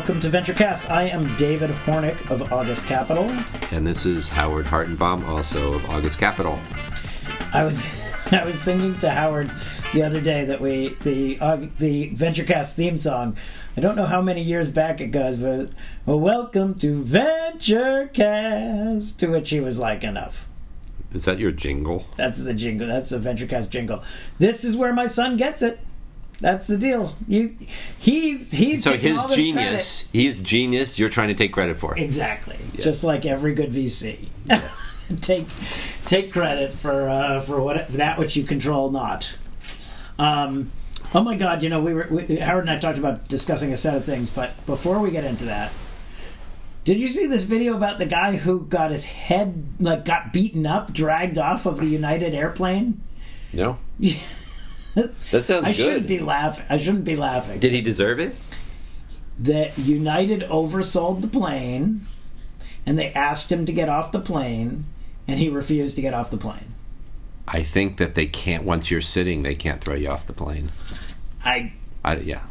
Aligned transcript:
Welcome 0.00 0.20
to 0.20 0.30
VentureCast. 0.30 0.88
I 0.88 1.08
am 1.08 1.36
David 1.36 1.68
Hornik 1.68 2.30
of 2.30 2.54
August 2.54 2.86
Capital. 2.86 3.30
And 3.70 3.86
this 3.86 4.06
is 4.06 4.30
Howard 4.30 4.64
Hartenbaum, 4.64 5.28
also 5.28 5.74
of 5.74 5.84
August 5.84 6.18
Capital. 6.18 6.58
I 7.52 7.64
was 7.64 7.86
I 8.32 8.42
was 8.42 8.58
singing 8.58 8.96
to 9.00 9.10
Howard 9.10 9.52
the 9.92 10.02
other 10.02 10.22
day 10.22 10.46
that 10.46 10.62
we 10.62 10.94
the 11.02 11.36
uh, 11.38 11.66
the 11.78 12.12
VentureCast 12.12 12.76
theme 12.76 12.98
song. 12.98 13.36
I 13.76 13.82
don't 13.82 13.94
know 13.94 14.06
how 14.06 14.22
many 14.22 14.40
years 14.40 14.70
back 14.70 15.02
it 15.02 15.08
goes, 15.08 15.36
but 15.36 15.68
well, 16.06 16.18
welcome 16.18 16.76
to 16.76 17.02
VentureCast. 17.02 19.18
To 19.18 19.26
which 19.26 19.50
he 19.50 19.60
was 19.60 19.78
like, 19.78 20.02
enough. 20.02 20.48
Is 21.12 21.26
that 21.26 21.38
your 21.38 21.52
jingle? 21.52 22.06
That's 22.16 22.42
the 22.42 22.54
jingle. 22.54 22.86
That's 22.86 23.10
the 23.10 23.18
VentureCast 23.18 23.68
jingle. 23.68 24.02
This 24.38 24.64
is 24.64 24.78
where 24.78 24.94
my 24.94 25.04
son 25.04 25.36
gets 25.36 25.60
it. 25.60 25.78
That's 26.40 26.66
the 26.66 26.78
deal. 26.78 27.16
You, 27.28 27.56
he, 27.98 28.38
he's 28.38 28.84
So 28.84 28.96
his 28.96 29.22
genius, 29.26 30.08
he's 30.12 30.40
genius. 30.40 30.98
You're 30.98 31.10
trying 31.10 31.28
to 31.28 31.34
take 31.34 31.52
credit 31.52 31.76
for. 31.78 31.98
Exactly. 31.98 32.56
Just 32.74 33.04
like 33.04 33.26
every 33.26 33.54
good 33.54 33.70
VC. 33.70 34.28
take 35.20 35.46
take 36.06 36.32
credit 36.32 36.72
for 36.72 37.08
uh, 37.08 37.40
for 37.40 37.60
what 37.60 37.88
that 37.88 38.18
which 38.18 38.36
you 38.36 38.44
control 38.44 38.90
not. 38.90 39.34
Um, 40.18 40.70
oh 41.14 41.22
my 41.22 41.34
God! 41.36 41.62
You 41.62 41.68
know 41.68 41.80
we 41.80 41.94
were 41.94 42.08
we, 42.10 42.36
Howard 42.36 42.64
and 42.64 42.70
I 42.70 42.76
talked 42.76 42.98
about 42.98 43.28
discussing 43.28 43.72
a 43.72 43.76
set 43.76 43.94
of 43.94 44.04
things, 44.04 44.30
but 44.30 44.64
before 44.66 44.98
we 44.98 45.10
get 45.10 45.24
into 45.24 45.46
that, 45.46 45.72
did 46.84 46.98
you 46.98 47.08
see 47.08 47.26
this 47.26 47.44
video 47.44 47.76
about 47.76 47.98
the 47.98 48.06
guy 48.06 48.36
who 48.36 48.60
got 48.60 48.90
his 48.90 49.04
head 49.04 49.64
like 49.78 50.04
got 50.04 50.32
beaten 50.32 50.66
up, 50.66 50.92
dragged 50.92 51.38
off 51.38 51.66
of 51.66 51.78
the 51.78 51.86
United 51.86 52.34
airplane? 52.34 53.02
No, 53.52 53.78
that 55.30 55.42
sounds 55.42 55.64
I 55.64 55.72
good. 55.72 55.76
shouldn't 55.76 56.06
be 56.08 56.18
laughing. 56.20 56.64
I 56.68 56.78
shouldn't 56.78 57.04
be 57.04 57.16
laughing. 57.16 57.58
Did 57.60 57.72
he 57.72 57.80
deserve 57.80 58.18
it? 58.20 58.34
that 59.40 59.76
United 59.78 60.42
oversold 60.42 61.22
the 61.22 61.26
plane 61.28 62.02
and 62.84 62.98
they 62.98 63.10
asked 63.14 63.50
him 63.50 63.64
to 63.64 63.72
get 63.72 63.88
off 63.88 64.12
the 64.12 64.20
plane 64.20 64.84
and 65.26 65.38
he 65.38 65.48
refused 65.48 65.96
to 65.96 66.02
get 66.02 66.12
off 66.12 66.30
the 66.30 66.36
plane. 66.36 66.74
I 67.48 67.62
think 67.62 67.96
that 67.96 68.14
they 68.14 68.26
can't. 68.26 68.64
Once 68.64 68.90
you're 68.90 69.00
sitting, 69.00 69.42
they 69.42 69.54
can't 69.54 69.80
throw 69.80 69.94
you 69.94 70.08
off 70.08 70.26
the 70.26 70.34
plane. 70.34 70.70
I 71.42 71.72
I, 72.04 72.16
yeah. 72.16 72.42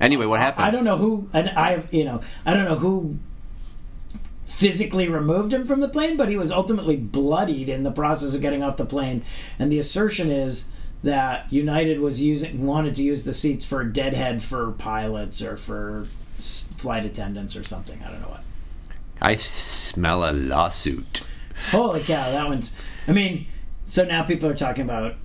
Anyway, 0.00 0.24
what 0.26 0.40
happened? 0.40 0.64
I 0.64 0.70
don't 0.70 0.84
know 0.84 0.96
who 0.96 1.28
and 1.34 1.50
I 1.50 1.84
you 1.90 2.04
know, 2.04 2.22
I 2.46 2.54
don't 2.54 2.64
know 2.64 2.76
who 2.76 3.18
physically 4.46 5.08
removed 5.08 5.52
him 5.52 5.66
from 5.66 5.80
the 5.80 5.88
plane, 5.88 6.16
but 6.16 6.30
he 6.30 6.38
was 6.38 6.50
ultimately 6.50 6.96
bloodied 6.96 7.68
in 7.68 7.82
the 7.82 7.90
process 7.92 8.34
of 8.34 8.40
getting 8.40 8.62
off 8.62 8.78
the 8.78 8.86
plane. 8.86 9.22
And 9.58 9.70
the 9.70 9.78
assertion 9.78 10.30
is 10.30 10.64
that 11.04 11.52
United 11.52 12.00
was 12.00 12.20
using 12.22 12.66
wanted 12.66 12.94
to 12.94 13.02
use 13.02 13.24
the 13.24 13.34
seats 13.34 13.64
for 13.64 13.84
deadhead 13.84 14.42
for 14.42 14.72
pilots 14.72 15.42
or 15.42 15.56
for 15.56 16.06
flight 16.38 17.04
attendants 17.04 17.54
or 17.54 17.62
something. 17.62 18.02
I 18.02 18.10
don't 18.10 18.22
know 18.22 18.28
what. 18.28 18.44
I 19.20 19.36
smell 19.36 20.28
a 20.28 20.32
lawsuit. 20.32 21.22
Holy 21.70 22.00
cow, 22.00 22.30
that 22.30 22.48
one's. 22.48 22.72
I 23.06 23.12
mean, 23.12 23.46
so 23.84 24.04
now 24.04 24.22
people 24.22 24.48
are 24.48 24.54
talking 24.54 24.84
about 24.84 25.16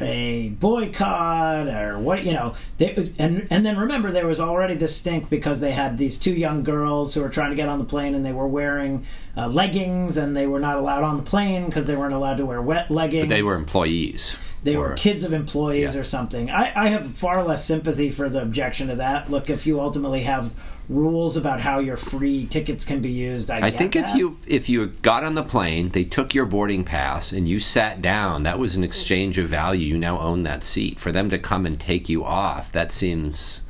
a 0.00 0.48
boycott 0.48 1.68
or 1.68 1.98
what 1.98 2.24
you 2.24 2.32
know. 2.32 2.54
They 2.78 3.12
and 3.18 3.46
and 3.50 3.64
then 3.66 3.76
remember 3.76 4.10
there 4.10 4.26
was 4.26 4.40
already 4.40 4.74
this 4.74 4.96
stink 4.96 5.28
because 5.28 5.60
they 5.60 5.72
had 5.72 5.98
these 5.98 6.16
two 6.16 6.32
young 6.32 6.62
girls 6.62 7.12
who 7.12 7.20
were 7.20 7.28
trying 7.28 7.50
to 7.50 7.56
get 7.56 7.68
on 7.68 7.78
the 7.78 7.84
plane 7.84 8.14
and 8.14 8.24
they 8.24 8.32
were 8.32 8.48
wearing 8.48 9.04
uh, 9.36 9.48
leggings 9.48 10.16
and 10.16 10.34
they 10.34 10.46
were 10.46 10.60
not 10.60 10.78
allowed 10.78 11.04
on 11.04 11.18
the 11.18 11.22
plane 11.22 11.66
because 11.66 11.86
they 11.86 11.94
weren't 11.94 12.14
allowed 12.14 12.38
to 12.38 12.46
wear 12.46 12.62
wet 12.62 12.90
leggings. 12.90 13.26
But 13.26 13.34
they 13.34 13.42
were 13.42 13.54
employees. 13.54 14.36
They 14.62 14.76
were 14.76 14.92
kids 14.94 15.24
of 15.24 15.32
employees 15.32 15.94
Yeah. 15.94 16.00
or 16.02 16.04
something. 16.04 16.50
I, 16.50 16.72
I 16.74 16.88
have 16.88 17.14
far 17.16 17.42
less 17.44 17.64
sympathy 17.64 18.10
for 18.10 18.28
the 18.28 18.42
objection 18.42 18.88
to 18.88 18.96
that. 18.96 19.30
Look, 19.30 19.48
if 19.48 19.66
you 19.66 19.80
ultimately 19.80 20.22
have 20.24 20.52
rules 20.88 21.36
about 21.36 21.60
how 21.60 21.78
your 21.78 21.96
free 21.96 22.46
tickets 22.46 22.84
can 22.84 23.00
be 23.00 23.10
used, 23.10 23.50
I, 23.50 23.68
I 23.68 23.70
think 23.70 23.96
if 23.96 24.14
you 24.14 24.36
if 24.46 24.68
you 24.68 24.86
got 24.86 25.24
on 25.24 25.34
the 25.34 25.42
plane, 25.42 25.90
they 25.90 26.04
took 26.04 26.34
your 26.34 26.46
boarding 26.46 26.84
pass, 26.84 27.32
and 27.32 27.48
you 27.48 27.58
sat 27.60 28.02
down. 28.02 28.42
That 28.42 28.58
was 28.58 28.76
an 28.76 28.84
exchange 28.84 29.38
of 29.38 29.48
value. 29.48 29.86
You 29.86 29.98
now 29.98 30.18
own 30.18 30.42
that 30.42 30.62
seat. 30.62 30.98
For 30.98 31.10
them 31.12 31.30
to 31.30 31.38
come 31.38 31.64
and 31.64 31.80
take 31.80 32.08
you 32.08 32.24
off, 32.24 32.70
that 32.72 32.92
seems 32.92 33.62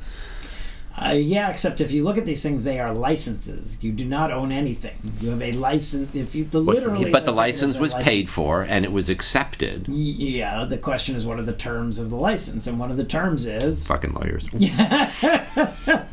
Uh, 1.03 1.13
yeah, 1.13 1.49
except 1.49 1.81
if 1.81 1.91
you 1.91 2.03
look 2.03 2.17
at 2.17 2.25
these 2.25 2.43
things, 2.43 2.63
they 2.63 2.79
are 2.79 2.93
licenses. 2.93 3.77
You 3.81 3.91
do 3.91 4.05
not 4.05 4.31
own 4.31 4.51
anything. 4.51 4.95
You 5.19 5.29
have 5.31 5.41
a 5.41 5.51
license. 5.53 6.13
If 6.15 6.35
you 6.35 6.45
the 6.45 6.59
literally, 6.59 7.11
but 7.11 7.25
the 7.25 7.33
what's 7.33 7.49
it 7.49 7.53
is 7.55 7.61
license 7.63 7.79
was 7.79 7.93
license. 7.93 8.07
paid 8.07 8.29
for, 8.29 8.61
and 8.61 8.85
it 8.85 8.91
was 8.91 9.09
accepted. 9.09 9.87
Yeah, 9.87 10.65
the 10.65 10.77
question 10.77 11.15
is, 11.15 11.25
what 11.25 11.39
are 11.39 11.43
the 11.43 11.53
terms 11.53 11.97
of 11.97 12.09
the 12.09 12.17
license? 12.17 12.67
And 12.67 12.79
one 12.79 12.91
of 12.91 12.97
the 12.97 13.05
terms 13.05 13.45
is, 13.45 13.87
Fucking 13.91 14.13
lawyers. 14.13 14.47
Yeah, 14.53 15.11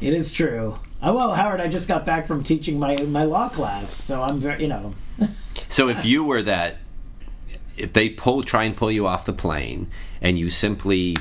it 0.00 0.12
is 0.12 0.32
true. 0.32 0.78
Oh, 1.02 1.14
well, 1.14 1.34
Howard, 1.34 1.60
I 1.60 1.68
just 1.68 1.88
got 1.88 2.04
back 2.04 2.26
from 2.26 2.42
teaching 2.42 2.78
my 2.78 2.96
my 2.96 3.24
law 3.24 3.48
class, 3.48 3.90
so 3.90 4.22
I'm 4.22 4.38
very, 4.38 4.62
you 4.62 4.68
know, 4.68 4.94
So 5.68 5.88
if 5.88 6.04
you 6.04 6.24
were 6.24 6.42
that, 6.42 6.78
if 7.76 7.92
they 7.92 8.10
pull, 8.10 8.42
try 8.42 8.64
and 8.64 8.76
pull 8.76 8.90
you 8.90 9.06
off 9.06 9.24
the 9.24 9.32
plane, 9.32 9.86
and 10.20 10.36
you 10.38 10.50
simply, 10.50 11.16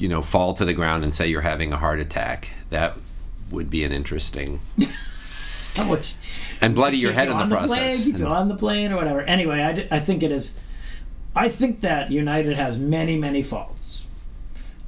you 0.00 0.08
know, 0.08 0.22
fall 0.22 0.54
to 0.54 0.64
the 0.64 0.74
ground 0.74 1.04
and 1.04 1.14
say 1.14 1.28
you're 1.28 1.40
having 1.42 1.72
a 1.72 1.76
heart 1.76 2.00
attack, 2.00 2.50
that 2.70 2.96
would 3.50 3.68
be 3.70 3.84
an 3.84 3.92
interesting 3.92 4.60
how 5.76 5.98
and 6.60 6.74
bloody 6.74 6.98
your 6.98 7.12
head 7.12 7.28
in 7.28 7.36
the 7.36 7.42
on 7.44 7.50
process. 7.50 7.96
plane, 8.00 8.08
you 8.08 8.14
And- 8.14 8.26
on 8.26 8.48
the 8.48 8.56
plane 8.56 8.92
or 8.92 8.96
whatever. 8.96 9.20
Anyway, 9.22 9.60
I, 9.60 9.72
d- 9.72 9.88
I 9.90 10.00
think 10.00 10.22
it 10.22 10.32
is. 10.32 10.54
I 11.34 11.48
think 11.48 11.82
that 11.82 12.10
United 12.10 12.56
has 12.56 12.76
many, 12.76 13.16
many 13.16 13.42
faults. 13.42 14.04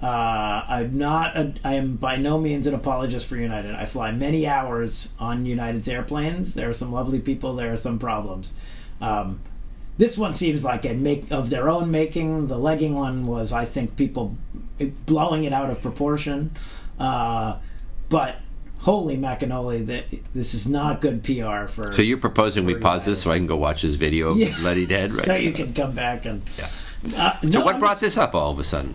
Uh, 0.02 0.64
I'm 0.68 0.98
not. 0.98 1.36
A, 1.36 1.54
I 1.62 1.74
am 1.74 1.94
by 1.96 2.16
no 2.16 2.36
means 2.40 2.66
an 2.66 2.74
apologist 2.74 3.26
for 3.26 3.36
United. 3.36 3.74
I 3.76 3.84
fly 3.84 4.10
many 4.10 4.48
hours 4.48 5.08
on 5.20 5.46
United's 5.46 5.86
airplanes. 5.88 6.54
There 6.54 6.68
are 6.68 6.74
some 6.74 6.92
lovely 6.92 7.20
people. 7.20 7.54
There 7.54 7.72
are 7.72 7.76
some 7.76 8.00
problems. 8.00 8.52
Um, 9.00 9.38
this 9.98 10.18
one 10.18 10.34
seems 10.34 10.64
like 10.64 10.84
a 10.84 10.94
make 10.94 11.30
of 11.30 11.50
their 11.50 11.68
own 11.70 11.92
making. 11.92 12.48
The 12.48 12.58
legging 12.58 12.94
one 12.96 13.26
was, 13.26 13.52
I 13.52 13.64
think, 13.64 13.94
people 13.96 14.36
blowing 14.86 15.44
it 15.44 15.52
out 15.52 15.70
of 15.70 15.80
proportion. 15.82 16.50
Uh, 16.98 17.58
but 18.08 18.36
holy 18.78 19.16
macanoli, 19.16 19.86
that 19.86 20.04
this 20.34 20.54
is 20.54 20.66
not 20.66 21.00
good 21.00 21.22
PR 21.24 21.66
for. 21.66 21.92
so 21.92 22.02
you're 22.02 22.18
proposing 22.18 22.64
we 22.64 22.74
pause 22.74 23.04
this 23.04 23.22
so 23.22 23.30
I 23.32 23.38
can 23.38 23.46
go 23.46 23.56
watch 23.56 23.82
this 23.82 23.94
video 23.94 24.30
of 24.30 24.36
Yeah. 24.38 24.56
Letty 24.60 24.86
Dead, 24.86 25.12
right? 25.12 25.24
so 25.24 25.34
you 25.34 25.52
can 25.52 25.72
come 25.74 25.92
back 25.94 26.24
and. 26.24 26.42
Uh, 27.16 27.38
So 27.40 27.58
no, 27.58 27.64
what 27.64 27.78
brought 27.80 28.00
this 28.00 28.16
up 28.16 28.34
all 28.34 28.50
of 28.52 28.58
a 28.58 28.64
sudden? 28.64 28.94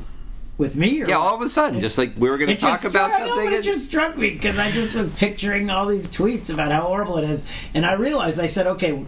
with 0.58 0.76
me? 0.76 1.04
Or 1.04 1.08
Yeah, 1.08 1.18
all 1.18 1.36
of 1.36 1.42
a 1.42 1.50
sudden, 1.50 1.80
just 1.80 2.00
like 2.00 2.14
we 2.18 2.30
were 2.32 2.38
going 2.40 2.50
to 2.50 2.56
talk 2.58 2.82
just 2.82 2.86
about 2.86 3.12
know, 3.12 3.28
something. 3.28 3.46
but 3.46 3.54
it 3.54 3.62
just 3.64 3.86
struck 3.86 4.18
me 4.18 4.32
because 4.32 4.58
I 4.58 4.72
just 4.72 4.96
was 4.96 5.08
picturing 5.14 5.70
all 5.70 5.86
these 5.86 6.10
tweets 6.10 6.52
about 6.52 6.72
how 6.72 6.82
horrible 6.82 7.18
it 7.20 7.30
is, 7.30 7.46
and 7.76 7.86
I 7.86 7.94
realized 7.94 8.40
I 8.40 8.48
said, 8.48 8.66
okay, 8.66 9.06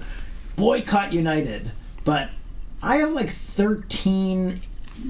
boycott 0.56 1.12
United, 1.12 1.72
but 2.04 2.30
I 2.84 2.98
have 2.98 3.14
like 3.14 3.30
thirteen 3.32 4.62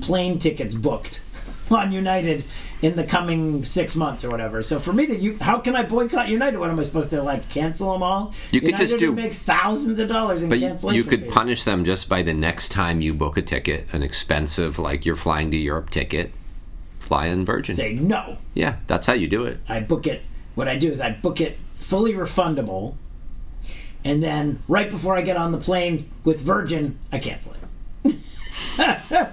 plane 0.02 0.40
tickets 0.40 0.75
booked 0.75 1.19
on 1.72 1.91
United 1.91 2.44
in 2.81 2.96
the 2.96 3.03
coming 3.03 3.63
six 3.66 3.96
months 3.96 4.24
or 4.24 4.30
whatever. 4.30 4.63
So 4.63 4.80
for 4.80 4.94
me 4.94 5.06
to 5.07 5.16
you, 5.18 5.38
how 5.40 5.59
can 5.59 5.75
I 5.75 5.84
boycott 5.84 6.28
United? 6.30 6.57
What 6.57 6.69
am 6.69 6.80
I 6.80 6.84
supposed 6.84 7.09
to 7.12 7.22
like 7.22 7.47
cancel 7.50 7.91
them 7.94 8.03
all? 8.03 8.34
You 8.52 8.62
could 8.62 8.78
just 8.78 8.97
do- 8.97 9.13
make 9.13 9.34
thousands 9.34 10.00
of 10.00 10.08
dollars 10.08 10.44
in 10.44 10.50
But 10.50 10.59
you, 10.59 10.68
cancellation 10.68 10.96
you 10.97 11.03
could 11.03 11.22
fees. 11.24 11.31
punish 11.34 11.63
them 11.63 11.84
just 11.85 12.08
by 12.09 12.22
the 12.22 12.34
next 12.34 12.69
time 12.69 13.02
you 13.02 13.13
book 13.13 13.38
a 13.38 13.41
ticket, 13.41 13.94
an 13.94 14.02
expensive, 14.03 14.79
like 14.79 15.06
you're 15.06 15.16
flying 15.16 15.52
to 15.52 15.58
Europe 15.58 15.90
ticket, 15.90 16.31
fly 17.00 17.28
in 17.28 17.46
Virgin. 17.46 17.75
Say 17.75 17.94
no. 17.94 18.38
Yeah, 18.53 18.78
that's 18.88 19.08
how 19.08 19.13
you 19.13 19.28
do 19.28 19.46
it. 19.46 19.59
I 19.67 19.79
book 19.82 20.08
it. 20.08 20.22
What 20.55 20.67
I 20.67 20.78
do 20.78 20.90
is 20.90 20.99
I 21.02 21.11
book 21.11 21.40
it 21.41 21.58
fully 21.76 22.14
refundable, 22.14 22.96
and 24.05 24.22
then 24.23 24.59
right 24.67 24.90
before 24.90 25.16
I 25.17 25.22
get 25.22 25.35
on 25.38 25.52
the 25.52 25.58
plane 25.58 26.09
with 26.23 26.40
Virgin, 26.40 26.97
I 27.11 27.20
cancel 27.20 27.53
it. 27.53 28.16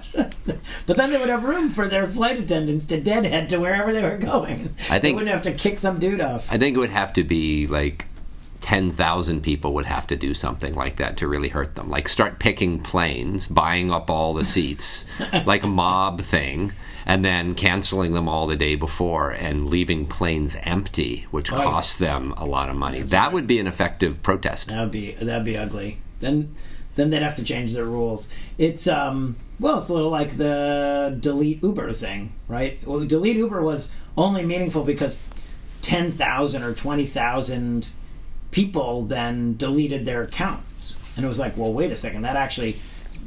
but 0.87 0.96
then 0.96 1.10
they 1.10 1.19
would 1.19 1.28
have 1.28 1.44
room 1.44 1.69
for 1.69 1.88
their 1.88 2.06
flight 2.08 2.38
attendants 2.38 2.84
to 2.87 3.00
deadhead 3.00 3.48
to 3.50 3.58
wherever 3.58 3.93
they 3.93 4.02
were 4.02 4.16
going. 4.19 4.75
I 4.90 4.98
think 4.98 5.02
they 5.02 5.12
wouldn't 5.14 5.31
have 5.32 5.43
to 5.43 5.52
kick 5.52 5.78
some 5.78 5.98
dude 5.98 6.20
off. 6.20 6.50
I 6.52 6.58
think 6.58 6.76
it 6.76 6.81
would 6.81 6.90
have 6.90 7.12
to 7.14 7.25
be 7.25 7.66
like 7.66 8.06
10,000 8.62 9.43
people 9.43 9.75
would 9.75 9.87
have 9.87 10.06
to 10.08 10.16
do 10.16 10.34
something 10.34 10.75
like 10.75 10.96
that 10.96 11.16
to 11.19 11.28
really 11.28 11.48
hurt 11.48 11.75
them. 11.76 11.88
Like 11.88 12.08
start 12.08 12.38
picking 12.38 12.81
planes, 12.81 13.46
buying 13.46 13.93
up 13.93 14.10
all 14.10 14.34
the 14.34 14.44
seats, 14.44 15.04
like 15.46 15.62
a 15.62 15.69
mob 15.69 16.20
thing, 16.22 16.72
and 17.04 17.25
then 17.25 17.54
canceling 17.54 18.12
them 18.12 18.28
all 18.28 18.48
the 18.48 18.56
day 18.56 18.75
before 18.75 19.31
and 19.31 19.69
leaving 19.69 20.06
planes 20.06 20.56
empty, 20.64 21.26
which 21.31 21.52
Right. 21.52 21.62
costs 21.62 21.98
them 21.98 22.34
a 22.37 22.44
lot 22.44 22.69
of 22.69 22.75
money. 22.76 23.02
that 23.02 23.32
would 23.32 23.46
be 23.46 23.60
an 23.60 23.66
effective 23.69 24.22
protest. 24.22 24.69
That 24.69 24.81
would 24.81 24.90
be 24.90 25.12
that'd 25.12 25.44
be 25.44 25.56
ugly. 25.56 25.98
Then 26.20 26.54
then 26.96 27.10
they'd 27.10 27.22
have 27.22 27.37
to 27.37 27.44
change 27.44 27.75
their 27.75 27.84
rules. 27.84 28.28
It's 28.58 28.88
um 28.88 29.37
well, 29.58 29.79
it's 29.79 29.88
a 29.88 29.94
little 29.94 30.11
like 30.11 30.37
the 30.37 31.17
delete 31.19 31.62
Uber 31.62 31.93
thing, 31.93 32.32
right? 32.49 32.85
Well, 32.87 33.05
delete 33.05 33.37
Uber 33.37 33.62
was 33.62 33.88
only 34.17 34.44
meaningful 34.44 34.85
because 34.85 35.19
ten 35.82 36.12
thousand 36.12 36.62
or 36.62 36.75
twenty 36.75 37.06
thousand 37.06 37.88
people 38.50 39.03
then 39.03 39.56
deleted 39.56 40.05
their 40.05 40.23
accounts, 40.23 40.97
and 41.17 41.25
it 41.25 41.29
was 41.29 41.38
like, 41.38 41.56
well, 41.56 41.73
wait 41.73 41.91
a 41.91 41.97
second, 41.97 42.23
that 42.23 42.37
actually 42.37 42.76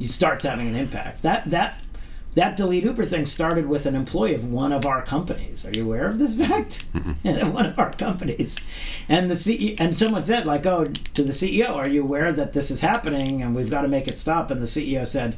starts 0.04 0.46
having 0.46 0.68
an 0.68 0.76
impact. 0.76 1.24
That 1.24 1.50
that 1.50 1.80
that 2.36 2.58
delete 2.58 2.84
Uber 2.84 3.06
thing 3.06 3.26
started 3.26 3.68
with 3.68 3.88
an 3.88 3.96
employee 3.96 4.36
of 4.36 4.52
one 4.52 4.72
of 4.72 4.86
our 4.86 5.02
companies. 5.02 5.66
Are 5.66 5.72
you 5.72 5.84
aware 5.84 6.08
of 6.08 6.20
this 6.20 6.36
fact? 6.36 6.86
Mm-hmm. 6.94 7.52
one 7.54 7.66
of 7.66 7.80
our 7.80 7.92
companies, 7.94 8.60
and 9.08 9.32
the 9.32 9.36
CEO, 9.36 9.76
and 9.80 9.98
someone 9.98 10.26
said 10.26 10.46
like, 10.46 10.68
"Oh, 10.68 10.86
to 10.86 11.24
the 11.24 11.32
CEO, 11.32 11.72
are 11.72 11.88
you 11.88 12.04
aware 12.04 12.32
that 12.32 12.54
this 12.54 12.70
is 12.70 12.82
happening 12.82 13.42
and 13.42 13.56
we've 13.56 13.72
got 13.72 13.82
to 13.82 13.88
make 13.88 14.08
it 14.08 14.16
stop?" 14.16 14.52
And 14.52 14.62
the 14.62 14.68
CEO 14.68 15.08
said, 15.08 15.36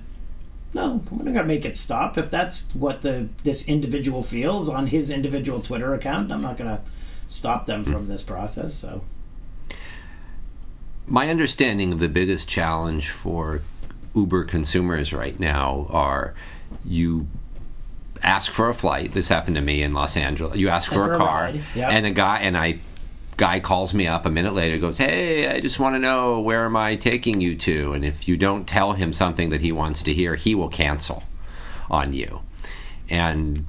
"No, 0.73 1.03
we're 1.11 1.17
not 1.25 1.33
going 1.33 1.35
to 1.35 1.43
make 1.43 1.65
it 1.65 1.75
stop. 1.75 2.17
If 2.17 2.29
that's 2.29 2.65
what 2.73 3.01
the 3.01 3.27
this 3.43 3.67
individual 3.67 4.23
feels 4.23 4.69
on 4.69 4.87
his 4.87 5.09
individual 5.09 5.61
Twitter 5.61 5.93
account, 5.93 6.31
I'm 6.31 6.41
not 6.41 6.57
going 6.57 6.69
to 6.69 6.81
stop 7.27 7.65
them 7.65 7.83
from 7.83 8.05
this 8.05 8.23
process." 8.23 8.73
So, 8.73 9.03
My 11.07 11.29
understanding 11.29 11.91
of 11.91 11.99
the 11.99 12.07
biggest 12.07 12.47
challenge 12.47 13.09
for 13.09 13.61
Uber 14.15 14.43
consumers 14.45 15.13
right 15.13 15.39
now 15.39 15.87
are 15.89 16.33
you 16.85 17.27
ask 18.23 18.51
for 18.51 18.69
a 18.69 18.73
flight. 18.73 19.13
This 19.13 19.27
happened 19.27 19.55
to 19.55 19.61
me 19.61 19.81
in 19.83 19.93
Los 19.93 20.15
Angeles. 20.15 20.57
You 20.57 20.69
ask 20.69 20.89
for 20.89 21.05
For 21.05 21.11
a 21.13 21.15
a 21.15 21.17
car, 21.17 21.43
ride, 21.45 21.61
yep. 21.75 21.91
and 21.91 22.05
a 22.05 22.11
guy 22.11 22.37
and 22.39 22.57
I 22.57 22.79
guy 23.41 23.59
calls 23.59 23.91
me 23.91 24.05
up 24.05 24.27
a 24.27 24.29
minute 24.29 24.53
later 24.53 24.77
goes 24.77 24.99
hey 24.99 25.47
i 25.47 25.59
just 25.59 25.79
want 25.79 25.95
to 25.95 25.99
know 25.99 26.39
where 26.41 26.63
am 26.63 26.75
i 26.75 26.95
taking 26.95 27.41
you 27.41 27.55
to 27.55 27.91
and 27.91 28.05
if 28.05 28.27
you 28.27 28.37
don't 28.37 28.67
tell 28.67 28.93
him 28.93 29.11
something 29.11 29.49
that 29.49 29.61
he 29.61 29.71
wants 29.71 30.03
to 30.03 30.13
hear 30.13 30.35
he 30.35 30.53
will 30.53 30.69
cancel 30.69 31.23
on 31.89 32.13
you 32.13 32.39
and 33.09 33.65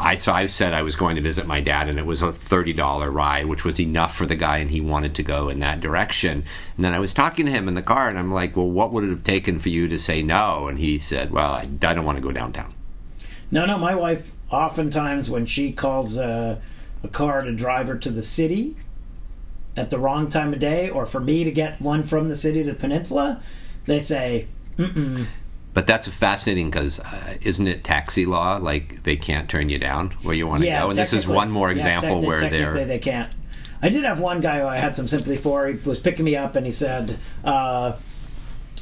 I 0.00 0.14
so 0.14 0.32
I 0.32 0.46
said 0.46 0.74
I 0.74 0.82
was 0.82 0.94
going 0.94 1.16
to 1.16 1.22
visit 1.22 1.44
my 1.48 1.60
dad, 1.60 1.88
and 1.88 1.98
it 1.98 2.06
was 2.06 2.22
a 2.22 2.32
thirty 2.32 2.72
dollar 2.72 3.10
ride, 3.10 3.46
which 3.46 3.64
was 3.64 3.80
enough 3.80 4.14
for 4.14 4.26
the 4.26 4.36
guy, 4.36 4.58
and 4.58 4.70
he 4.70 4.80
wanted 4.80 5.16
to 5.16 5.24
go 5.24 5.48
in 5.48 5.58
that 5.58 5.80
direction. 5.80 6.44
And 6.76 6.84
then 6.84 6.94
I 6.94 7.00
was 7.00 7.12
talking 7.12 7.46
to 7.46 7.50
him 7.50 7.66
in 7.66 7.74
the 7.74 7.82
car, 7.82 8.08
and 8.08 8.16
I'm 8.16 8.32
like, 8.32 8.56
"Well, 8.56 8.70
what 8.70 8.92
would 8.92 9.02
it 9.02 9.10
have 9.10 9.24
taken 9.24 9.58
for 9.58 9.70
you 9.70 9.88
to 9.88 9.98
say 9.98 10.22
no?" 10.22 10.68
And 10.68 10.78
he 10.78 11.00
said, 11.00 11.32
"Well, 11.32 11.50
I, 11.50 11.64
don't 11.64 12.04
want 12.04 12.16
to 12.16 12.22
go 12.22 12.30
downtown." 12.30 12.72
no, 13.50 13.66
no, 13.66 13.76
my 13.76 13.96
wife 13.96 14.30
oftentimes 14.50 15.28
when 15.28 15.46
she 15.46 15.72
calls 15.72 16.16
a, 16.16 16.62
a 17.02 17.08
car 17.08 17.40
to 17.40 17.50
drive 17.50 17.88
her 17.88 17.96
to 17.96 18.10
the 18.10 18.22
city 18.22 18.76
at 19.78 19.90
the 19.90 19.98
wrong 19.98 20.28
time 20.28 20.52
of 20.52 20.58
day, 20.58 20.88
or 20.88 21.06
for 21.06 21.20
me 21.20 21.44
to 21.44 21.50
get 21.50 21.80
one 21.80 22.02
from 22.02 22.28
the 22.28 22.36
city 22.36 22.62
to 22.64 22.70
the 22.72 22.78
peninsula, 22.78 23.42
they 23.86 24.00
say, 24.00 24.46
"Mm-mm." 24.78 25.26
But 25.74 25.86
that's 25.86 26.08
fascinating 26.08 26.70
because 26.70 26.98
uh, 27.00 27.34
isn't 27.42 27.66
it 27.66 27.84
taxi 27.84 28.26
law? 28.26 28.56
Like 28.56 29.04
they 29.04 29.16
can't 29.16 29.48
turn 29.48 29.68
you 29.68 29.78
down 29.78 30.10
where 30.22 30.34
you 30.34 30.46
want 30.46 30.62
to 30.62 30.66
Yeah, 30.66 30.82
go. 30.82 30.90
And 30.90 30.98
this 30.98 31.12
is 31.12 31.28
one 31.28 31.50
more 31.50 31.70
example 31.70 32.16
techni- 32.20 32.26
where 32.26 32.38
technically 32.38 32.58
they're 32.74 32.84
they 32.84 32.98
can't. 32.98 33.32
I 33.80 33.88
did 33.90 34.02
have 34.04 34.18
one 34.18 34.40
guy 34.40 34.58
who 34.60 34.66
I 34.66 34.78
had 34.78 34.96
some 34.96 35.06
sympathy 35.06 35.36
for. 35.36 35.68
He 35.68 35.74
was 35.88 36.00
picking 36.00 36.24
me 36.24 36.34
up, 36.34 36.56
and 36.56 36.66
he 36.66 36.72
said, 36.72 37.16
uh, 37.44 37.92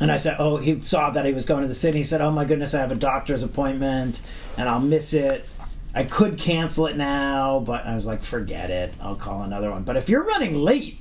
and 0.01 0.11
I 0.11 0.17
said, 0.17 0.37
"Oh, 0.39 0.57
he 0.57 0.81
saw 0.81 1.11
that 1.11 1.27
he 1.27 1.33
was 1.35 1.45
going 1.45 1.63
to 1.63 1.69
the 1.69 1.75
city." 1.75 1.99
He 1.99 2.05
said, 2.05 2.23
"Oh 2.23 2.31
my 2.31 2.45
goodness, 2.47 2.73
I 2.75 2.81
have 2.81 2.93
a 2.93 2.97
doctor's 2.97 3.43
appointment, 3.43 4.23
and 4.57 4.69
I'll 4.69 4.81
miss 4.81 5.13
it. 5.13 5.51
I 5.97 6.05
could 6.05 6.39
cancel 6.39 6.87
it 6.87 6.97
now, 6.97 7.59
but 7.61 7.87
I 7.87 7.95
was 7.95 8.05
like, 8.05 8.23
forget 8.23 8.71
it. 8.71 8.93
I'll 9.01 9.17
call 9.17 9.43
another 9.43 9.71
one." 9.71 9.83
But 9.83 9.97
if 9.97 10.11
you're 10.11 10.23
running 10.23 10.55
late, 10.55 11.01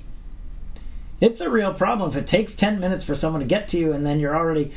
it's 1.20 1.42
a 1.42 1.50
real 1.50 1.74
problem. 1.74 2.10
If 2.10 2.16
it 2.16 2.28
takes 2.28 2.56
ten 2.56 2.80
minutes 2.80 3.04
for 3.04 3.14
someone 3.14 3.42
to 3.42 3.48
get 3.48 3.68
to 3.70 3.78
you, 3.78 3.92
and 3.92 4.06
then 4.06 4.22
you're 4.22 4.36
already 4.36 4.72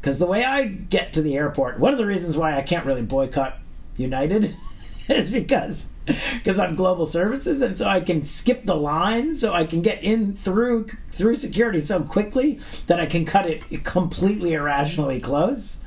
because 0.00 0.18
the 0.18 0.26
way 0.26 0.44
I 0.44 0.64
get 0.64 1.12
to 1.14 1.22
the 1.22 1.36
airport, 1.36 1.78
one 1.78 1.92
of 1.92 1.98
the 1.98 2.04
reasons 2.04 2.36
why 2.36 2.58
I 2.58 2.62
can't 2.62 2.84
really 2.84 3.00
boycott 3.00 3.58
United 3.96 4.54
is 5.08 5.30
because 5.30 5.86
because 6.06 6.58
I'm 6.58 6.74
global 6.74 7.06
services, 7.06 7.62
and 7.62 7.78
so 7.78 7.86
I 7.86 8.00
can 8.00 8.24
skip 8.24 8.66
the 8.66 8.76
line, 8.76 9.34
so 9.36 9.54
I 9.54 9.64
can 9.64 9.82
get 9.82 10.02
in 10.02 10.34
through 10.34 10.88
through 11.12 11.36
security 11.36 11.80
so 11.80 12.02
quickly 12.02 12.58
that 12.88 13.00
I 13.00 13.06
can 13.06 13.24
cut 13.24 13.46
it 13.46 13.84
completely 13.84 14.52
irrationally 14.52 15.20
close. 15.20 15.78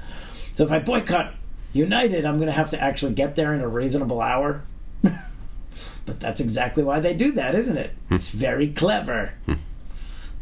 So 0.56 0.64
if 0.64 0.72
I 0.72 0.80
boycott 0.80 1.36
United, 1.74 2.26
I'm 2.26 2.38
going 2.38 2.48
to 2.48 2.54
have 2.54 2.70
to 2.72 2.82
actually 2.82 3.14
get 3.14 3.36
there 3.36 3.54
in 3.54 3.62
a 3.62 3.68
reasonable 3.68 4.22
hour. 4.22 4.64
but 5.02 6.20
that's 6.20 6.42
exactly 6.42 6.84
why 6.84 7.00
they 7.00 7.14
do 7.14 7.32
that, 7.34 7.56
isn't 7.56 7.78
it? 7.78 7.92
It's 8.10 8.30
very 8.30 8.70
clever. 8.72 9.34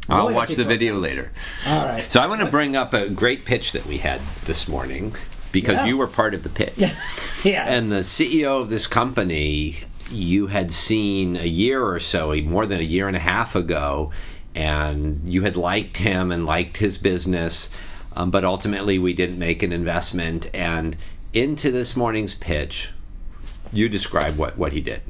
I'll 0.07 0.31
watch 0.33 0.55
the 0.55 0.63
video 0.65 0.99
later. 0.99 1.31
All 1.65 1.85
right. 1.85 2.01
So 2.01 2.19
I 2.19 2.27
want 2.27 2.41
to 2.41 2.47
bring 2.51 2.75
up 2.75 2.93
a 2.93 3.09
great 3.09 3.43
pitch 3.45 3.71
that 3.71 3.85
we 3.87 3.97
had 3.97 4.21
this 4.45 4.67
morning 4.67 5.15
because 5.51 5.75
Yeah. 5.77 5.85
you 5.85 5.97
were 5.97 6.07
part 6.07 6.33
of 6.33 6.43
the 6.43 6.49
pitch. 6.49 6.73
yeah. 6.77 7.65
And 7.67 7.91
the 7.91 8.03
CEO 8.03 8.61
of 8.61 8.69
this 8.69 8.85
company, 8.87 9.77
you 10.11 10.47
had 10.47 10.71
seen 10.71 11.37
a 11.37 11.47
year 11.47 11.83
or 11.83 11.99
so, 11.99 12.33
more 12.41 12.65
than 12.65 12.79
a 12.79 12.83
year 12.83 13.07
and 13.07 13.15
a 13.15 13.19
half 13.19 13.55
ago, 13.55 14.11
and 14.53 15.21
you 15.25 15.41
had 15.41 15.57
liked 15.57 15.97
him 15.97 16.31
and 16.31 16.45
liked 16.45 16.77
his 16.77 16.97
business, 16.97 17.69
um, 18.15 18.31
but 18.31 18.43
ultimately 18.45 18.97
we 18.99 19.13
didn't 19.13 19.39
make 19.39 19.63
an 19.63 19.71
investment. 19.71 20.49
And 20.53 20.95
into 21.35 21.71
this 21.71 21.95
morning's 21.95 22.33
pitch, 22.33 22.91
you 23.71 23.89
describe 23.89 24.37
what, 24.37 24.57
what 24.57 24.73
he 24.73 24.81
did. 24.81 25.01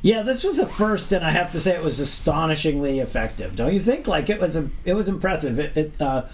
Yeah, 0.00 0.22
this 0.22 0.44
was 0.44 0.58
a 0.58 0.66
first, 0.66 1.12
and 1.12 1.24
I 1.24 1.30
have 1.32 1.50
to 1.52 1.60
say 1.60 1.74
it 1.74 1.82
was 1.82 1.98
astonishingly 1.98 3.00
effective. 3.00 3.56
Don't 3.56 3.74
you 3.74 3.80
think? 3.80 4.06
Like 4.06 4.30
it 4.30 4.40
was 4.40 4.56
a, 4.56 4.70
it 4.84 4.94
was 4.94 5.08
impressive. 5.08 5.58
It, 5.58 5.76
it 5.76 6.00
uh, 6.00 6.26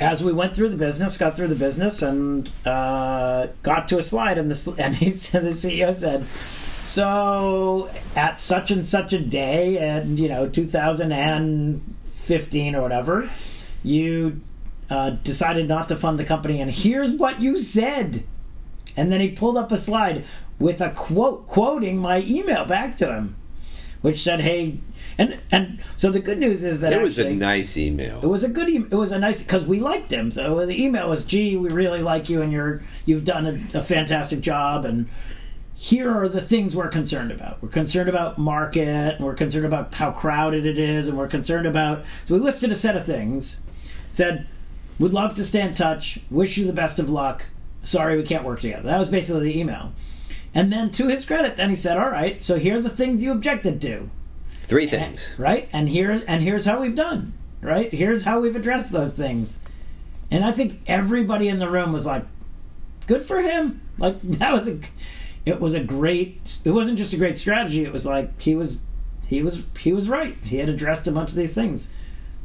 as 0.00 0.24
we 0.24 0.32
went 0.32 0.56
through 0.56 0.70
the 0.70 0.76
business, 0.76 1.18
got 1.18 1.36
through 1.36 1.48
the 1.48 1.54
business, 1.54 2.02
and 2.02 2.50
uh, 2.64 3.48
got 3.62 3.86
to 3.88 3.98
a 3.98 4.02
slide, 4.02 4.38
and 4.38 4.50
the 4.50 4.74
and 4.82 4.96
he 4.96 5.10
said 5.10 5.44
the 5.44 5.50
CEO 5.50 5.94
said, 5.94 6.24
"So 6.82 7.90
at 8.16 8.40
such 8.40 8.70
and 8.70 8.86
such 8.86 9.12
a 9.12 9.20
day, 9.20 9.76
and 9.78 10.18
you 10.18 10.28
know, 10.28 10.48
2015 10.48 12.74
or 12.74 12.80
whatever, 12.80 13.28
you 13.82 14.40
uh, 14.90 15.10
decided 15.10 15.68
not 15.68 15.88
to 15.88 15.96
fund 15.96 16.18
the 16.18 16.24
company, 16.24 16.60
and 16.60 16.70
here's 16.70 17.12
what 17.14 17.40
you 17.40 17.58
said." 17.58 18.24
And 18.96 19.10
then 19.10 19.20
he 19.20 19.28
pulled 19.30 19.56
up 19.56 19.72
a 19.72 19.76
slide 19.76 20.24
with 20.58 20.80
a 20.80 20.90
quote 20.90 21.46
quoting 21.48 21.96
my 21.96 22.20
email 22.22 22.64
back 22.64 22.96
to 22.98 23.12
him, 23.12 23.36
which 24.02 24.22
said, 24.22 24.40
"Hey," 24.42 24.78
and 25.18 25.38
and 25.50 25.80
so 25.96 26.10
the 26.10 26.20
good 26.20 26.38
news 26.38 26.62
is 26.62 26.80
that 26.80 26.92
It 26.92 27.02
was 27.02 27.18
a 27.18 27.30
nice 27.30 27.76
email. 27.76 28.20
it 28.22 28.26
was 28.28 28.44
a 28.44 28.48
good. 28.48 28.68
E- 28.68 28.86
it 28.90 28.94
was 28.94 29.10
a 29.12 29.18
nice 29.18 29.42
because 29.42 29.64
we 29.64 29.80
liked 29.80 30.12
him. 30.12 30.30
So 30.30 30.64
the 30.64 30.80
email 30.82 31.08
was, 31.08 31.24
"Gee, 31.24 31.56
we 31.56 31.70
really 31.70 32.02
like 32.02 32.28
you, 32.28 32.40
and 32.42 32.52
you're 32.52 32.82
you've 33.04 33.24
done 33.24 33.46
a, 33.74 33.78
a 33.78 33.82
fantastic 33.82 34.40
job." 34.40 34.84
And 34.84 35.08
here 35.76 36.08
are 36.16 36.28
the 36.28 36.40
things 36.40 36.76
we're 36.76 36.88
concerned 36.88 37.32
about. 37.32 37.60
We're 37.60 37.68
concerned 37.68 38.08
about 38.08 38.38
market, 38.38 39.16
and 39.16 39.24
we're 39.24 39.34
concerned 39.34 39.66
about 39.66 39.92
how 39.94 40.12
crowded 40.12 40.66
it 40.66 40.78
is, 40.78 41.08
and 41.08 41.18
we're 41.18 41.26
concerned 41.26 41.66
about. 41.66 42.04
So 42.26 42.34
we 42.34 42.40
listed 42.40 42.70
a 42.70 42.76
set 42.76 42.96
of 42.96 43.04
things. 43.04 43.58
Said, 44.10 44.46
"Would 44.98 45.12
love 45.12 45.34
to 45.34 45.44
stay 45.44 45.60
in 45.62 45.74
touch. 45.74 46.18
Wish 46.30 46.56
you 46.56 46.66
the 46.66 46.72
best 46.72 46.98
of 46.98 47.10
luck. 47.10 47.46
Sorry, 47.82 48.16
we 48.16 48.22
can't 48.22 48.44
work 48.44 48.60
together." 48.60 48.82
That 48.82 48.98
was 48.98 49.08
basically 49.08 49.52
the 49.52 49.58
email. 49.58 49.92
And 50.54 50.72
then, 50.72 50.90
to 50.92 51.08
his 51.08 51.24
credit, 51.24 51.56
then 51.56 51.70
he 51.70 51.76
said, 51.76 51.98
"All 51.98 52.10
right, 52.10 52.42
so 52.42 52.58
here 52.58 52.78
are 52.78 52.82
the 52.82 52.88
things 52.90 53.22
you 53.22 53.32
objected 53.32 53.80
to." 53.82 54.10
Three 54.66 54.86
things. 54.86 55.34
right 55.36 55.68
and 55.72 55.88
here 55.90 56.22
and 56.26 56.42
here's 56.42 56.64
how 56.64 56.80
we've 56.80 56.94
done 56.94 57.34
right 57.60 57.92
here's 57.92 58.24
how 58.24 58.40
we've 58.40 58.56
addressed 58.56 58.92
those 58.92 59.12
things 59.12 59.58
and 60.30 60.42
i 60.42 60.52
think 60.52 60.80
everybody 60.86 61.48
in 61.48 61.58
the 61.58 61.68
room 61.68 61.92
was 61.92 62.06
like 62.06 62.24
good 63.06 63.20
for 63.20 63.42
him 63.42 63.82
like 63.98 64.20
that 64.22 64.52
was 64.54 64.66
a 64.66 64.78
it 65.44 65.60
was 65.60 65.74
a 65.74 65.80
great 65.84 66.60
it 66.64 66.70
wasn't 66.70 66.96
just 66.96 67.12
a 67.12 67.16
great 67.18 67.36
strategy 67.36 67.84
it 67.84 67.92
was 67.92 68.06
like 68.06 68.40
he 68.40 68.54
was 68.54 68.80
he 69.26 69.42
was 69.42 69.62
he 69.78 69.92
was 69.92 70.08
right 70.08 70.36
he 70.44 70.56
had 70.56 70.70
addressed 70.70 71.06
a 71.06 71.12
bunch 71.12 71.28
of 71.28 71.36
these 71.36 71.54
things 71.54 71.90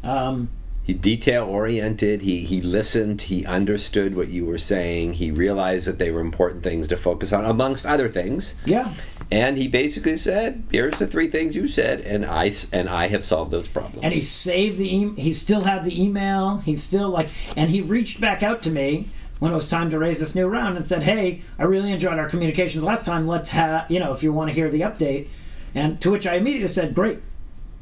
um 0.04 0.50
He's 0.90 0.98
detail 0.98 1.46
oriented. 1.46 2.24
He 2.24 2.40
he 2.40 2.62
listened. 2.62 3.22
He 3.22 3.46
understood 3.46 4.16
what 4.16 4.30
you 4.30 4.44
were 4.44 4.58
saying. 4.58 5.14
He 5.14 5.30
realized 5.30 5.86
that 5.86 6.00
they 6.00 6.10
were 6.10 6.20
important 6.20 6.64
things 6.64 6.88
to 6.88 6.98
focus 6.98 7.32
on, 7.32 7.46
amongst 7.46 7.86
other 7.86 8.10
things. 8.10 8.56
yeah 8.66 8.92
And 9.30 9.56
he 9.56 9.68
basically 9.68 10.18
said, 10.18 10.64
"Here's 10.72 10.98
the 10.98 11.06
three 11.06 11.28
things 11.28 11.56
you 11.56 11.68
said, 11.68 12.02
and 12.02 12.26
I 12.26 12.54
and 12.74 12.90
I 12.90 13.08
have 13.10 13.24
solved 13.24 13.52
those 13.52 13.68
problems." 13.68 14.04
and 14.04 14.16
he 14.16 14.22
saved 14.22 14.80
the 14.80 14.92
e- 14.92 15.14
he 15.16 15.32
still 15.32 15.62
had 15.62 15.84
the 15.84 16.04
email 16.04 16.58
he's 16.58 16.82
still 16.82 17.10
like 17.10 17.30
and 17.56 17.70
he 17.70 17.82
reached 17.82 18.20
back 18.20 18.42
out 18.42 18.64
to 18.64 18.72
me 18.72 19.06
when 19.38 19.52
it 19.52 19.56
was 19.56 19.70
time 19.70 19.92
to 19.92 20.00
raise 20.00 20.20
this 20.20 20.34
new 20.34 20.48
round 20.48 20.76
and 20.76 20.90
said 20.90 21.04
hey 21.04 21.44
i 21.60 21.64
really 21.64 21.92
enjoyed 21.92 22.18
our 22.18 22.28
communications 22.28 22.84
last 22.84 23.06
time 23.06 23.28
let's 23.28 23.52
have 23.52 23.92
you 23.92 24.00
know 24.00 24.12
if 24.12 24.24
you 24.24 24.34
want 24.34 24.50
to 24.50 24.56
hear 24.56 24.72
the 24.72 24.82
update 24.82 25.28
and 25.76 26.02
to 26.02 26.10
which 26.10 26.26
i 26.26 26.34
immediately 26.36 26.68
said 26.68 26.96
great 26.96 27.20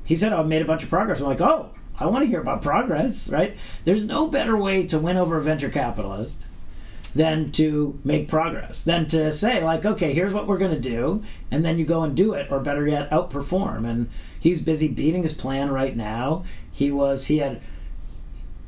he 0.04 0.16
said 0.16 0.34
oh, 0.34 0.42
i 0.42 0.44
made 0.44 0.62
a 0.62 0.66
bunch 0.66 0.84
of 0.84 0.90
progress 0.90 1.22
i'm 1.22 1.28
like 1.28 1.40
oh 1.42 1.70
i 2.00 2.06
want 2.06 2.24
to 2.24 2.30
hear 2.30 2.42
about 2.42 2.62
progress 2.62 3.30
right 3.30 3.56
there's 3.86 4.04
no 4.04 4.28
better 4.28 4.56
way 4.56 4.86
to 4.86 5.00
win 5.00 5.18
over 5.18 5.38
a 5.38 5.42
venture 5.42 5.70
capitalist 5.70 6.48
than 7.18 7.52
to 7.52 8.00
make 8.04 8.28
progress, 8.28 8.84
than 8.84 9.08
to 9.08 9.32
say, 9.32 9.64
like, 9.64 9.86
okay, 9.86 10.14
here's 10.14 10.34
what 10.34 10.48
we're 10.48 10.58
going 10.58 10.72
to 10.72 10.80
do, 10.80 11.24
and 11.52 11.66
then 11.66 11.78
you 11.78 11.86
go 11.86 12.04
and 12.04 12.16
do 12.16 12.34
it, 12.34 12.50
or 12.52 12.60
better 12.60 12.88
yet, 12.88 13.10
outperform. 13.10 13.90
And 13.90 14.10
he's 14.40 14.62
busy 14.62 14.88
beating 14.88 15.24
his 15.24 15.34
plan 15.34 15.72
right 15.72 15.96
now. 15.96 16.46
He 16.72 16.92
was, 16.92 17.26
he 17.26 17.40
had, 17.40 17.62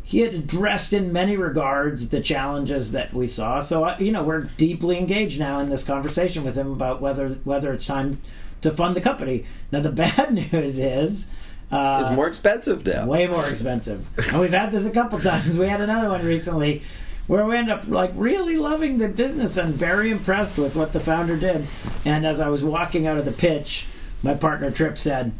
he 0.01 0.19
had 0.21 0.33
addressed 0.33 0.93
in 0.93 1.13
many 1.13 1.37
regards 1.37 2.09
the 2.09 2.21
challenges 2.21 2.91
that 2.91 3.13
we 3.13 3.27
saw. 3.27 3.59
So, 3.59 3.85
uh, 3.85 3.95
you 3.99 4.11
know, 4.11 4.23
we're 4.23 4.43
deeply 4.43 4.97
engaged 4.97 5.39
now 5.39 5.59
in 5.59 5.69
this 5.69 5.83
conversation 5.83 6.43
with 6.43 6.55
him 6.55 6.71
about 6.71 7.01
whether 7.01 7.29
whether 7.43 7.71
it's 7.71 7.85
time 7.85 8.19
to 8.61 8.71
fund 8.71 8.95
the 8.95 9.01
company. 9.01 9.45
Now, 9.71 9.81
the 9.81 9.91
bad 9.91 10.33
news 10.33 10.79
is. 10.79 11.27
Uh, 11.71 11.99
it's 12.01 12.15
more 12.15 12.27
expensive 12.27 12.85
now. 12.85 13.05
way 13.05 13.27
more 13.27 13.47
expensive. 13.47 14.07
And 14.29 14.39
we've 14.39 14.51
had 14.51 14.71
this 14.71 14.85
a 14.85 14.91
couple 14.91 15.19
times. 15.19 15.57
We 15.57 15.67
had 15.67 15.81
another 15.81 16.09
one 16.09 16.25
recently 16.25 16.81
where 17.27 17.45
we 17.45 17.55
ended 17.55 17.73
up 17.75 17.87
like 17.87 18.11
really 18.15 18.57
loving 18.57 18.97
the 18.97 19.07
business 19.07 19.55
and 19.57 19.73
very 19.75 20.09
impressed 20.09 20.57
with 20.57 20.75
what 20.75 20.93
the 20.93 20.99
founder 20.99 21.37
did. 21.37 21.67
And 22.05 22.25
as 22.25 22.39
I 22.39 22.49
was 22.49 22.63
walking 22.63 23.05
out 23.05 23.17
of 23.17 23.25
the 23.25 23.31
pitch, 23.31 23.85
my 24.23 24.33
partner 24.33 24.71
Tripp 24.71 24.97
said, 24.97 25.31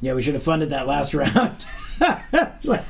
"Yeah, 0.00 0.14
we 0.14 0.22
should 0.22 0.34
have 0.34 0.42
funded 0.42 0.70
that 0.70 0.86
last 0.86 1.12
round." 1.14 1.66
like, 2.62 2.84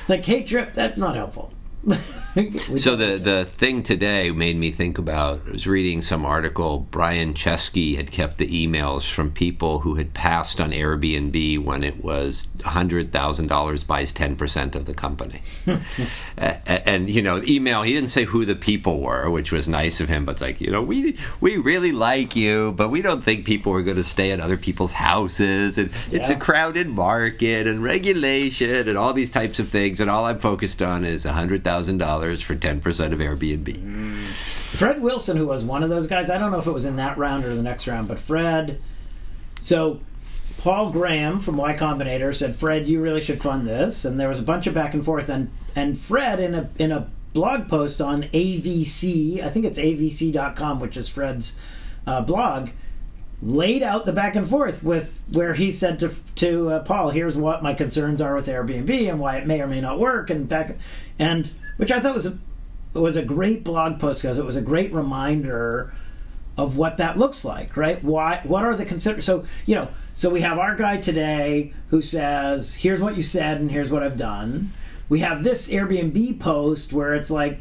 it's 0.00 0.08
like, 0.08 0.24
hey, 0.24 0.42
Tripp, 0.42 0.74
that's 0.74 0.98
not 0.98 1.14
helpful. 1.14 1.52
so 2.76 2.96
the 2.96 3.18
the 3.18 3.44
thing 3.56 3.82
today 3.82 4.30
made 4.30 4.56
me 4.56 4.72
think 4.72 4.96
about 4.96 5.42
I 5.46 5.52
was 5.52 5.66
reading 5.66 6.00
some 6.00 6.24
article 6.24 6.78
Brian 6.78 7.34
Chesky 7.34 7.96
had 7.96 8.10
kept 8.10 8.38
the 8.38 8.46
emails 8.46 9.10
from 9.10 9.32
people 9.32 9.80
who 9.80 9.96
had 9.96 10.14
passed 10.14 10.58
on 10.60 10.70
Airbnb 10.70 11.62
when 11.62 11.84
it 11.84 12.02
was 12.02 12.48
$100,000 12.58 13.86
buys 13.86 14.12
10% 14.12 14.74
of 14.74 14.86
the 14.86 14.94
company. 14.94 15.42
and, 16.36 16.60
and, 16.66 17.10
you 17.10 17.20
know, 17.20 17.42
email 17.42 17.82
he 17.82 17.92
didn't 17.92 18.08
say 18.08 18.24
who 18.24 18.44
the 18.44 18.54
people 18.54 19.00
were, 19.00 19.28
which 19.28 19.52
was 19.52 19.68
nice 19.68 20.00
of 20.00 20.08
him, 20.08 20.24
but 20.24 20.32
it's 20.32 20.40
like, 20.40 20.60
you 20.60 20.70
know, 20.70 20.82
we 20.82 21.18
we 21.40 21.58
really 21.58 21.92
like 21.92 22.34
you, 22.34 22.72
but 22.72 22.88
we 22.88 23.02
don't 23.02 23.22
think 23.22 23.44
people 23.44 23.72
are 23.74 23.82
going 23.82 23.96
to 23.96 24.02
stay 24.02 24.30
at 24.30 24.40
other 24.40 24.56
people's 24.56 24.94
houses 24.94 25.76
and 25.76 25.90
yeah. 26.10 26.20
it's 26.20 26.30
a 26.30 26.36
crowded 26.36 26.88
market 26.88 27.66
and 27.66 27.82
regulation 27.82 28.88
and 28.88 28.96
all 28.96 29.12
these 29.12 29.30
types 29.30 29.60
of 29.60 29.68
things 29.68 30.00
and 30.00 30.08
all 30.08 30.24
I'm 30.24 30.38
focused 30.38 30.80
on 30.80 31.04
is 31.04 31.24
$100,000 31.24 32.21
for 32.44 32.54
ten 32.54 32.80
percent 32.80 33.12
of 33.12 33.20
Airbnb. 33.20 33.64
Mm. 33.64 34.16
Fred 34.72 35.02
Wilson, 35.02 35.36
who 35.36 35.46
was 35.46 35.64
one 35.64 35.82
of 35.82 35.90
those 35.90 36.06
guys, 36.06 36.30
I 36.30 36.38
don't 36.38 36.50
know 36.50 36.58
if 36.58 36.66
it 36.66 36.72
was 36.72 36.84
in 36.84 36.96
that 36.96 37.18
round 37.18 37.44
or 37.44 37.54
the 37.54 37.62
next 37.62 37.86
round, 37.86 38.08
but 38.08 38.18
Fred. 38.18 38.80
So 39.60 40.00
Paul 40.58 40.90
Graham 40.90 41.40
from 41.40 41.56
Y 41.56 41.74
Combinator 41.74 42.34
said, 42.34 42.56
"Fred, 42.56 42.86
you 42.86 43.00
really 43.00 43.20
should 43.20 43.42
fund 43.42 43.66
this." 43.66 44.04
And 44.04 44.18
there 44.18 44.28
was 44.28 44.38
a 44.38 44.42
bunch 44.42 44.66
of 44.66 44.74
back 44.74 44.94
and 44.94 45.04
forth, 45.04 45.28
and 45.28 45.50
and 45.74 45.98
Fred 45.98 46.40
in 46.40 46.54
a 46.54 46.70
in 46.78 46.92
a 46.92 47.08
blog 47.32 47.68
post 47.68 48.00
on 48.00 48.24
AVC, 48.24 49.42
I 49.42 49.48
think 49.48 49.64
it's 49.64 49.78
avc.com, 49.78 50.80
which 50.80 50.96
is 50.96 51.08
Fred's 51.08 51.56
uh, 52.06 52.20
blog, 52.20 52.70
laid 53.42 53.82
out 53.82 54.06
the 54.06 54.12
back 54.12 54.36
and 54.36 54.48
forth 54.48 54.84
with 54.84 55.20
where 55.32 55.54
he 55.54 55.70
said 55.70 55.98
to 55.98 56.14
to 56.36 56.70
uh, 56.70 56.80
Paul, 56.80 57.10
"Here's 57.10 57.36
what 57.36 57.62
my 57.62 57.74
concerns 57.74 58.20
are 58.20 58.34
with 58.34 58.46
Airbnb 58.46 59.10
and 59.10 59.18
why 59.18 59.36
it 59.38 59.46
may 59.46 59.60
or 59.60 59.66
may 59.66 59.80
not 59.80 59.98
work," 59.98 60.30
and 60.30 60.48
back 60.48 60.76
and 61.18 61.52
which 61.76 61.90
I 61.90 62.00
thought 62.00 62.14
was 62.14 62.26
a 62.26 62.38
was 62.94 63.16
a 63.16 63.22
great 63.22 63.64
blog 63.64 63.98
post 63.98 64.22
because 64.22 64.38
it 64.38 64.44
was 64.44 64.56
a 64.56 64.62
great 64.62 64.92
reminder 64.92 65.92
of 66.56 66.76
what 66.76 66.98
that 66.98 67.18
looks 67.18 67.44
like, 67.44 67.76
right? 67.76 68.02
Why? 68.04 68.40
What 68.44 68.64
are 68.64 68.76
the 68.76 68.84
consider? 68.84 69.20
So 69.20 69.44
you 69.66 69.74
know, 69.74 69.88
so 70.12 70.30
we 70.30 70.42
have 70.42 70.58
our 70.58 70.76
guy 70.76 70.98
today 70.98 71.72
who 71.90 72.00
says, 72.00 72.74
"Here's 72.74 73.00
what 73.00 73.16
you 73.16 73.22
said, 73.22 73.60
and 73.60 73.70
here's 73.70 73.90
what 73.90 74.02
I've 74.02 74.18
done." 74.18 74.70
We 75.08 75.20
have 75.20 75.42
this 75.42 75.68
Airbnb 75.68 76.38
post 76.38 76.92
where 76.92 77.14
it's 77.14 77.30
like 77.30 77.60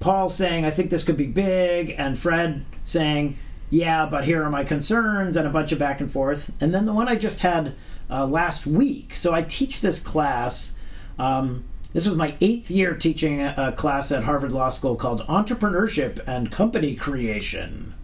Paul 0.00 0.30
saying, 0.30 0.64
"I 0.64 0.70
think 0.70 0.88
this 0.88 1.04
could 1.04 1.18
be 1.18 1.26
big," 1.26 1.94
and 1.98 2.18
Fred 2.18 2.64
saying, 2.82 3.36
"Yeah, 3.70 4.06
but 4.06 4.24
here 4.24 4.42
are 4.42 4.50
my 4.50 4.64
concerns," 4.64 5.36
and 5.36 5.46
a 5.46 5.50
bunch 5.50 5.72
of 5.72 5.78
back 5.78 6.00
and 6.00 6.10
forth. 6.10 6.50
And 6.60 6.74
then 6.74 6.84
the 6.84 6.92
one 6.92 7.08
I 7.08 7.16
just 7.16 7.40
had 7.40 7.74
uh, 8.10 8.26
last 8.26 8.66
week. 8.66 9.16
So 9.16 9.32
I 9.34 9.42
teach 9.42 9.80
this 9.80 10.00
class. 10.00 10.72
Um, 11.18 11.64
this 11.92 12.06
was 12.06 12.16
my 12.16 12.36
eighth 12.40 12.70
year 12.70 12.94
teaching 12.94 13.40
a, 13.40 13.72
class 13.76 14.12
at 14.12 14.24
Harvard 14.24 14.52
Law 14.52 14.68
School 14.68 14.94
called 14.96 15.22
Entrepreneurship 15.26 16.20
and 16.26 16.52
Company 16.52 16.94
Creation, 16.94 17.94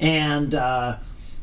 and 0.00 0.54
uh, 0.54 0.96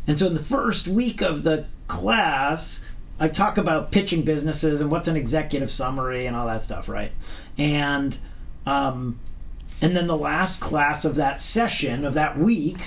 and 0.08 0.18
so 0.18 0.28
in 0.28 0.34
the 0.34 0.44
first 0.44 0.88
week 0.88 1.22
of 1.22 1.44
the 1.44 1.66
class, 1.88 2.82
I 3.20 3.28
talk 3.28 3.58
about 3.58 3.92
pitching 3.92 4.24
businesses 4.24 4.82
and 4.82 4.92
what's 4.92 5.08
an 5.08 5.16
executive 5.16 5.72
summary 5.72 6.26
and 6.26 6.36
all 6.36 6.48
that 6.48 6.64
stuff, 6.64 6.90
right? 6.90 7.12
And 7.58 8.18
um, 8.66 9.20
and 9.82 9.96
then 9.96 10.08
the 10.08 10.18
last 10.18 10.60
class 10.60 11.06
of 11.06 11.16
that 11.16 11.42
session 11.42 12.06
of 12.06 12.14
that 12.16 12.38
week, 12.38 12.78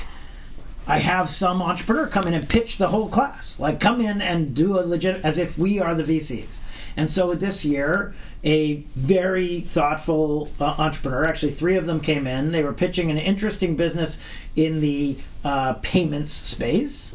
I 0.89 1.01
have 1.01 1.29
some 1.29 1.61
entrepreneur 1.61 2.07
come 2.07 2.27
in 2.27 2.33
and 2.33 2.49
pitch 2.49 2.79
the 2.79 2.89
whole 2.89 3.11
class, 3.11 3.61
like 3.61 3.79
come 3.79 4.01
in 4.01 4.23
and 4.23 4.55
do 4.55 4.79
a 4.79 4.81
legit 4.81 5.23
as 5.23 5.39
if 5.39 5.59
we 5.59 5.79
are 5.79 5.95
the 5.95 6.03
VCs. 6.03 6.61
And 6.97 7.11
so 7.11 7.35
this 7.35 7.63
year, 7.63 8.15
a 8.43 8.77
very 8.97 9.61
thoughtful 9.61 10.49
uh, 10.59 10.77
entrepreneur. 10.79 11.27
Actually, 11.27 11.53
three 11.53 11.77
of 11.77 11.85
them 11.85 12.01
came 12.01 12.27
in. 12.27 12.53
They 12.53 12.63
were 12.63 12.73
pitching 12.73 13.11
an 13.11 13.19
interesting 13.19 13.77
business 13.77 14.19
in 14.57 14.81
the 14.81 15.19
uh, 15.45 15.75
payments 15.75 16.33
space, 16.33 17.15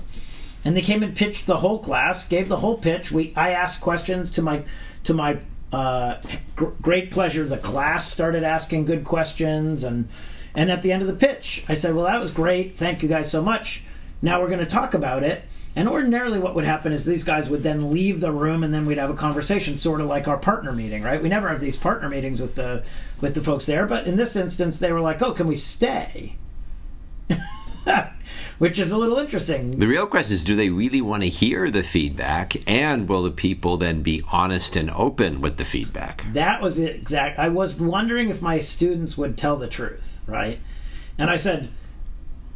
and 0.63 0.77
they 0.77 0.81
came 0.81 1.01
and 1.01 1.15
pitched 1.15 1.47
the 1.47 1.57
whole 1.57 1.79
class. 1.79 2.27
Gave 2.27 2.49
the 2.49 2.57
whole 2.57 2.77
pitch. 2.77 3.11
We 3.11 3.33
I 3.35 3.51
asked 3.51 3.81
questions 3.81 4.29
to 4.31 4.41
my 4.43 4.63
to 5.05 5.13
my 5.15 5.39
uh, 5.71 6.21
gr- 6.55 6.75
great 6.81 7.09
pleasure. 7.09 7.43
The 7.43 7.57
class 7.57 8.09
started 8.09 8.43
asking 8.43 8.85
good 8.85 9.03
questions, 9.03 9.83
and 9.83 10.07
and 10.55 10.71
at 10.71 10.81
the 10.81 10.91
end 10.91 11.01
of 11.01 11.07
the 11.07 11.13
pitch, 11.13 11.63
I 11.67 11.73
said, 11.73 11.95
"Well, 11.95 12.05
that 12.05 12.19
was 12.19 12.31
great. 12.31 12.77
Thank 12.77 13.03
you 13.03 13.09
guys 13.09 13.29
so 13.29 13.41
much. 13.41 13.83
Now 14.21 14.41
we're 14.41 14.47
going 14.47 14.59
to 14.59 14.65
talk 14.65 14.93
about 14.93 15.23
it." 15.23 15.43
And 15.75 15.89
ordinarily, 15.89 16.37
what 16.37 16.53
would 16.53 16.65
happen 16.65 16.93
is 16.93 17.03
these 17.03 17.23
guys 17.23 17.49
would 17.49 17.63
then 17.63 17.91
leave 17.91 18.19
the 18.19 18.31
room, 18.31 18.63
and 18.63 18.71
then 18.73 18.85
we'd 18.85 18.99
have 18.99 19.09
a 19.09 19.15
conversation, 19.15 19.77
sort 19.77 20.01
of 20.01 20.07
like 20.07 20.27
our 20.27 20.37
partner 20.37 20.71
meeting, 20.71 21.01
right? 21.01 21.21
We 21.21 21.29
never 21.29 21.49
have 21.49 21.59
these 21.59 21.77
partner 21.77 22.09
meetings 22.09 22.39
with 22.39 22.55
the 22.55 22.83
with 23.21 23.33
the 23.33 23.41
folks 23.41 23.65
there, 23.65 23.87
but 23.87 24.05
in 24.05 24.15
this 24.15 24.35
instance, 24.35 24.79
they 24.79 24.91
were 24.91 25.01
like, 25.01 25.21
"Oh, 25.21 25.31
can 25.33 25.47
we 25.47 25.55
stay?" 25.55 26.35
Which 28.59 28.79
is 28.79 28.91
a 28.91 28.97
little 28.97 29.17
interesting. 29.17 29.79
The 29.79 29.87
real 29.87 30.07
question 30.07 30.33
is 30.33 30.43
do 30.43 30.55
they 30.55 30.69
really 30.69 31.01
want 31.01 31.23
to 31.23 31.29
hear 31.29 31.71
the 31.71 31.83
feedback 31.83 32.55
and 32.69 33.09
will 33.09 33.23
the 33.23 33.31
people 33.31 33.77
then 33.77 34.03
be 34.03 34.21
honest 34.31 34.75
and 34.75 34.91
open 34.91 35.41
with 35.41 35.57
the 35.57 35.65
feedback? 35.65 36.23
That 36.33 36.61
was 36.61 36.79
exact. 36.79 37.39
I 37.39 37.49
was 37.49 37.79
wondering 37.79 38.29
if 38.29 38.41
my 38.41 38.59
students 38.59 39.17
would 39.17 39.37
tell 39.37 39.57
the 39.57 39.67
truth, 39.67 40.12
right? 40.25 40.59
And 41.17 41.29
I 41.29 41.37
said, 41.37 41.69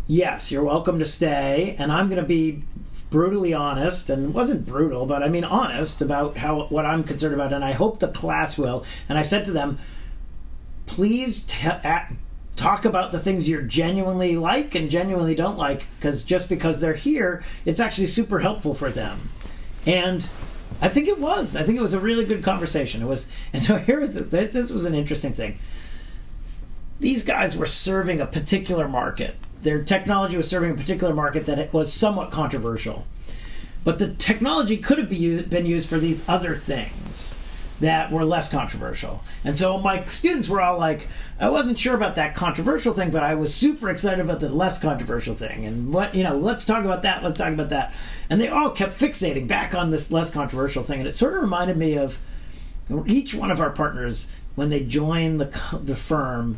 "Yes, 0.07 0.51
you're 0.51 0.63
welcome 0.63 0.99
to 0.99 1.05
stay. 1.05 1.75
And 1.77 1.91
I'm 1.91 2.09
going 2.09 2.21
to 2.21 2.27
be 2.27 2.63
brutally 3.09 3.53
honest 3.53 4.09
and 4.09 4.33
wasn't 4.33 4.65
brutal 4.65 5.05
but 5.05 5.23
i 5.23 5.29
mean 5.29 5.45
honest 5.45 6.01
about 6.01 6.37
how 6.37 6.63
what 6.65 6.85
i'm 6.85 7.03
concerned 7.03 7.33
about 7.33 7.53
and 7.53 7.63
i 7.63 7.71
hope 7.71 7.99
the 7.99 8.07
class 8.07 8.57
will. 8.57 8.83
And 9.07 9.17
i 9.17 9.21
said 9.21 9.45
to 9.45 9.51
them 9.51 9.79
please 10.85 11.43
t- 11.43 11.67
talk 12.55 12.85
about 12.85 13.11
the 13.11 13.19
things 13.19 13.47
you're 13.47 13.61
genuinely 13.61 14.35
like 14.35 14.75
and 14.75 14.89
genuinely 14.89 15.35
don't 15.35 15.57
like 15.57 15.85
because 15.97 16.23
just 16.23 16.49
because 16.49 16.79
they're 16.79 16.93
here 16.93 17.43
it's 17.65 17.79
actually 17.79 18.07
super 18.07 18.39
helpful 18.39 18.73
for 18.73 18.89
them. 18.89 19.29
And 19.85 20.27
i 20.81 20.89
think 20.89 21.07
it 21.07 21.17
was. 21.17 21.55
I 21.55 21.63
think 21.63 21.77
it 21.77 21.81
was 21.81 21.93
a 21.93 21.99
really 21.99 22.25
good 22.25 22.43
conversation. 22.43 23.01
It 23.01 23.07
was 23.07 23.29
and 23.53 23.63
so 23.63 23.77
here 23.77 24.01
was 24.01 24.15
the, 24.15 24.21
this 24.23 24.69
was 24.69 24.83
an 24.83 24.93
interesting 24.93 25.31
thing 25.31 25.59
these 26.99 27.23
guys 27.23 27.55
were 27.55 27.65
serving 27.65 28.19
a 28.19 28.25
particular 28.25 28.87
market 28.87 29.35
their 29.61 29.83
technology 29.83 30.37
was 30.37 30.47
serving 30.47 30.71
a 30.71 30.75
particular 30.75 31.13
market 31.13 31.45
that 31.45 31.59
it 31.59 31.73
was 31.73 31.91
somewhat 31.91 32.31
controversial. 32.31 33.05
But 33.83 33.99
the 33.99 34.13
technology 34.13 34.77
could 34.77 34.97
have 34.97 35.09
been 35.09 35.65
used 35.65 35.89
for 35.89 35.97
these 35.97 36.27
other 36.27 36.55
things 36.55 37.33
that 37.79 38.11
were 38.11 38.25
less 38.25 38.49
controversial. 38.49 39.23
And 39.43 39.57
so 39.57 39.77
my 39.77 40.03
students 40.05 40.49
were 40.49 40.61
all 40.61 40.79
like, 40.79 41.07
I 41.39 41.49
wasn't 41.49 41.77
sure 41.77 41.95
about 41.95 42.15
that 42.15 42.33
controversial 42.33 42.93
thing, 42.93 43.11
but 43.11 43.23
I 43.23 43.35
was 43.35 43.53
super 43.53 43.89
excited 43.89 44.19
about 44.19 44.39
the 44.39 44.49
less 44.49 44.79
controversial 44.79 45.35
thing. 45.35 45.65
And 45.65 45.93
what, 45.93 46.15
you 46.15 46.23
know, 46.23 46.37
let's 46.37 46.65
talk 46.65 46.83
about 46.83 47.03
that, 47.03 47.23
let's 47.23 47.37
talk 47.37 47.53
about 47.53 47.69
that. 47.69 47.93
And 48.29 48.41
they 48.41 48.47
all 48.47 48.71
kept 48.71 48.93
fixating 48.93 49.47
back 49.47 49.75
on 49.75 49.91
this 49.91 50.11
less 50.11 50.29
controversial 50.29 50.83
thing. 50.83 50.99
And 50.99 51.07
it 51.07 51.13
sort 51.13 51.35
of 51.35 51.41
reminded 51.41 51.77
me 51.77 51.97
of 51.97 52.19
each 53.05 53.35
one 53.35 53.51
of 53.51 53.61
our 53.61 53.69
partners 53.69 54.27
when 54.55 54.69
they 54.69 54.79
join 54.79 55.37
the, 55.37 55.79
the 55.83 55.95
firm 55.95 56.57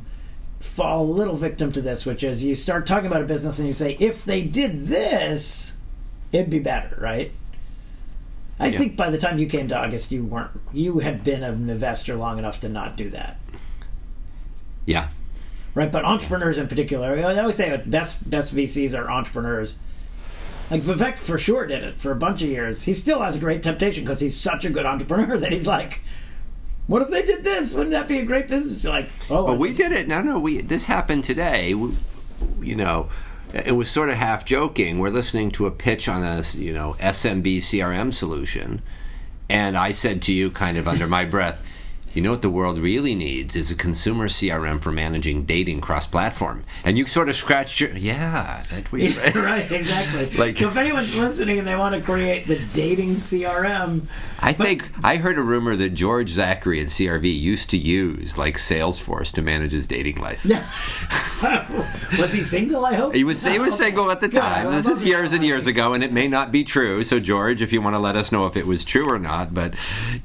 fall 0.59 1.05
a 1.05 1.11
little 1.11 1.35
victim 1.35 1.71
to 1.71 1.81
this, 1.81 2.05
which 2.05 2.23
is 2.23 2.43
you 2.43 2.55
start 2.55 2.85
talking 2.85 3.07
about 3.07 3.21
a 3.21 3.25
business 3.25 3.59
and 3.59 3.67
you 3.67 3.73
say, 3.73 3.95
if 3.99 4.25
they 4.25 4.41
did 4.43 4.87
this, 4.87 5.75
it'd 6.31 6.49
be 6.49 6.59
better, 6.59 6.97
right? 6.99 7.31
I 8.59 8.67
yeah. 8.67 8.77
think 8.77 8.97
by 8.97 9.09
the 9.09 9.17
time 9.17 9.39
you 9.39 9.47
came 9.47 9.69
to 9.69 9.77
August, 9.77 10.11
you 10.11 10.23
weren't. 10.25 10.51
You 10.73 10.99
had 10.99 11.23
been 11.23 11.43
an 11.43 11.69
investor 11.69 12.15
long 12.15 12.37
enough 12.37 12.59
to 12.61 12.69
not 12.69 12.97
do 12.97 13.09
that. 13.11 13.39
Yeah. 14.85 15.09
Right, 15.73 15.91
but 15.91 16.03
entrepreneurs 16.03 16.57
in 16.57 16.67
particular, 16.67 17.17
I 17.25 17.37
always 17.39 17.55
say 17.55 17.81
best 17.85 18.29
best 18.29 18.53
VCs 18.53 18.97
are 18.97 19.09
entrepreneurs. 19.09 19.77
Like 20.69 20.81
Vivek 20.81 21.19
for 21.19 21.37
sure 21.37 21.65
did 21.65 21.83
it 21.83 21.97
for 21.97 22.11
a 22.11 22.15
bunch 22.15 22.41
of 22.41 22.49
years. 22.49 22.83
He 22.83 22.93
still 22.93 23.21
has 23.21 23.37
a 23.37 23.39
great 23.39 23.63
temptation 23.63 24.03
because 24.03 24.19
he's 24.19 24.37
such 24.37 24.65
a 24.65 24.69
good 24.69 24.85
entrepreneur 24.85 25.37
that 25.39 25.51
he's 25.51 25.67
like, 25.67 26.01
what 26.89 27.03
if 27.03 27.09
they 27.09 27.21
did 27.21 27.43
this? 27.43 27.75
Wouldn't 27.75 27.91
that 27.91 28.07
be 28.07 28.17
a 28.17 28.25
great 28.25 28.47
business? 28.47 28.83
You're 28.83 28.93
like, 28.93 29.09
oh, 29.29 29.45
but 29.45 29.59
we 29.59 29.73
did 29.73 29.91
it. 29.91 30.07
No, 30.07 30.23
no, 30.23 30.39
we 30.39 30.61
this 30.61 30.85
happened 30.85 31.23
today. 31.23 31.75
We, 31.75 31.91
you 32.61 32.75
know, 32.75 33.09
it 33.53 33.73
was 33.73 33.91
sort 33.91 34.09
of 34.09 34.15
half 34.15 34.43
joking. 34.43 34.97
We're 34.97 35.11
listening 35.11 35.51
to 35.51 35.67
a 35.67 35.71
pitch 35.71 36.09
on 36.09 36.23
a 36.23 36.43
you 36.55 36.73
know 36.73 36.95
SMB 36.99 37.57
CRM 37.57 38.11
solution, 38.11 38.81
and 39.47 39.77
I 39.77 39.91
said 39.91 40.23
to 40.23 40.33
you, 40.33 40.49
kind 40.49 40.77
of 40.77 40.87
under 40.87 41.05
my 41.05 41.25
breath, 41.25 41.63
you 42.19 42.23
know 42.23 42.31
what 42.31 42.41
the 42.41 42.49
world 42.49 42.77
really 42.77 43.15
needs 43.15 43.55
is 43.55 43.71
a 43.71 43.75
consumer 43.75 44.27
CRM 44.27 44.81
for 44.81 44.91
managing 44.91 45.45
dating 45.45 45.79
cross-platform. 45.79 46.65
And 46.83 46.97
you 46.97 47.05
sort 47.05 47.29
of 47.29 47.37
scratch 47.37 47.79
your 47.79 47.95
yeah, 47.95 48.61
that 48.71 48.91
we 48.91 49.17
right, 49.35 49.71
exactly. 49.71 50.29
Like- 50.37 50.57
so 50.57 50.67
if 50.67 50.75
anyone's 50.75 51.15
listening 51.15 51.59
and 51.59 51.65
they 51.65 51.77
want 51.77 51.95
to 51.95 52.01
create 52.01 52.45
the 52.45 52.59
dating 52.73 53.15
CRM, 53.15 54.07
I 54.41 54.51
think 54.51 54.91
I 55.01 55.15
heard 55.15 55.37
a 55.37 55.41
rumor 55.41 55.77
that 55.77 55.91
George 55.91 56.31
Zachary 56.31 56.81
at 56.81 56.87
CRV 56.87 57.39
used 57.39 57.69
to 57.69 57.77
use 57.77 58.37
like 58.37 58.57
Salesforce 58.57 59.31
to 59.35 59.41
manage 59.41 59.71
his 59.71 59.87
dating 59.87 60.17
life. 60.17 60.43
was 62.19 62.33
he 62.33 62.41
single? 62.41 62.85
I 62.85 62.95
hope 62.95 63.15
He 63.15 63.23
was 63.23 63.45
he 63.45 63.59
was 63.59 63.77
single 63.77 64.11
at 64.11 64.19
the 64.19 64.27
time. 64.27 64.67
I 64.67 64.75
This 64.75 64.89
is 64.89 65.05
years 65.05 65.31
and 65.31 65.41
years 65.41 65.67
ago, 65.67 65.93
and 65.93 66.03
it 66.03 66.11
may 66.11 66.27
not 66.27 66.51
be 66.51 66.65
true. 66.65 67.05
So 67.05 67.21
George, 67.21 67.61
if 67.61 67.71
you 67.71 67.81
want 67.81 67.93
to 67.93 67.99
let 67.99 68.17
us 68.17 68.29
know 68.29 68.45
if 68.45 68.57
it 68.57 68.67
was 68.67 68.83
true 68.83 69.09
or 69.09 69.19
not, 69.19 69.53
but 69.53 69.73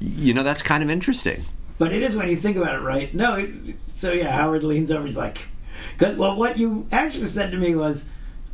you 0.01 0.33
know 0.33 0.43
that's 0.43 0.61
kind 0.61 0.83
of 0.83 0.89
interesting. 0.89 1.45
But 1.77 1.91
it 1.93 2.01
is 2.03 2.15
when 2.15 2.29
you 2.29 2.35
think 2.35 2.57
about 2.57 2.75
it, 2.75 2.81
right? 2.81 3.13
No. 3.13 3.35
it- 3.35 3.75
So 3.95 4.11
yeah, 4.11 4.31
Howard 4.31 4.63
leans 4.63 4.91
over. 4.91 5.05
He's 5.05 5.17
like, 5.17 5.39
"Well, 5.99 6.35
what 6.35 6.57
you 6.57 6.87
actually 6.91 7.27
said 7.27 7.51
to 7.51 7.57
me 7.57 7.75
was." 7.75 8.05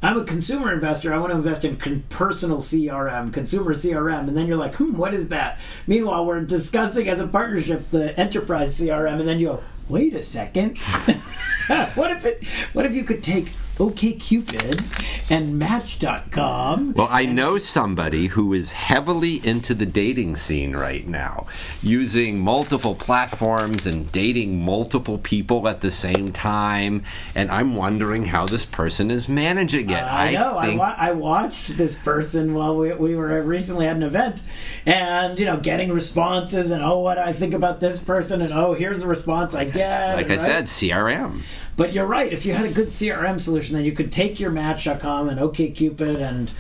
I'm 0.03 0.17
a 0.17 0.23
consumer 0.23 0.73
investor. 0.73 1.13
I 1.13 1.19
want 1.19 1.29
to 1.31 1.37
invest 1.37 1.63
in 1.63 1.77
con- 1.77 2.03
personal 2.09 2.57
CRM, 2.57 3.31
consumer 3.31 3.75
CRM. 3.75 4.27
And 4.27 4.35
then 4.35 4.47
you're 4.47 4.57
like, 4.57 4.73
hmm, 4.73 4.97
what 4.97 5.13
is 5.13 5.27
that? 5.27 5.59
Meanwhile, 5.85 6.25
we're 6.25 6.41
discussing 6.41 7.07
as 7.07 7.19
a 7.19 7.27
partnership 7.27 7.87
the 7.91 8.19
enterprise 8.19 8.79
CRM. 8.79 9.19
And 9.19 9.27
then 9.27 9.37
you 9.37 9.45
go, 9.49 9.63
wait 9.89 10.15
a 10.15 10.23
second. 10.23 10.79
what 11.93 12.09
if 12.09 12.25
it? 12.25 12.43
What 12.73 12.87
if 12.87 12.95
you 12.95 13.03
could 13.03 13.21
take 13.21 13.49
OKCupid 13.81 15.31
and 15.31 15.57
Match.com? 15.57 16.93
Well, 16.93 17.07
I 17.09 17.25
know 17.25 17.57
somebody 17.57 18.27
who 18.27 18.53
is 18.53 18.73
heavily 18.73 19.45
into 19.45 19.73
the 19.73 19.87
dating 19.87 20.35
scene 20.35 20.75
right 20.75 21.07
now, 21.07 21.47
using 21.81 22.37
multiple 22.39 22.93
platforms 22.93 23.87
and 23.87 24.11
dating 24.11 24.63
multiple 24.63 25.17
people 25.17 25.67
at 25.67 25.81
the 25.81 25.89
same 25.89 26.31
time, 26.31 27.03
and 27.33 27.49
I'm 27.49 27.75
wondering 27.75 28.25
how 28.25 28.45
this 28.45 28.65
person 28.65 29.09
is 29.09 29.27
managing 29.27 29.89
it. 29.89 29.95
I 29.95 30.33
know. 30.33 30.59
I, 30.59 30.65
think- 30.67 30.79
wa- 30.79 30.95
I 30.95 31.11
watched 31.13 31.75
this 31.75 31.95
person 31.95 32.53
while 32.53 32.77
we, 32.77 32.93
we 32.93 33.15
were 33.15 33.41
recently 33.41 33.87
at 33.87 33.95
an 33.95 34.03
event, 34.03 34.43
and 34.85 35.39
you 35.39 35.45
know, 35.45 35.57
getting 35.57 35.91
responses 35.91 36.69
and 36.69 36.83
oh, 36.83 36.99
what 36.99 37.15
do 37.15 37.21
I 37.21 37.33
think 37.33 37.55
about 37.55 37.79
this 37.79 37.97
person, 37.97 38.43
and 38.43 38.53
oh, 38.53 38.73
here's 38.75 39.01
the 39.01 39.07
response 39.07 39.55
I 39.55 39.65
get. 39.65 40.15
like 40.17 40.27
I 40.29 40.33
right? 40.33 40.39
said, 40.39 40.65
CRM. 40.65 41.41
But 41.81 41.93
you're 41.93 42.05
right. 42.05 42.31
If 42.31 42.45
you 42.45 42.53
had 42.53 42.67
a 42.67 42.71
good 42.71 42.89
CRM 42.89 43.41
solution, 43.41 43.75
then 43.75 43.85
you 43.85 43.91
could 43.93 44.11
take 44.11 44.39
your 44.39 44.51
Match.com 44.51 45.29
and 45.29 45.39
OKCupid 45.39 46.21
and 46.21 46.51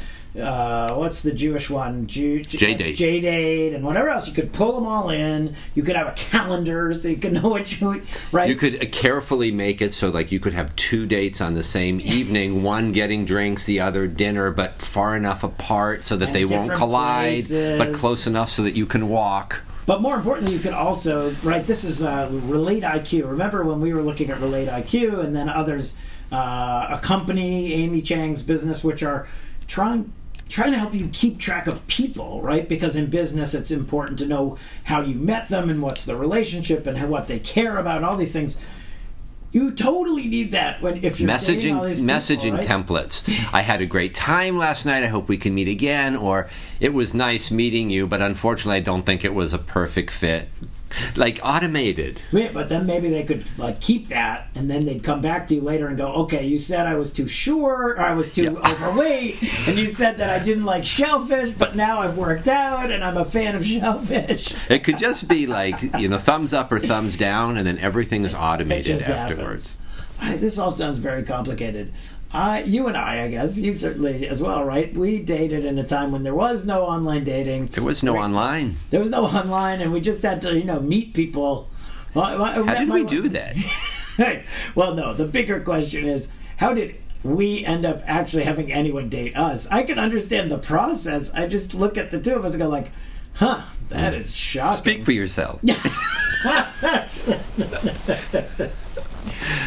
uh, 0.43 0.95
what's 0.95 1.21
the 1.21 1.31
Jewish 1.31 1.69
one? 1.69 2.07
J- 2.07 2.39
JDate. 2.39 2.95
JDate 2.95 3.75
and 3.75 3.85
whatever 3.85 4.09
else. 4.09 4.27
You 4.27 4.33
could 4.33 4.51
pull 4.51 4.71
them 4.71 4.87
all 4.87 5.11
in. 5.11 5.55
You 5.75 5.83
could 5.83 5.95
have 5.95 6.07
a 6.07 6.13
calendar 6.13 6.91
so 6.95 7.07
you 7.07 7.17
could 7.17 7.33
know 7.39 7.49
what 7.49 7.79
you 7.79 8.01
right. 8.31 8.49
You 8.49 8.55
could 8.55 8.83
uh, 8.83 8.87
carefully 8.91 9.51
make 9.51 9.79
it 9.79 9.93
so 9.93 10.09
like 10.09 10.31
you 10.31 10.39
could 10.39 10.53
have 10.53 10.75
two 10.75 11.05
dates 11.05 11.39
on 11.39 11.53
the 11.53 11.61
same 11.61 12.01
evening, 12.01 12.63
one 12.63 12.91
getting 12.91 13.23
drinks, 13.23 13.67
the 13.67 13.79
other 13.79 14.07
dinner, 14.07 14.49
but 14.49 14.81
far 14.81 15.15
enough 15.15 15.43
apart 15.43 16.03
so 16.03 16.17
that 16.17 16.29
And 16.29 16.35
they 16.35 16.45
won't 16.45 16.73
collide, 16.73 17.43
but 17.51 17.93
close 17.93 18.25
enough 18.25 18.49
so 18.49 18.63
that 18.63 18.73
you 18.73 18.87
can 18.87 19.07
walk. 19.07 19.61
But 19.91 20.01
more 20.01 20.15
importantly, 20.15 20.53
you 20.53 20.59
could 20.59 20.71
also 20.71 21.31
right. 21.43 21.67
This 21.67 21.83
is 21.83 22.01
uh, 22.01 22.29
Relate 22.31 22.83
IQ. 22.83 23.29
Remember 23.29 23.65
when 23.65 23.81
we 23.81 23.93
were 23.93 24.01
looking 24.01 24.29
at 24.29 24.39
Relate 24.39 24.69
IQ, 24.69 25.21
and 25.21 25.35
then 25.35 25.49
others, 25.49 25.95
uh, 26.31 26.87
a 26.91 26.97
company, 26.97 27.73
Amy 27.73 28.01
Chang's 28.01 28.41
business, 28.41 28.85
which 28.85 29.03
are 29.03 29.27
trying 29.67 30.13
trying 30.47 30.71
to 30.71 30.79
help 30.79 30.93
you 30.93 31.09
keep 31.09 31.39
track 31.39 31.67
of 31.67 31.85
people, 31.87 32.41
right? 32.41 32.69
Because 32.69 32.95
in 32.95 33.09
business, 33.09 33.53
it's 33.53 33.69
important 33.69 34.17
to 34.19 34.25
know 34.25 34.57
how 34.85 35.01
you 35.01 35.15
met 35.15 35.49
them 35.49 35.69
and 35.69 35.81
what's 35.81 36.05
the 36.05 36.15
relationship 36.15 36.87
and 36.87 36.97
how, 36.97 37.07
what 37.07 37.27
they 37.27 37.39
care 37.39 37.77
about, 37.77 37.97
and 37.97 38.05
all 38.05 38.15
these 38.15 38.31
things. 38.31 38.57
You 39.51 39.71
totally 39.73 40.27
need 40.27 40.51
that 40.51 40.81
when 40.81 41.03
if 41.03 41.19
you're 41.19 41.29
messaging 41.29 41.75
all 41.75 41.83
these 41.83 41.99
people, 41.99 42.15
messaging 42.15 42.53
right? 42.53 42.63
templates. 42.63 43.27
I 43.53 43.61
had 43.61 43.81
a 43.81 43.85
great 43.85 44.15
time 44.15 44.57
last 44.57 44.85
night. 44.85 45.03
I 45.03 45.07
hope 45.07 45.27
we 45.27 45.37
can 45.37 45.53
meet 45.53 45.67
again. 45.67 46.15
Or 46.15 46.49
it 46.79 46.93
was 46.93 47.13
nice 47.13 47.51
meeting 47.51 47.89
you, 47.89 48.07
but 48.07 48.21
unfortunately, 48.21 48.77
I 48.77 48.81
don't 48.81 49.05
think 49.05 49.25
it 49.25 49.33
was 49.33 49.53
a 49.53 49.59
perfect 49.59 50.11
fit. 50.11 50.47
Like 51.15 51.39
automated. 51.43 52.19
Yeah, 52.31 52.51
but 52.53 52.69
then 52.69 52.85
maybe 52.85 53.09
they 53.09 53.23
could 53.23 53.45
like 53.57 53.79
keep 53.81 54.07
that, 54.07 54.47
and 54.55 54.69
then 54.71 54.85
they'd 54.85 55.03
come 55.03 55.21
back 55.21 55.47
to 55.47 55.55
you 55.55 55.61
later 55.61 55.87
and 55.87 55.97
go, 55.97 56.07
"Okay, 56.23 56.45
you 56.45 56.57
said 56.57 56.87
I 56.87 56.95
was 56.95 57.11
too 57.11 57.27
short, 57.27 57.97
or 57.97 58.01
I 58.01 58.13
was 58.15 58.31
too 58.31 58.43
Yeah. 58.43 58.71
overweight, 58.71 59.41
and 59.67 59.77
you 59.77 59.87
said 59.87 60.17
that 60.17 60.29
I 60.29 60.39
didn't 60.39 60.63
like 60.65 60.85
shellfish, 60.85 61.53
but 61.57 61.75
now 61.75 61.99
I've 61.99 62.17
worked 62.17 62.47
out 62.47 62.91
and 62.91 63.03
I'm 63.03 63.17
a 63.17 63.25
fan 63.25 63.55
of 63.55 63.65
shellfish." 63.65 64.53
It 64.69 64.83
could 64.83 64.97
just 64.97 65.27
be 65.27 65.47
like 65.47 65.81
you 65.99 66.07
know 66.07 66.17
thumbs 66.17 66.53
up 66.53 66.71
or 66.71 66.79
thumbs 66.79 67.17
down, 67.17 67.57
and 67.57 67.65
then 67.67 67.77
everything 67.79 68.23
is 68.25 68.33
automated 68.33 69.01
afterwards. 69.01 69.77
happens. 70.17 70.41
This 70.41 70.57
all 70.57 70.71
sounds 70.71 70.97
very 70.99 71.23
complicated. 71.23 71.93
You 72.33 72.87
and 72.87 72.95
I, 72.95 73.25
I 73.25 73.27
guess 73.29 73.57
you 73.57 73.73
certainly 73.73 74.27
as 74.27 74.41
well, 74.41 74.63
right? 74.63 74.95
We 74.95 75.19
dated 75.19 75.65
in 75.65 75.77
a 75.79 75.85
time 75.85 76.11
when 76.11 76.23
there 76.23 76.35
was 76.35 76.65
no 76.65 76.83
online 76.83 77.23
dating. 77.25 77.65
There 77.67 77.83
was 77.83 78.03
no 78.03 78.17
online. 78.17 78.77
There 78.89 78.99
was 79.01 79.09
no 79.09 79.25
online, 79.25 79.81
and 79.81 79.91
we 79.91 79.99
just 80.01 80.21
had 80.21 80.41
to, 80.43 80.57
you 80.57 80.63
know, 80.63 80.79
meet 80.79 81.13
people. 81.13 81.69
Well, 82.13 82.43
How 82.43 82.63
did 82.75 82.87
my- 82.87 82.95
we 82.95 83.03
do 83.05 83.29
that? 83.29 83.55
Hey, 84.17 84.43
well, 84.75 84.93
no. 84.93 85.13
The 85.13 85.23
bigger 85.25 85.61
question 85.61 86.05
is 86.05 86.27
how 86.57 86.73
did 86.73 86.95
we 87.23 87.63
end 87.63 87.85
up 87.85 88.01
actually 88.05 88.43
having 88.43 88.69
anyone 88.71 89.07
date 89.07 89.37
us? 89.37 89.69
I 89.71 89.83
can 89.83 89.97
understand 89.97 90.51
the 90.51 90.57
process. 90.57 91.33
I 91.33 91.47
just 91.47 91.73
look 91.73 91.97
at 91.97 92.11
the 92.11 92.19
two 92.19 92.35
of 92.35 92.43
us 92.43 92.53
and 92.53 92.61
go 92.61 92.67
like, 92.67 92.91
"Huh, 93.35 93.61
that 93.87 94.13
is 94.13 94.35
shocking." 94.35 94.77
Speak 94.79 95.05
for 95.05 95.13
yourself. 95.13 95.61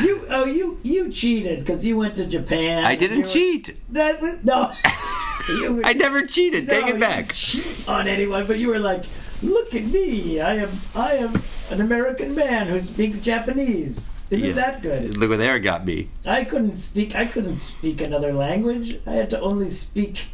you, 0.03 0.25
oh, 0.29 0.45
you, 0.45 0.79
you 0.83 1.11
cheated 1.11 1.61
because 1.61 1.85
you 1.85 1.97
went 1.97 2.17
to 2.17 2.27
Japan. 2.27 2.85
I 2.85 2.97
didn't 2.97 3.19
You 3.19 3.23
were- 3.25 3.31
cheat. 3.31 3.81
That 3.93 4.21
was 4.21 4.43
no. 4.45 4.73
Were- 5.75 5.85
I 5.85 5.93
never 5.93 6.27
cheated. 6.27 6.69
no, 6.69 6.81
Take 6.81 6.95
it 6.95 7.01
back. 7.01 7.33
Cheat 7.35 7.87
on 7.89 8.09
anyone, 8.09 8.47
but 8.47 8.59
you 8.59 8.69
were 8.69 8.79
like, 8.79 9.05
"Look 9.43 9.75
at 9.75 9.85
me! 9.85 10.41
I 10.41 10.55
am, 10.57 10.71
I 10.95 11.15
am 11.17 11.43
an 11.71 11.81
American 11.83 12.35
man 12.35 12.67
who 12.69 12.79
speaks 12.79 13.19
Japanese." 13.19 14.09
Isn't 14.31 14.49
Yeah. 14.49 14.53
that 14.55 14.81
good? 14.81 15.19
Look 15.19 15.29
where 15.29 15.37
there 15.39 15.59
got 15.59 15.85
me. 15.85 16.09
I 16.25 16.45
couldn't 16.45 16.79
speak. 16.79 17.15
I 17.15 17.27
couldn't 17.27 17.57
speak 17.57 18.01
another 18.01 18.33
language. 18.33 18.99
I 19.07 19.13
had 19.13 19.29
to 19.31 19.41
only 19.41 19.69
speak, 19.69 20.25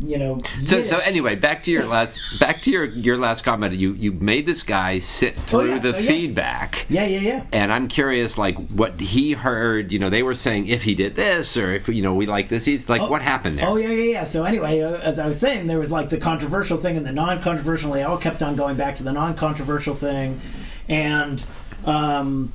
you 0.00 0.18
know. 0.18 0.38
So, 0.62 0.82
so 0.82 0.98
anyway, 1.04 1.34
back 1.36 1.62
to 1.64 1.70
your 1.70 1.84
last 1.86 2.18
back 2.40 2.62
to 2.62 2.70
your 2.70 2.84
your 2.86 3.16
last 3.18 3.42
comment. 3.44 3.74
You 3.74 3.92
you 3.94 4.12
made 4.12 4.46
this 4.46 4.62
guy 4.62 4.98
sit 4.98 5.36
through 5.38 5.60
Oh, 5.60 5.64
yeah, 5.64 5.78
the 5.78 5.92
so, 5.92 5.98
yeah. 5.98 6.08
feedback. 6.08 6.86
Yeah, 6.88 7.04
yeah, 7.06 7.20
yeah. 7.20 7.44
And 7.52 7.72
I'm 7.72 7.88
curious, 7.88 8.36
like, 8.38 8.56
what 8.68 9.00
he 9.00 9.32
heard. 9.32 9.92
You 9.92 9.98
know, 9.98 10.10
they 10.10 10.22
were 10.22 10.34
saying 10.34 10.66
if 10.68 10.82
he 10.82 10.94
did 10.94 11.16
this 11.16 11.56
or 11.56 11.72
if 11.74 11.88
you 11.88 12.02
know 12.02 12.14
we 12.14 12.26
like 12.26 12.48
this. 12.48 12.64
He's 12.64 12.88
like, 12.88 13.00
Oh, 13.02 13.08
what 13.10 13.22
happened 13.22 13.58
there? 13.58 13.68
Oh 13.68 13.76
yeah, 13.76 13.88
yeah, 13.88 14.12
yeah. 14.12 14.24
So 14.24 14.44
anyway, 14.44 14.80
uh, 14.80 14.98
as 14.98 15.18
I 15.18 15.26
was 15.26 15.38
saying, 15.38 15.66
there 15.66 15.78
was 15.78 15.90
like 15.90 16.08
the 16.10 16.18
controversial 16.18 16.78
thing 16.78 16.96
and 16.96 17.04
the 17.06 17.12
non-controversial. 17.12 17.92
They 17.92 18.02
all 18.02 18.18
kept 18.18 18.42
on 18.42 18.56
going 18.56 18.76
back 18.76 18.96
to 18.96 19.02
the 19.02 19.12
non-controversial 19.12 19.94
thing, 19.94 20.40
and 20.88 21.44
um, 21.84 22.52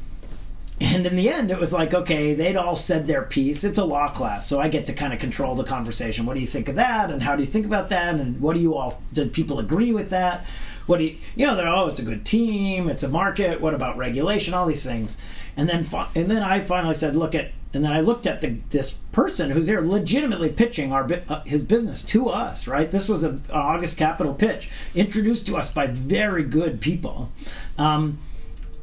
and 0.81 1.05
in 1.05 1.15
the 1.15 1.29
end, 1.29 1.51
it 1.51 1.59
was 1.59 1.71
like 1.71 1.93
okay, 1.93 2.33
they'd 2.33 2.57
all 2.57 2.75
said 2.75 3.07
their 3.07 3.23
piece. 3.23 3.63
It's 3.63 3.77
a 3.77 3.85
law 3.85 4.09
class, 4.09 4.47
so 4.47 4.59
I 4.59 4.67
get 4.67 4.87
to 4.87 4.93
kind 4.93 5.13
of 5.13 5.19
control 5.19 5.55
the 5.55 5.63
conversation. 5.63 6.25
What 6.25 6.33
do 6.33 6.41
you 6.41 6.47
think 6.47 6.67
of 6.67 6.75
that? 6.75 7.11
And 7.11 7.23
how 7.23 7.35
do 7.35 7.43
you 7.43 7.47
think 7.47 7.65
about 7.65 7.89
that? 7.89 8.15
And 8.15 8.41
what 8.41 8.53
do 8.53 8.59
you 8.59 8.75
all? 8.75 9.01
Did 9.13 9.31
people 9.33 9.59
agree 9.59 9.91
with 9.91 10.09
that? 10.09 10.45
What 10.85 10.97
do 10.97 11.05
you? 11.05 11.17
You 11.35 11.47
know, 11.47 11.55
they're 11.55 11.67
oh, 11.67 11.87
it's 11.87 11.99
a 11.99 12.03
good 12.03 12.25
team. 12.25 12.89
It's 12.89 13.03
a 13.03 13.07
market. 13.07 13.61
What 13.61 13.73
about 13.73 13.97
regulation? 13.97 14.53
All 14.53 14.65
these 14.65 14.85
things. 14.85 15.17
And 15.57 15.69
then, 15.69 15.85
and 16.15 16.29
then 16.29 16.43
I 16.43 16.59
finally 16.59 16.95
said, 16.95 17.15
look 17.15 17.33
at. 17.33 17.51
And 17.73 17.83
then 17.83 17.91
I 17.91 17.99
looked 17.99 18.25
at 18.25 18.39
the, 18.39 18.57
this 18.69 18.91
person 19.11 19.51
who's 19.51 19.67
there 19.67 19.81
legitimately 19.81 20.49
pitching 20.49 20.93
our 20.93 21.09
uh, 21.27 21.43
his 21.43 21.61
business 21.61 22.03
to 22.03 22.29
us. 22.29 22.67
Right, 22.67 22.89
this 22.89 23.09
was 23.09 23.23
a, 23.23 23.29
an 23.31 23.41
August 23.51 23.97
Capital 23.97 24.33
pitch 24.33 24.69
introduced 24.93 25.45
to 25.47 25.57
us 25.57 25.71
by 25.71 25.87
very 25.87 26.43
good 26.43 26.79
people. 26.79 27.31
Um, 27.77 28.19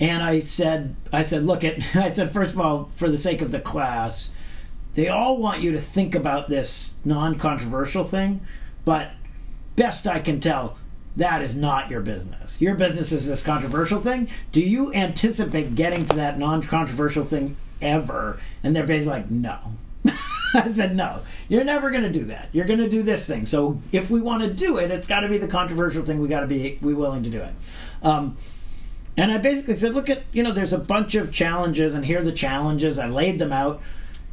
and 0.03 0.21
I 0.21 0.41
said, 0.41 0.97
I 1.13 1.23
said, 1.23 1.45
look 1.45 1.63
at, 1.63 1.79
I 1.95 2.11
said, 2.11 2.33
first 2.33 2.55
of 2.55 2.61
all, 2.61 2.91
for 2.97 3.09
the 3.09 3.17
sake 3.17 3.41
of 3.41 3.53
the 3.53 3.61
class, 3.61 4.31
they 4.95 5.07
all 5.07 5.37
want 5.37 5.63
you 5.63 5.71
to 5.71 5.79
think 5.79 6.17
about 6.17 6.51
this 6.51 6.95
non-controversial 7.05 8.03
thing, 8.03 8.45
but 8.85 9.13
best 9.77 10.09
I 10.09 10.19
can 10.19 10.41
tell, 10.41 10.77
that 11.15 11.41
is 11.41 11.55
not 11.55 11.89
your 11.89 12.01
business. 12.01 12.61
Your 12.61 12.75
business 12.75 13.13
is 13.13 13.29
this 13.29 13.45
controversial 13.45 14.01
thing. 14.01 14.29
Do 14.51 14.61
you 14.61 14.93
anticipate 14.93 15.77
getting 15.77 16.05
to 16.07 16.17
that 16.17 16.37
non-controversial 16.37 17.25
thing 17.25 17.57
ever? 17.81 18.41
And 18.65 18.75
they're 18.75 18.87
basically 18.87 19.21
like, 19.21 19.31
no. 19.31 19.59
I 20.55 20.73
said, 20.73 20.97
no, 20.97 21.21
you're 21.49 21.65
never 21.65 21.91
going 21.91 22.03
to 22.03 22.11
do 22.11 22.25
that. 22.25 22.49
You're 22.51 22.65
going 22.65 22.81
to 22.81 22.89
do 22.89 23.05
this 23.05 23.25
thing. 23.27 23.47
So 23.47 23.81
if 23.93 24.11
we 24.11 24.21
want 24.21 24.43
to 24.43 24.53
do 24.53 24.79
it, 24.79 24.91
it's 24.91 25.07
got 25.07 25.21
to 25.21 25.29
be 25.29 25.39
the 25.39 25.49
controversial 25.49 26.05
thing. 26.05 26.21
We 26.21 26.29
got 26.29 26.41
to 26.41 26.49
be 26.49 26.79
we 26.83 26.93
willing 26.93 27.23
to 27.23 27.31
do 27.31 27.41
it. 27.41 27.55
Um, 28.03 28.37
and 29.17 29.31
I 29.31 29.39
basically 29.39 29.77
said, 29.77 29.95
look 29.95 30.09
at, 30.09 30.23
you 30.33 30.43
know, 30.43 30.53
there's 30.53 30.73
a 30.73 30.79
bunch 30.79 31.15
of 31.15 31.33
challenges, 31.33 31.95
and 31.95 32.05
here 32.05 32.21
are 32.21 32.25
the 32.25 32.33
challenges. 32.33 32.99
I 32.99 33.09
laid 33.09 33.39
them 33.39 33.53
out. 33.53 33.81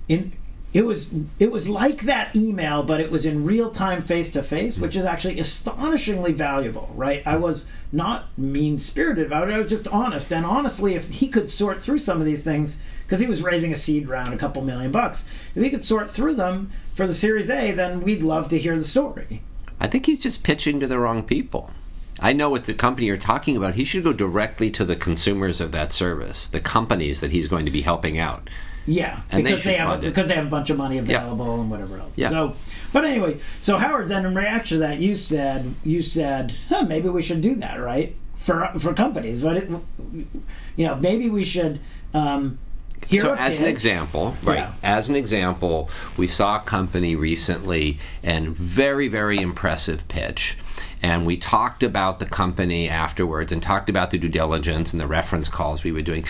In 0.07 0.33
it 0.71 0.85
was 0.85 1.11
it 1.39 1.51
was 1.51 1.67
like 1.67 2.03
that 2.03 2.35
email, 2.35 2.83
but 2.83 3.01
it 3.01 3.09
was 3.09 3.25
in 3.25 3.43
real 3.43 3.71
time, 3.71 4.01
face 4.01 4.29
to 4.31 4.43
face, 4.43 4.77
which 4.77 4.95
is 4.95 5.03
actually 5.03 5.39
astonishingly 5.39 6.31
valuable. 6.31 6.91
Right? 6.95 7.25
I 7.25 7.37
was 7.37 7.65
not 7.91 8.25
mean 8.37 8.77
spirited 8.77 9.25
about 9.25 9.49
it. 9.49 9.53
I 9.53 9.57
was 9.57 9.69
just 9.69 9.87
honest, 9.87 10.31
and 10.31 10.45
honestly, 10.45 10.93
if 10.93 11.09
he 11.09 11.27
could 11.27 11.49
sort 11.49 11.81
through 11.81 11.99
some 11.99 12.19
of 12.19 12.25
these 12.25 12.43
things, 12.43 12.77
because 13.03 13.19
he 13.19 13.27
was 13.27 13.41
raising 13.41 13.71
a 13.71 13.75
seed 13.75 14.07
round, 14.07 14.33
a 14.33 14.37
couple 14.37 14.61
million 14.61 14.91
bucks, 14.91 15.25
if 15.55 15.63
he 15.63 15.71
could 15.71 15.83
sort 15.83 16.09
through 16.09 16.35
them 16.35 16.71
for 16.93 17.07
the 17.07 17.13
Series 17.15 17.49
A, 17.49 17.71
then 17.71 18.01
we'd 18.01 18.21
love 18.21 18.47
to 18.49 18.59
hear 18.59 18.77
the 18.77 18.83
story. 18.83 19.41
I 19.79 19.87
think 19.87 20.05
he's 20.05 20.21
just 20.21 20.43
pitching 20.43 20.79
to 20.81 20.87
the 20.87 20.99
wrong 20.99 21.23
people. 21.23 21.71
I 22.21 22.34
know 22.34 22.49
what 22.49 22.65
the 22.65 22.73
company 22.73 23.08
you're 23.08 23.17
talking 23.17 23.55
about. 23.58 23.75
He 23.75 23.86
should 23.86 24.03
go 24.03 24.13
directly 24.13 24.69
to 24.71 24.86
the 24.86 24.95
consumers 24.95 25.62
of 25.62 25.71
that 25.71 25.93
service, 25.93 26.47
the 26.47 26.60
companies 26.60 27.21
that 27.21 27.32
he's 27.32 27.47
going 27.47 27.65
to 27.65 27.71
be 27.71 27.82
helping 27.82 28.17
out. 28.19 28.49
Yeah, 28.86 29.21
And 29.29 29.45
they 29.45 29.51
because 29.51 29.62
should 29.62 29.73
they, 29.73 29.77
have 29.77 30.01
because 30.01 30.27
they 30.29 30.36
have 30.36 30.47
a 30.47 30.49
bunch 30.49 30.69
of 30.71 30.77
money 30.77 30.97
available 30.97 31.62
and 31.62 31.69
whatever 31.69 31.99
else. 31.99 32.17
Yeah. 32.17 32.29
So, 32.29 32.55
but 32.91 33.05
anyway, 33.05 33.39
so 33.62 33.77
Howard, 33.77 34.08
then 34.10 34.25
in 34.25 34.34
reaction 34.34 34.79
to 34.79 34.88
that, 34.88 34.99
you 34.99 35.15
said 35.15 35.75
you 35.84 36.01
said 36.01 36.55
huh, 36.69 36.84
maybe 36.84 37.08
we 37.10 37.21
should 37.21 37.41
do 37.41 37.53
that, 37.55 37.75
right? 37.79 38.15
For 38.39 38.71
for 38.79 38.93
companies, 38.95 39.43
but 39.43 39.58
it, 39.58 39.69
you 40.75 40.88
know, 40.88 40.95
maybe 40.95 41.29
we 41.29 41.43
should. 41.43 41.79
Um, 42.15 42.58
hear 43.08 43.21
so 43.21 43.34
as 43.34 43.60
an 43.60 43.65
example 43.65 44.36
right 44.43 44.58
Yeah. 44.58 44.73
as 44.84 45.08
an 45.08 45.15
example 45.15 45.89
we 46.17 46.27
saw 46.27 46.58
a 46.58 46.60
company 46.60 47.15
recently 47.15 47.97
and 48.23 48.49
very 48.49 49.08
very 49.08 49.39
impressive 49.39 50.05
pitch 50.10 50.58
and 51.01 51.25
we 51.25 51.38
talked 51.38 51.83
about 51.83 52.19
the 52.19 52.25
company 52.25 52.89
afterwards 52.89 53.51
and 53.51 53.63
talked 53.63 53.89
about 53.89 54.12
the 54.12 54.17
due 54.17 54.29
diligence 54.29 54.91
and 54.91 55.01
the 55.01 55.07
reference 55.07 55.47
calls 55.47 55.83
we 55.83 55.91
were 55.91 56.01
doing. 56.01 56.25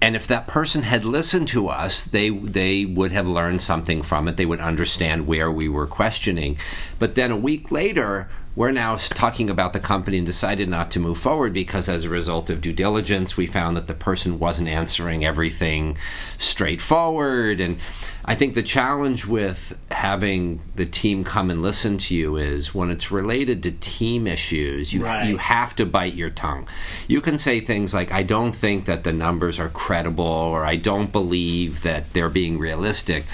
And 0.00 0.16
if 0.16 0.26
that 0.26 0.48
person 0.48 0.82
had 0.82 1.04
listened 1.04 1.46
to 1.48 1.68
us 1.68 2.04
they 2.04 2.30
they 2.30 2.84
would 2.84 3.12
have 3.12 3.28
learned 3.28 3.60
something 3.60 4.02
from 4.02 4.26
it. 4.26 4.36
They 4.36 4.46
would 4.46 4.60
understand 4.60 5.26
where 5.26 5.50
we 5.50 5.68
were 5.68 5.86
questioning. 5.86 6.58
But 6.98 7.14
then 7.14 7.30
a 7.30 7.36
week 7.36 7.70
later 7.70 8.28
we're 8.54 8.70
now 8.70 8.96
talking 8.96 9.48
about 9.48 9.72
the 9.72 9.80
company 9.80 10.18
and 10.18 10.26
decided 10.26 10.68
not 10.68 10.90
to 10.90 11.00
move 11.00 11.16
forward 11.18 11.52
because 11.54 11.88
as 11.88 12.04
a 12.04 12.08
result 12.10 12.50
of 12.50 12.60
due 12.60 12.72
diligence 12.72 13.36
we 13.36 13.46
found 13.46 13.76
that 13.76 13.86
the 13.86 13.94
person 13.94 14.38
wasn't 14.38 14.68
answering 14.68 15.24
everything 15.24 15.96
straightforward 16.36 17.60
and 17.60 17.76
i 18.24 18.34
think 18.34 18.54
the 18.54 18.62
challenge 18.62 19.26
with 19.26 19.76
having 19.90 20.60
the 20.76 20.84
team 20.86 21.24
come 21.24 21.50
and 21.50 21.60
listen 21.62 21.96
to 21.98 22.14
you 22.14 22.36
is 22.36 22.74
when 22.74 22.90
it's 22.90 23.10
related 23.10 23.62
to 23.62 23.70
team 23.72 24.26
issues 24.26 24.92
you 24.92 25.02
Right. 25.02 25.26
you 25.28 25.38
have 25.38 25.74
to 25.76 25.84
bite 25.86 26.14
your 26.14 26.30
tongue. 26.30 26.68
You 27.08 27.20
can 27.20 27.36
say 27.38 27.58
things 27.60 27.92
like, 27.92 28.12
I 28.12 28.22
don't 28.22 28.52
think 28.52 28.84
that 28.84 29.02
the 29.02 29.12
numbers 29.12 29.58
are 29.58 29.68
credible, 29.68 30.24
or 30.24 30.64
I 30.64 30.76
don't 30.76 31.10
believe 31.10 31.82
that 31.82 32.12
they're 32.12 32.28
being 32.28 32.58
realistic. 32.58 33.24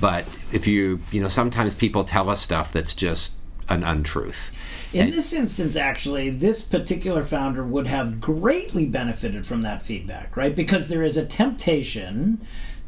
But 0.00 0.26
if 0.52 0.66
you, 0.66 0.98
you 1.12 1.20
know, 1.22 1.28
sometimes 1.28 1.76
people 1.76 2.02
tell 2.02 2.28
us 2.28 2.42
stuff 2.42 2.72
that's 2.72 2.94
just 2.94 3.32
an 3.68 3.84
untruth. 3.84 4.50
In 4.92 5.10
this 5.10 5.32
instance, 5.32 5.74
actually, 5.76 6.30
this 6.30 6.62
particular 6.62 7.22
founder 7.22 7.64
would 7.64 7.86
have 7.86 8.20
greatly 8.20 8.84
benefited 8.84 9.46
from 9.46 9.62
that 9.62 9.82
feedback, 9.82 10.36
right? 10.36 10.54
Because 10.54 10.88
there 10.88 11.02
is 11.02 11.16
a 11.16 11.24
temptation 11.24 12.40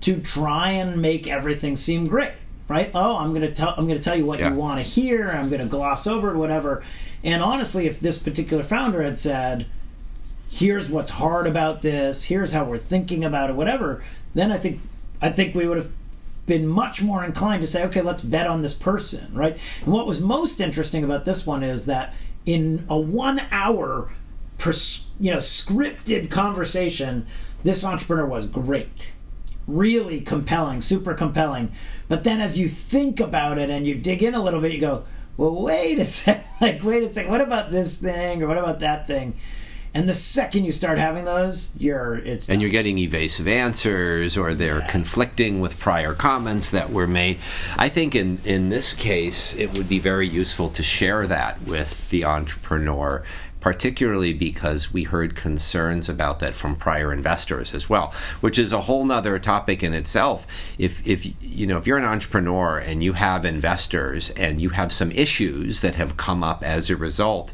to 0.02 0.20
try 0.20 0.70
and 0.70 1.00
make 1.00 1.26
everything 1.26 1.76
seem 1.76 2.06
great, 2.06 2.32
right? 2.68 2.90
Oh, 2.94 3.16
I'm 3.16 3.30
going 3.30 3.40
to 3.42 3.52
tell 3.52 3.70
I'm 3.76 3.86
going 3.86 3.98
to 3.98 4.04
tell 4.04 4.16
you 4.16 4.26
what 4.26 4.38
Yeah. 4.38 4.50
you 4.50 4.56
want 4.56 4.78
to 4.80 4.84
hear. 4.84 5.30
I'm 5.30 5.48
going 5.48 5.62
to 5.62 5.66
gloss 5.68 6.06
over 6.06 6.32
it, 6.34 6.36
whatever. 6.36 6.82
And 7.22 7.42
honestly, 7.42 7.86
if 7.86 8.00
this 8.00 8.18
particular 8.18 8.62
founder 8.62 9.02
had 9.02 9.18
said, 9.18 9.64
"Here's 10.50 10.90
what's 10.90 11.12
hard 11.12 11.46
about 11.46 11.80
this. 11.80 12.24
Here's 12.24 12.52
how 12.52 12.64
we're 12.64 12.76
thinking 12.76 13.24
about 13.24 13.48
it, 13.48 13.56
whatever," 13.56 14.02
then 14.34 14.52
I 14.52 14.58
think 14.58 14.80
I 15.22 15.30
think 15.30 15.54
we 15.54 15.66
would 15.66 15.78
have 15.78 15.90
been 16.46 16.66
much 16.66 17.02
more 17.02 17.24
inclined 17.24 17.62
to 17.62 17.66
say, 17.66 17.84
okay, 17.84 18.02
let's 18.02 18.22
bet 18.22 18.46
on 18.46 18.62
this 18.62 18.74
person, 18.74 19.32
right? 19.34 19.58
And 19.82 19.92
what 19.92 20.06
was 20.06 20.20
most 20.20 20.60
interesting 20.60 21.04
about 21.04 21.24
this 21.24 21.46
one 21.46 21.62
is 21.62 21.86
that 21.86 22.14
in 22.46 22.84
a 22.88 22.98
one 22.98 23.40
hour, 23.50 24.10
pers- 24.58 25.04
you 25.18 25.30
know, 25.30 25.38
scripted 25.38 26.30
conversation, 26.30 27.26
this 27.62 27.84
entrepreneur 27.84 28.26
was 28.26 28.46
great. 28.46 29.12
Really 29.66 30.20
compelling, 30.20 30.82
super 30.82 31.14
compelling. 31.14 31.72
But 32.08 32.24
then 32.24 32.40
as 32.40 32.58
you 32.58 32.68
think 32.68 33.20
about 33.20 33.58
it 33.58 33.70
and 33.70 33.86
you 33.86 33.94
dig 33.94 34.22
in 34.22 34.34
a 34.34 34.42
little 34.42 34.60
bit, 34.60 34.72
you 34.72 34.80
go, 34.80 35.04
well, 35.36 35.62
wait 35.62 35.98
a 35.98 36.04
sec. 36.04 36.46
Like, 36.60 36.82
wait 36.82 37.02
a 37.02 37.12
sec. 37.12 37.28
What 37.28 37.40
about 37.40 37.70
this 37.70 37.98
thing 37.98 38.42
or 38.42 38.48
what 38.48 38.58
about 38.58 38.80
that 38.80 39.06
thing? 39.06 39.36
And 39.96 40.08
the 40.08 40.14
second 40.14 40.64
you 40.64 40.72
start 40.72 40.98
having 40.98 41.24
those, 41.24 41.70
you're 41.78 42.16
it's 42.16 42.48
and 42.48 42.60
you're 42.60 42.70
getting 42.72 42.98
evasive 42.98 43.46
answers 43.46 44.36
or 44.36 44.52
they're 44.52 44.80
Yeah. 44.80 44.86
conflicting 44.86 45.60
with 45.60 45.78
prior 45.78 46.14
comments 46.14 46.70
that 46.70 46.90
were 46.90 47.06
made. 47.06 47.38
I 47.78 47.88
think 47.88 48.16
in, 48.16 48.38
in 48.44 48.70
this 48.70 48.92
case, 48.92 49.54
it 49.54 49.78
would 49.78 49.88
be 49.88 50.00
very 50.00 50.28
useful 50.28 50.68
to 50.70 50.82
share 50.82 51.28
that 51.28 51.62
with 51.62 52.10
the 52.10 52.24
entrepreneur, 52.24 53.22
particularly 53.60 54.32
because 54.32 54.92
we 54.92 55.04
heard 55.04 55.36
concerns 55.36 56.08
about 56.08 56.40
that 56.40 56.56
from 56.56 56.74
prior 56.74 57.12
investors 57.12 57.72
as 57.72 57.88
well, 57.88 58.12
which 58.40 58.58
is 58.58 58.72
a 58.72 58.82
whole 58.82 59.04
nother 59.04 59.38
topic 59.38 59.84
in 59.84 59.94
itself. 59.94 60.44
If, 60.76 61.06
if 61.06 61.24
you 61.40 61.68
know, 61.68 61.78
if 61.78 61.86
you're 61.86 61.98
an 61.98 62.04
entrepreneur 62.04 62.78
and 62.78 63.00
you 63.00 63.12
have 63.12 63.44
investors 63.44 64.30
and 64.30 64.60
you 64.60 64.70
have 64.70 64.92
some 64.92 65.12
issues 65.12 65.82
that 65.82 65.94
have 65.94 66.16
come 66.16 66.42
up 66.42 66.64
as 66.64 66.90
a 66.90 66.96
result, 66.96 67.52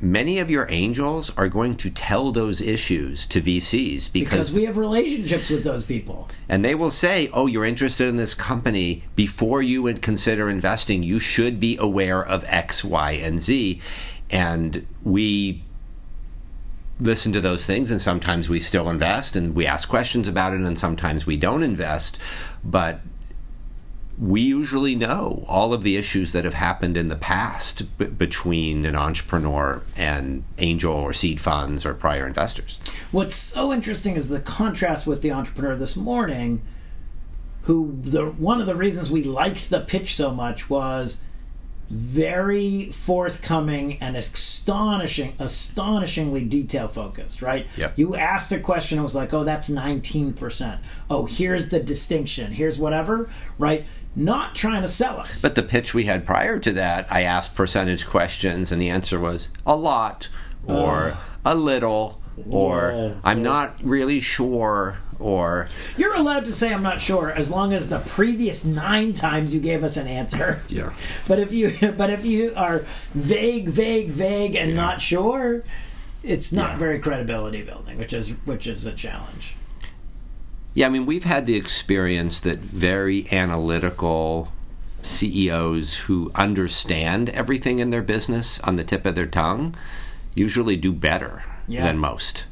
many 0.00 0.38
of 0.38 0.50
your 0.50 0.66
angels 0.70 1.32
are 1.36 1.48
going 1.48 1.76
to 1.76 1.90
tell 1.90 2.30
those 2.32 2.60
issues 2.60 3.26
to 3.26 3.40
VCs 3.40 4.12
because 4.12 4.30
because, 4.30 4.52
we 4.52 4.64
have 4.64 4.76
relationships 4.76 5.50
with 5.50 5.64
those 5.64 5.84
people. 5.84 6.28
and 6.48 6.64
they 6.64 6.74
will 6.74 6.90
say, 6.90 7.28
"Oh, 7.32 7.46
you're 7.46 7.64
interested 7.64 8.08
in 8.08 8.16
this 8.16 8.34
company. 8.34 9.04
Before 9.16 9.62
you 9.62 9.82
would 9.82 10.02
consider 10.02 10.48
investing, 10.48 11.02
you 11.02 11.18
should 11.18 11.58
be 11.58 11.76
aware 11.78 12.24
of 12.24 12.44
X, 12.46 12.84
Y, 12.84 13.12
and 13.12 13.42
Z." 13.42 13.80
And 14.30 14.86
we 15.02 15.62
listen 17.00 17.32
to 17.32 17.40
those 17.40 17.64
things 17.64 17.90
and 17.90 18.02
sometimes 18.02 18.48
we 18.48 18.58
still 18.58 18.90
invest 18.90 19.36
and 19.36 19.54
we 19.54 19.64
ask 19.66 19.88
questions 19.88 20.26
about 20.26 20.52
it 20.52 20.60
and 20.60 20.78
sometimes 20.78 21.26
we 21.26 21.36
don't 21.36 21.62
invest, 21.62 22.18
but 22.64 23.00
we 24.20 24.40
usually 24.40 24.96
know 24.96 25.44
all 25.46 25.72
of 25.72 25.84
the 25.84 25.96
issues 25.96 26.32
that 26.32 26.44
have 26.44 26.54
happened 26.54 26.96
in 26.96 27.08
the 27.08 27.16
past 27.16 27.96
b- 27.98 28.06
between 28.06 28.84
an 28.84 28.96
entrepreneur 28.96 29.80
and 29.96 30.42
angel 30.58 30.92
or 30.92 31.12
seed 31.12 31.40
funds 31.40 31.86
or 31.86 31.94
prior 31.94 32.26
investors. 32.26 32.80
What's 33.12 33.36
so 33.36 33.72
interesting 33.72 34.16
is 34.16 34.28
the 34.28 34.40
contrast 34.40 35.06
with 35.06 35.22
the 35.22 35.30
entrepreneur 35.30 35.76
this 35.76 35.94
morning, 35.94 36.62
who 37.62 37.98
the 38.02 38.26
one 38.26 38.60
of 38.60 38.66
the 38.66 38.74
reasons 38.74 39.10
we 39.10 39.22
liked 39.22 39.70
the 39.70 39.80
pitch 39.80 40.16
so 40.16 40.32
much 40.32 40.68
was 40.68 41.20
very 41.90 42.90
forthcoming 42.92 43.96
and 44.02 44.14
astonishing, 44.16 45.32
astonishingly 45.38 46.44
detail 46.44 46.88
focused. 46.88 47.40
Right? 47.40 47.66
Yep. 47.76 47.98
You 47.98 48.16
asked 48.16 48.52
a 48.52 48.58
question, 48.58 48.98
it 48.98 49.02
was 49.02 49.14
like, 49.14 49.32
"Oh, 49.32 49.44
that's 49.44 49.70
nineteen 49.70 50.32
percent." 50.32 50.80
Oh, 51.08 51.26
here's 51.26 51.68
the 51.68 51.78
distinction. 51.78 52.52
Here's 52.52 52.78
whatever. 52.78 53.30
Right? 53.58 53.86
Not 54.16 54.54
trying 54.54 54.82
to 54.82 54.88
sell 54.88 55.18
us. 55.18 55.40
But 55.40 55.54
the 55.54 55.62
pitch 55.62 55.94
we 55.94 56.04
had 56.06 56.26
prior 56.26 56.58
to 56.58 56.72
that, 56.72 57.06
I 57.10 57.22
asked 57.22 57.54
percentage 57.54 58.06
questions, 58.06 58.72
and 58.72 58.80
the 58.82 58.90
answer 58.90 59.20
was 59.20 59.48
a 59.64 59.76
lot, 59.76 60.28
or 60.66 61.16
a 61.44 61.54
little, 61.54 62.20
or 62.50 62.92
Yeah. 62.96 63.14
I'm 63.22 63.42
not 63.42 63.76
really 63.82 64.18
sure, 64.20 64.98
or 65.20 65.68
You're 65.96 66.14
allowed 66.14 66.46
to 66.46 66.52
say 66.52 66.72
I'm 66.74 66.82
not 66.82 67.00
sure 67.00 67.30
as 67.30 67.48
long 67.50 67.72
as 67.72 67.88
the 67.88 67.98
previous 68.00 68.64
nine 68.64 69.12
times 69.12 69.54
you 69.54 69.60
gave 69.60 69.84
us 69.84 69.96
an 69.96 70.06
answer. 70.08 70.60
yeah. 70.68 70.92
But 71.28 71.38
if 71.38 71.52
you 71.52 71.92
but 71.96 72.10
if 72.10 72.24
you 72.24 72.52
are 72.56 72.84
vague, 73.14 73.68
vague, 73.68 74.08
vague, 74.10 74.56
and 74.56 74.70
Yeah. 74.70 74.76
not 74.76 75.00
sure, 75.00 75.62
it's 76.24 76.52
not 76.52 76.70
Yeah. 76.72 76.76
very 76.78 76.98
credibility 76.98 77.62
building, 77.62 77.98
which 77.98 78.12
is 78.12 78.30
which 78.44 78.66
is 78.66 78.84
a 78.84 78.92
challenge. 78.92 79.54
Yeah, 80.78 80.86
I 80.86 80.90
mean, 80.90 81.06
we've 81.06 81.24
had 81.24 81.46
the 81.46 81.56
experience 81.56 82.38
that 82.38 82.58
very 82.60 83.26
analytical 83.32 84.52
CEOs 85.02 85.94
who 85.94 86.30
understand 86.36 87.30
everything 87.30 87.80
in 87.80 87.90
their 87.90 88.00
business 88.00 88.60
on 88.60 88.76
the 88.76 88.84
tip 88.84 89.04
of 89.04 89.16
their 89.16 89.26
tongue 89.26 89.74
usually 90.36 90.76
do 90.76 90.92
better 90.92 91.42
Yeah. 91.66 91.84
than 91.84 91.98
most. 91.98 92.44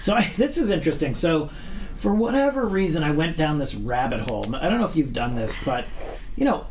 So 0.00 0.14
I, 0.14 0.32
this 0.38 0.56
is 0.56 0.70
interesting. 0.70 1.14
So 1.14 1.50
for 1.96 2.14
whatever 2.14 2.64
reason, 2.64 3.02
I 3.02 3.12
went 3.12 3.36
down 3.36 3.58
this 3.58 3.74
rabbit 3.74 4.30
hole. 4.30 4.44
I 4.56 4.66
don't 4.70 4.78
know 4.78 4.86
if 4.86 4.96
you've 4.96 5.12
done 5.12 5.34
this, 5.34 5.54
but 5.62 5.84
you 6.36 6.46
know. 6.46 6.64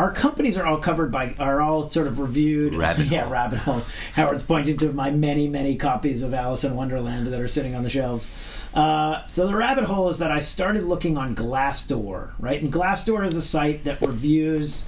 Our 0.00 0.12
companies 0.12 0.56
are 0.56 0.64
all 0.64 0.78
covered 0.78 1.12
by, 1.12 1.34
are 1.38 1.60
all 1.60 1.82
sort 1.82 2.06
of 2.06 2.20
reviewed. 2.20 2.74
Rabbit 2.74 3.06
yeah, 3.10 3.24
hole. 3.24 3.32
rabbit 3.32 3.58
hole. 3.58 3.82
Howard's 4.14 4.42
pointing 4.42 4.78
to 4.78 4.94
my 4.94 5.10
many, 5.10 5.46
many 5.46 5.76
copies 5.76 6.22
of 6.22 6.32
Alice 6.32 6.64
in 6.64 6.74
Wonderland 6.74 7.26
that 7.26 7.38
are 7.38 7.48
sitting 7.48 7.74
on 7.74 7.82
the 7.82 7.90
shelves. 7.90 8.30
Uh, 8.72 9.26
so 9.26 9.46
the 9.46 9.54
rabbit 9.54 9.84
hole 9.84 10.08
is 10.08 10.18
that 10.20 10.30
I 10.30 10.38
started 10.38 10.84
looking 10.84 11.18
on 11.18 11.34
Glassdoor, 11.34 12.30
right? 12.38 12.62
And 12.62 12.72
Glassdoor 12.72 13.26
is 13.26 13.36
a 13.36 13.42
site 13.42 13.84
that 13.84 14.00
reviews 14.00 14.86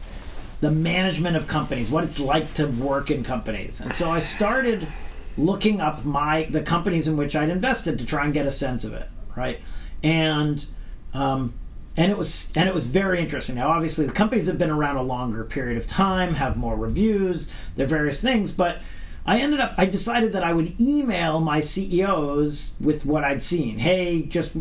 the 0.62 0.70
management 0.70 1.36
of 1.36 1.46
companies, 1.46 1.90
what 1.90 2.04
it's 2.04 2.18
like 2.18 2.54
to 2.54 2.66
work 2.66 3.10
in 3.10 3.22
companies. 3.22 3.82
And 3.82 3.94
so 3.94 4.10
I 4.10 4.18
started 4.18 4.88
looking 5.36 5.82
up 5.82 6.06
my 6.06 6.44
the 6.44 6.62
companies 6.62 7.06
in 7.06 7.18
which 7.18 7.36
I'd 7.36 7.50
invested 7.50 7.98
to 7.98 8.06
try 8.06 8.24
and 8.24 8.32
get 8.32 8.46
a 8.46 8.52
sense 8.52 8.82
of 8.82 8.94
it, 8.94 9.10
right? 9.36 9.60
And 10.02 10.64
um, 11.12 11.52
and 11.96 12.10
it 12.10 12.16
was 12.16 12.50
and 12.56 12.68
it 12.68 12.74
was 12.74 12.86
very 12.86 13.20
interesting. 13.20 13.56
Now, 13.56 13.68
obviously, 13.68 14.06
the 14.06 14.12
companies 14.12 14.46
have 14.46 14.58
been 14.58 14.70
around 14.70 14.96
a 14.96 15.02
longer 15.02 15.44
period 15.44 15.76
of 15.76 15.86
time, 15.86 16.34
have 16.34 16.56
more 16.56 16.76
reviews, 16.76 17.48
their 17.76 17.86
various 17.86 18.22
things, 18.22 18.52
but 18.52 18.80
I 19.26 19.38
ended 19.38 19.60
up 19.60 19.74
I 19.76 19.86
decided 19.86 20.32
that 20.32 20.42
I 20.42 20.52
would 20.52 20.80
email 20.80 21.40
my 21.40 21.60
CEOs 21.60 22.72
with 22.80 23.04
what 23.04 23.24
I'd 23.24 23.42
seen. 23.42 23.78
Hey, 23.78 24.22
just 24.22 24.56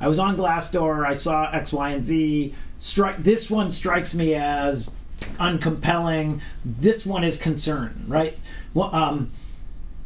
I 0.00 0.06
was 0.08 0.18
on 0.18 0.36
Glassdoor, 0.36 1.04
I 1.04 1.14
saw 1.14 1.50
X, 1.50 1.72
Y, 1.72 1.90
and 1.90 2.04
Z. 2.04 2.54
Strike 2.78 3.18
this 3.18 3.50
one 3.50 3.70
strikes 3.72 4.14
me 4.14 4.34
as 4.34 4.94
uncompelling. 5.40 6.40
This 6.64 7.04
one 7.04 7.24
is 7.24 7.36
concern, 7.36 8.04
right? 8.06 8.38
Well, 8.72 8.94
um, 8.94 9.32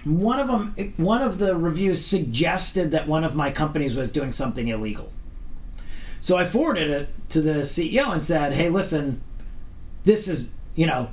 one 0.04 0.40
of 0.40 0.48
them, 0.48 0.94
one 0.96 1.20
of 1.20 1.36
the 1.36 1.54
reviews 1.54 2.04
suggested 2.04 2.92
that 2.92 3.06
one 3.06 3.24
of 3.24 3.34
my 3.34 3.50
companies 3.50 3.94
was 3.94 4.10
doing 4.10 4.32
something 4.32 4.68
illegal. 4.68 5.12
So 6.22 6.36
I 6.36 6.44
forwarded 6.44 6.88
it 6.88 7.08
to 7.30 7.42
the 7.42 7.60
CEO 7.64 8.12
and 8.12 8.24
said, 8.24 8.52
"Hey, 8.54 8.70
listen, 8.70 9.20
this 10.04 10.28
is 10.28 10.54
you 10.74 10.86
know." 10.86 11.10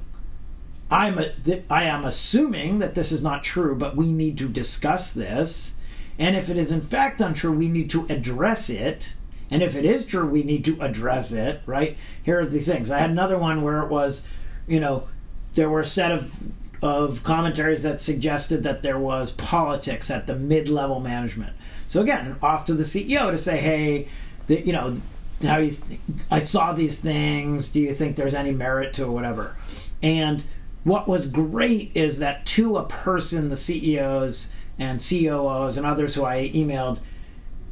I'm 0.92 1.20
a, 1.20 1.32
th- 1.34 1.66
I 1.70 1.84
am 1.84 2.04
assuming 2.04 2.80
that 2.80 2.96
this 2.96 3.12
is 3.12 3.22
not 3.22 3.44
true, 3.44 3.76
but 3.76 3.96
we 3.96 4.12
need 4.12 4.40
to 4.40 4.50
discuss 4.50 5.12
this. 5.12 5.76
And 6.18 6.36
if 6.36 6.50
it 6.50 6.58
is 6.58 6.72
in 6.72 6.82
fact 6.82 7.22
untrue, 7.22 7.52
we 7.52 7.68
need 7.68 7.92
to 7.92 8.08
address 8.10 8.72
it. 8.72 9.14
And 9.52 9.62
if 9.62 9.76
it 9.76 9.86
is 9.86 10.04
true, 10.04 10.28
we 10.28 10.42
need 10.42 10.66
to 10.66 10.82
address 10.82 11.32
it, 11.32 11.62
right? 11.68 11.96
Here 12.24 12.42
are 12.42 12.46
these 12.46 12.68
things. 12.68 12.90
I 12.90 12.98
had 12.98 13.12
another 13.12 13.38
one 13.38 13.62
where 13.62 13.84
it 13.84 13.90
was, 13.90 14.26
you 14.68 14.80
know, 14.80 15.08
there 15.54 15.70
were 15.70 15.82
a 15.82 15.86
set 15.86 16.12
of 16.12 16.52
of 16.82 17.24
commentaries 17.24 17.84
that 17.84 18.02
suggested 18.02 18.64
that 18.64 18.82
there 18.82 18.98
was 18.98 19.32
politics 19.32 20.10
at 20.10 20.26
the 20.28 20.36
mid-level 20.36 21.02
management. 21.02 21.54
So 21.88 22.02
again, 22.02 22.38
off 22.42 22.64
to 22.66 22.74
the 22.74 22.84
CEO 22.84 23.30
to 23.30 23.38
say, 23.38 23.58
"Hey, 23.58 24.08
you 24.50 24.74
know, 24.74 24.98
how 25.44 25.58
you 25.58 25.72
th- 25.72 26.00
I 26.30 26.40
saw 26.40 26.74
these 26.74 26.98
things. 26.98 27.70
Do 27.70 27.80
you 27.80 27.94
think 27.94 28.16
there's 28.16 28.34
any 28.34 28.52
merit 28.52 28.94
to 28.96 29.04
it, 29.04 29.10
whatever?" 29.10 29.56
And 30.02 30.44
what 30.84 31.08
was 31.08 31.28
great 31.28 31.92
is 31.94 32.20
that 32.20 32.46
to 32.46 32.78
a 32.78 32.86
person, 32.86 33.50
the 33.50 33.58
CEOs 33.58 34.50
and 34.78 35.00
COOs 35.00 35.78
and 35.78 35.86
others 35.86 36.16
who 36.16 36.24
I 36.24 36.50
emailed 36.54 37.00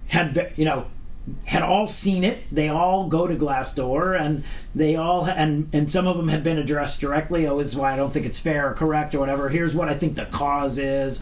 had, 0.08 0.54
you 0.56 0.66
know, 0.66 0.88
had 1.46 1.62
all 1.62 1.88
seen 1.88 2.24
it. 2.24 2.44
They 2.52 2.70
all 2.70 3.08
go 3.08 3.28
to 3.28 3.36
Glassdoor, 3.36 4.20
and 4.20 4.44
they 4.74 4.96
all 4.96 5.26
and 5.26 5.70
and 5.74 5.92
some 5.92 6.08
of 6.08 6.18
them 6.18 6.30
had 6.30 6.44
been 6.44 6.58
addressed 6.58 7.02
directly. 7.02 7.48
Oh, 7.48 7.60
is 7.60 7.76
why 7.76 7.94
I 7.94 7.96
don't 7.96 8.14
think 8.14 8.26
it's 8.26 8.40
fair 8.40 8.70
or 8.70 8.74
correct 8.74 9.14
or 9.16 9.20
whatever. 9.20 9.50
Here's 9.50 9.76
what 9.76 9.90
I 9.90 9.94
think 9.94 10.16
the 10.16 10.26
cause 10.26 10.78
is. 10.78 11.20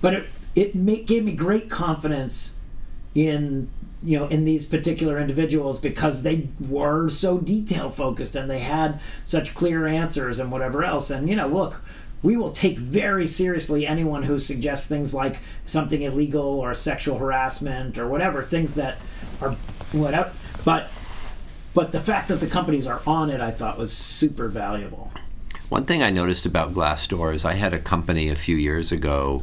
But 0.00 0.14
it 0.14 0.26
it 0.54 1.06
gave 1.06 1.24
me 1.24 1.32
great 1.32 1.70
confidence 1.70 2.54
in 3.14 3.68
you 4.02 4.18
know 4.18 4.26
in 4.26 4.44
these 4.44 4.64
particular 4.64 5.18
individuals 5.18 5.78
because 5.78 6.22
they 6.22 6.48
were 6.60 7.08
so 7.08 7.38
detail 7.38 7.90
focused 7.90 8.36
and 8.36 8.50
they 8.50 8.60
had 8.60 9.00
such 9.24 9.54
clear 9.54 9.86
answers 9.86 10.38
and 10.38 10.52
whatever 10.52 10.84
else. 10.84 11.10
And 11.10 11.28
you 11.28 11.36
know, 11.36 11.48
look, 11.48 11.80
we 12.22 12.36
will 12.36 12.50
take 12.50 12.78
very 12.78 13.26
seriously 13.26 13.86
anyone 13.86 14.22
who 14.22 14.38
suggests 14.38 14.88
things 14.88 15.14
like 15.14 15.38
something 15.64 16.02
illegal 16.02 16.60
or 16.60 16.74
sexual 16.74 17.18
harassment 17.18 17.98
or 17.98 18.08
whatever 18.08 18.42
things 18.42 18.74
that 18.74 18.98
are 19.40 19.52
whatever. 19.92 20.32
But 20.64 20.90
but 21.74 21.92
the 21.92 22.00
fact 22.00 22.28
that 22.28 22.40
the 22.40 22.46
companies 22.46 22.86
are 22.86 23.02
on 23.06 23.30
it, 23.30 23.40
I 23.40 23.50
thought 23.50 23.78
was 23.78 23.92
super 23.92 24.48
valuable. 24.48 25.12
One 25.68 25.84
thing 25.84 26.02
I 26.02 26.10
noticed 26.10 26.46
about 26.46 26.72
Glassdoor 26.72 27.34
is 27.34 27.44
I 27.44 27.54
had 27.54 27.74
a 27.74 27.78
company 27.78 28.28
a 28.28 28.34
few 28.34 28.56
years 28.56 28.92
ago 28.92 29.42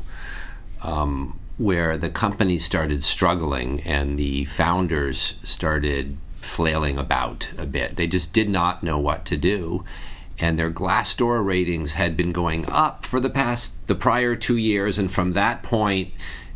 um, 0.84 1.38
where 1.58 1.98
the 1.98 2.10
company 2.10 2.58
started 2.58 3.04
struggling 3.04 3.82
and 3.82 4.18
the 4.18 4.46
founders 4.46 5.36
started 5.44 6.18
flailing 6.34 6.98
about 6.98 7.50
a 7.58 7.66
bit. 7.66 7.96
They 7.96 8.08
just 8.08 8.34
did 8.34 8.50
not 8.50 8.84
know 8.84 9.00
what 9.00 9.26
to 9.26 9.38
do. 9.38 9.84
And 10.40 10.58
their 10.58 10.72
Glassdoor 10.72 11.46
ratings 11.46 11.94
had 11.94 12.18
been 12.18 12.32
going 12.32 12.66
up 12.68 13.06
for 13.06 13.20
the 13.20 13.30
past, 13.30 13.88
the 13.88 13.96
prior 13.96 14.36
two 14.36 14.58
years. 14.58 14.98
And 14.98 15.12
from 15.12 15.34
that 15.34 15.62
point, 15.62 16.12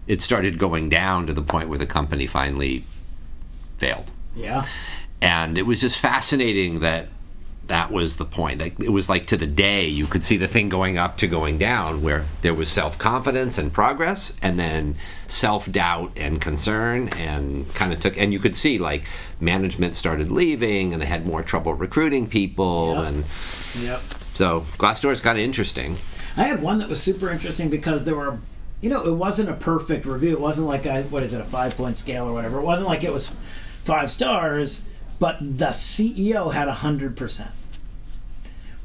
it 0.07 0.19
started 0.19 0.57
going 0.57 0.89
down 0.89 1.27
to 1.27 1.33
the 1.33 1.41
point 1.41 1.69
where 1.69 1.77
the 1.77 1.85
company 1.85 2.25
finally 2.25 2.83
failed. 3.77 4.09
Yeah. 4.35 4.65
And 5.21 5.57
it 5.57 5.63
was 5.63 5.81
just 5.81 5.99
fascinating 5.99 6.79
that 6.79 7.07
that 7.67 7.91
was 7.91 8.17
the 8.17 8.25
point. 8.25 8.61
It 8.61 8.91
was 8.91 9.09
like 9.09 9.27
to 9.27 9.37
the 9.37 9.47
day 9.47 9.85
you 9.87 10.05
could 10.05 10.23
see 10.23 10.37
the 10.37 10.47
thing 10.47 10.69
going 10.69 10.97
up 10.97 11.17
to 11.17 11.27
going 11.27 11.57
down, 11.57 12.01
where 12.01 12.25
there 12.41 12.53
was 12.53 12.69
self 12.69 12.97
confidence 12.97 13.57
and 13.57 13.71
progress, 13.73 14.37
and 14.41 14.59
then 14.59 14.95
self 15.27 15.71
doubt 15.71 16.11
and 16.15 16.39
concern, 16.41 17.09
and 17.17 17.71
kind 17.73 17.93
of 17.93 17.99
took. 17.99 18.17
And 18.17 18.31
you 18.33 18.39
could 18.39 18.55
see 18.55 18.77
like 18.77 19.03
management 19.39 19.95
started 19.95 20.31
leaving, 20.31 20.93
and 20.93 21.01
they 21.01 21.05
had 21.05 21.25
more 21.25 21.43
trouble 21.43 21.73
recruiting 21.73 22.27
people, 22.27 22.95
Yep. 22.95 23.03
and 23.05 23.25
Yep. 23.81 24.01
so 24.33 24.61
Glassdoor 24.77 25.11
is 25.11 25.19
kind 25.19 25.37
of 25.37 25.43
interesting. 25.43 25.97
I 26.35 26.43
had 26.43 26.61
one 26.61 26.79
that 26.79 26.89
was 26.89 27.01
super 27.01 27.29
interesting 27.29 27.69
because 27.69 28.03
there 28.03 28.15
were, 28.15 28.37
you 28.81 28.89
know, 28.89 29.03
it 29.05 29.13
wasn't 29.15 29.49
a 29.49 29.53
perfect 29.53 30.05
review. 30.05 30.31
It 30.33 30.39
wasn't 30.39 30.67
like 30.67 30.85
a 30.85 31.03
what 31.03 31.23
is 31.23 31.33
it, 31.33 31.41
a 31.41 31.45
five 31.45 31.75
point 31.75 31.97
scale 31.97 32.25
or 32.25 32.33
whatever. 32.33 32.59
It 32.59 32.63
wasn't 32.63 32.87
like 32.87 33.03
it 33.03 33.11
was 33.11 33.31
five 33.83 34.11
stars, 34.11 34.81
but 35.19 35.37
the 35.39 35.67
CEO 35.69 36.53
had 36.53 36.67
a 36.67 36.73
hundred 36.73 37.15
percent, 37.17 37.49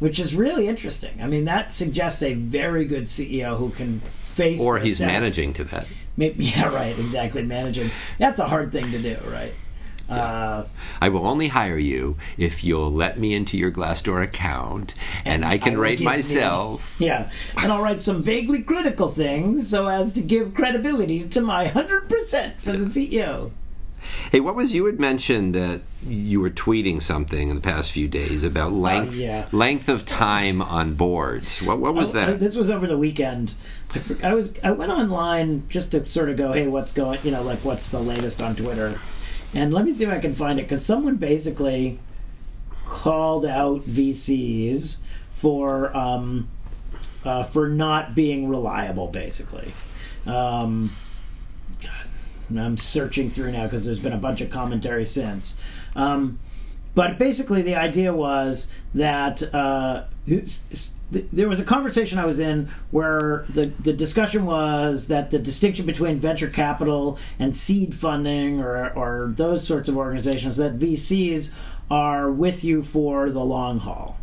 which 0.02 0.18
is 0.18 0.34
really 0.34 0.66
interesting. 0.66 1.22
I 1.22 1.28
mean, 1.28 1.44
that 1.44 1.72
suggests 1.72 2.24
a 2.24 2.34
very 2.34 2.86
good 2.86 3.04
CEO 3.04 3.56
who 3.56 3.70
can 3.70 4.00
face 4.00 4.60
Or 4.60 4.80
he's 4.80 5.00
managing 5.00 5.52
to 5.54 5.64
that. 5.64 5.86
Maybe, 6.16 6.44
yeah, 6.46 6.74
right, 6.74 6.98
exactly. 6.98 7.44
Managing 7.44 7.88
that's 8.18 8.40
a 8.40 8.48
hard 8.48 8.72
thing 8.72 8.90
to 8.90 8.98
do, 8.98 9.16
right? 9.28 9.54
Uh, 10.08 10.64
I 11.00 11.08
will 11.08 11.24
only 11.24 11.46
hire 11.46 11.78
you 11.78 12.16
if 12.36 12.64
you'll 12.64 12.90
let 12.90 13.16
me 13.16 13.32
into 13.32 13.56
your 13.56 13.70
Glassdoor 13.70 14.24
account, 14.24 14.94
and, 15.24 15.44
I 15.44 15.56
can 15.56 15.74
will 15.74 15.82
rate 15.82 15.98
give 15.98 16.00
me- 16.00 16.06
myself. 16.06 16.96
yeah, 17.00 17.30
and 17.56 17.70
I'll 17.70 17.80
write 17.80 18.02
some 18.02 18.24
vaguely 18.24 18.60
critical 18.60 19.08
things 19.08 19.68
so 19.68 19.86
as 19.86 20.12
to 20.14 20.20
give 20.20 20.52
credibility 20.52 21.28
to 21.28 21.40
my 21.40 21.68
hundred 21.68 22.08
percent 22.08 22.60
for 22.60 22.72
the 22.72 22.86
CEO. 22.86 23.52
Hey, 24.30 24.40
what 24.40 24.54
was 24.54 24.72
you 24.72 24.86
had 24.86 24.98
mentioned 24.98 25.54
that 25.54 25.80
you 26.06 26.40
were 26.40 26.50
tweeting 26.50 27.00
something 27.02 27.48
in 27.50 27.54
the 27.56 27.62
past 27.62 27.90
few 27.92 28.08
days 28.08 28.42
about 28.44 28.72
length 28.72 29.14
Oh, 29.14 29.18
yeah. 29.18 29.46
length 29.52 29.88
of 29.88 30.04
time 30.04 30.60
on 30.60 30.94
boards? 30.94 31.62
What 31.62 31.78
what 31.78 31.94
was 31.94 32.14
I- 32.14 32.22
I- 32.22 32.26
that? 32.26 32.40
this 32.40 32.54
was 32.56 32.70
over 32.70 32.86
the 32.86 32.98
weekend. 32.98 33.54
I, 33.94 34.28
I 34.30 34.34
was 34.34 34.52
I 34.64 34.70
went 34.72 34.90
online 34.92 35.64
just 35.68 35.92
to 35.92 36.04
sort 36.04 36.28
of 36.30 36.36
go, 36.36 36.52
hey, 36.52 36.66
what's 36.66 36.92
going? 36.92 37.20
You 37.22 37.30
know, 37.30 37.42
like 37.42 37.60
what's 37.64 37.88
the 37.88 38.00
latest 38.00 38.42
on 38.42 38.56
Twitter? 38.56 39.00
And 39.54 39.72
let 39.72 39.84
me 39.84 39.92
see 39.92 40.04
if 40.04 40.10
I 40.10 40.18
can 40.18 40.34
find 40.34 40.58
it 40.58 40.62
because 40.62 40.84
someone 40.84 41.16
basically 41.16 41.98
called 42.86 43.44
out 43.44 43.82
VCs 43.84 44.96
for 45.34 45.94
um, 45.96 46.48
uh, 47.24 47.42
for 47.42 47.68
not 47.68 48.14
being 48.14 48.48
reliable, 48.48 49.08
basically. 49.08 49.72
Um, 50.26 50.90
I'm 52.56 52.76
searching 52.76 53.30
through 53.30 53.52
now 53.52 53.64
because 53.64 53.84
there's 53.84 53.98
been 53.98 54.12
a 54.12 54.18
bunch 54.18 54.40
of 54.40 54.50
commentary 54.50 55.06
since. 55.06 55.56
Um, 55.96 56.38
but 56.94 57.18
basically, 57.18 57.62
the 57.62 57.74
idea 57.74 58.12
was 58.12 58.68
that 58.94 59.42
uh, 59.54 60.04
there 61.10 61.48
was 61.48 61.60
a 61.60 61.64
conversation 61.64 62.18
I 62.18 62.26
was 62.26 62.38
in 62.38 62.68
where 62.90 63.46
the, 63.48 63.66
the 63.80 63.92
discussion 63.92 64.44
was 64.44 65.06
that 65.08 65.30
the 65.30 65.38
distinction 65.38 65.86
between 65.86 66.16
venture 66.16 66.48
capital 66.48 67.18
and 67.38 67.56
seed 67.56 67.94
funding 67.94 68.60
or, 68.60 68.92
or 68.92 69.32
those 69.36 69.66
sorts 69.66 69.88
of 69.88 69.96
organizations, 69.96 70.58
that 70.58 70.78
VCs 70.78 71.50
are 71.90 72.30
with 72.30 72.64
you 72.64 72.82
for 72.82 73.30
the 73.30 73.44
long 73.44 73.78
haul. 73.78 74.18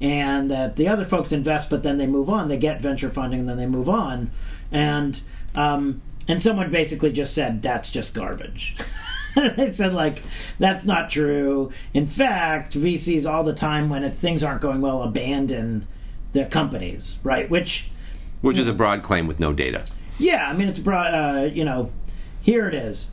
And 0.00 0.50
that 0.50 0.76
the 0.76 0.88
other 0.88 1.04
folks 1.04 1.32
invest, 1.32 1.70
but 1.70 1.82
then 1.82 1.98
they 1.98 2.06
move 2.06 2.30
on. 2.30 2.48
They 2.48 2.56
get 2.56 2.80
venture 2.80 3.10
funding, 3.10 3.40
and 3.40 3.48
then 3.48 3.56
they 3.56 3.66
move 3.66 3.88
on. 3.88 4.30
And 4.70 5.20
um, 5.54 6.02
and 6.28 6.42
someone 6.42 6.70
basically 6.70 7.10
just 7.12 7.34
said 7.34 7.62
that's 7.62 7.90
just 7.90 8.14
garbage. 8.14 8.76
they 9.34 9.72
said 9.72 9.94
like 9.94 10.22
that's 10.58 10.84
not 10.84 11.10
true. 11.10 11.72
In 11.94 12.06
fact, 12.06 12.74
VCs 12.74 13.28
all 13.30 13.44
the 13.44 13.54
time 13.54 13.88
when 13.88 14.04
it, 14.04 14.14
things 14.14 14.42
aren't 14.44 14.60
going 14.60 14.80
well 14.80 15.02
abandon 15.02 15.86
their 16.32 16.46
companies, 16.46 17.18
right? 17.22 17.48
Which 17.48 17.90
Which 18.40 18.58
is 18.58 18.68
a 18.68 18.72
broad 18.72 19.02
claim 19.02 19.26
with 19.26 19.40
no 19.40 19.52
data. 19.52 19.84
yeah, 20.18 20.48
I 20.48 20.52
mean 20.54 20.68
it's 20.68 20.78
broad. 20.78 21.14
Uh, 21.14 21.44
you 21.46 21.64
know, 21.64 21.92
here 22.40 22.68
it 22.68 22.74
is. 22.74 23.10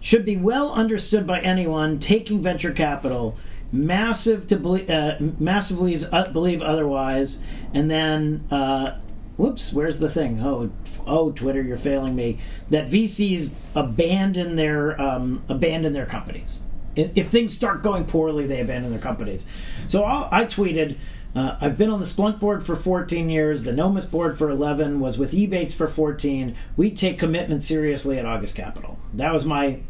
Should 0.00 0.24
be 0.24 0.36
well 0.36 0.72
understood 0.72 1.26
by 1.26 1.40
anyone 1.40 1.98
taking 1.98 2.40
venture 2.42 2.72
capital. 2.72 3.36
Massive 3.70 4.46
to 4.46 4.56
believe, 4.56 4.88
uh, 4.88 5.16
massively 5.38 5.94
uh, 6.10 6.30
believe 6.30 6.62
otherwise, 6.62 7.38
and 7.74 7.90
then, 7.90 8.46
uh, 8.50 8.98
whoops, 9.38 9.72
where's 9.72 9.98
the 9.98 10.10
thing? 10.10 10.42
Oh, 10.42 10.70
oh, 11.06 11.32
Twitter, 11.32 11.62
you're 11.62 11.78
failing 11.78 12.14
me. 12.14 12.38
That 12.68 12.88
VCs 12.88 13.50
abandon 13.74 14.56
their 14.56 15.00
um, 15.00 15.42
abandon 15.48 15.94
their 15.94 16.04
companies. 16.04 16.60
If 16.94 17.28
things 17.28 17.54
start 17.54 17.82
going 17.82 18.04
poorly, 18.04 18.46
they 18.46 18.60
abandon 18.60 18.90
their 18.90 19.00
companies. 19.00 19.46
So 19.86 20.02
I'll, 20.02 20.28
I 20.30 20.44
tweeted. 20.44 20.96
Uh, 21.34 21.56
I've 21.60 21.76
been 21.78 21.90
on 21.90 22.00
the 22.00 22.06
Splunk 22.06 22.40
board 22.40 22.64
for 22.64 22.74
14 22.74 23.28
years, 23.28 23.62
the 23.62 23.72
Nomis 23.72 24.06
board 24.06 24.38
for 24.38 24.48
11, 24.48 24.98
was 24.98 25.18
with 25.18 25.32
Ebates 25.32 25.72
for 25.72 25.86
14. 25.86 26.56
We 26.76 26.90
take 26.90 27.18
commitment 27.18 27.62
seriously 27.62 28.18
at 28.18 28.24
August 28.24 28.56
Capital. 28.56 28.98
That 29.12 29.32
was 29.32 29.44
my, 29.44 29.80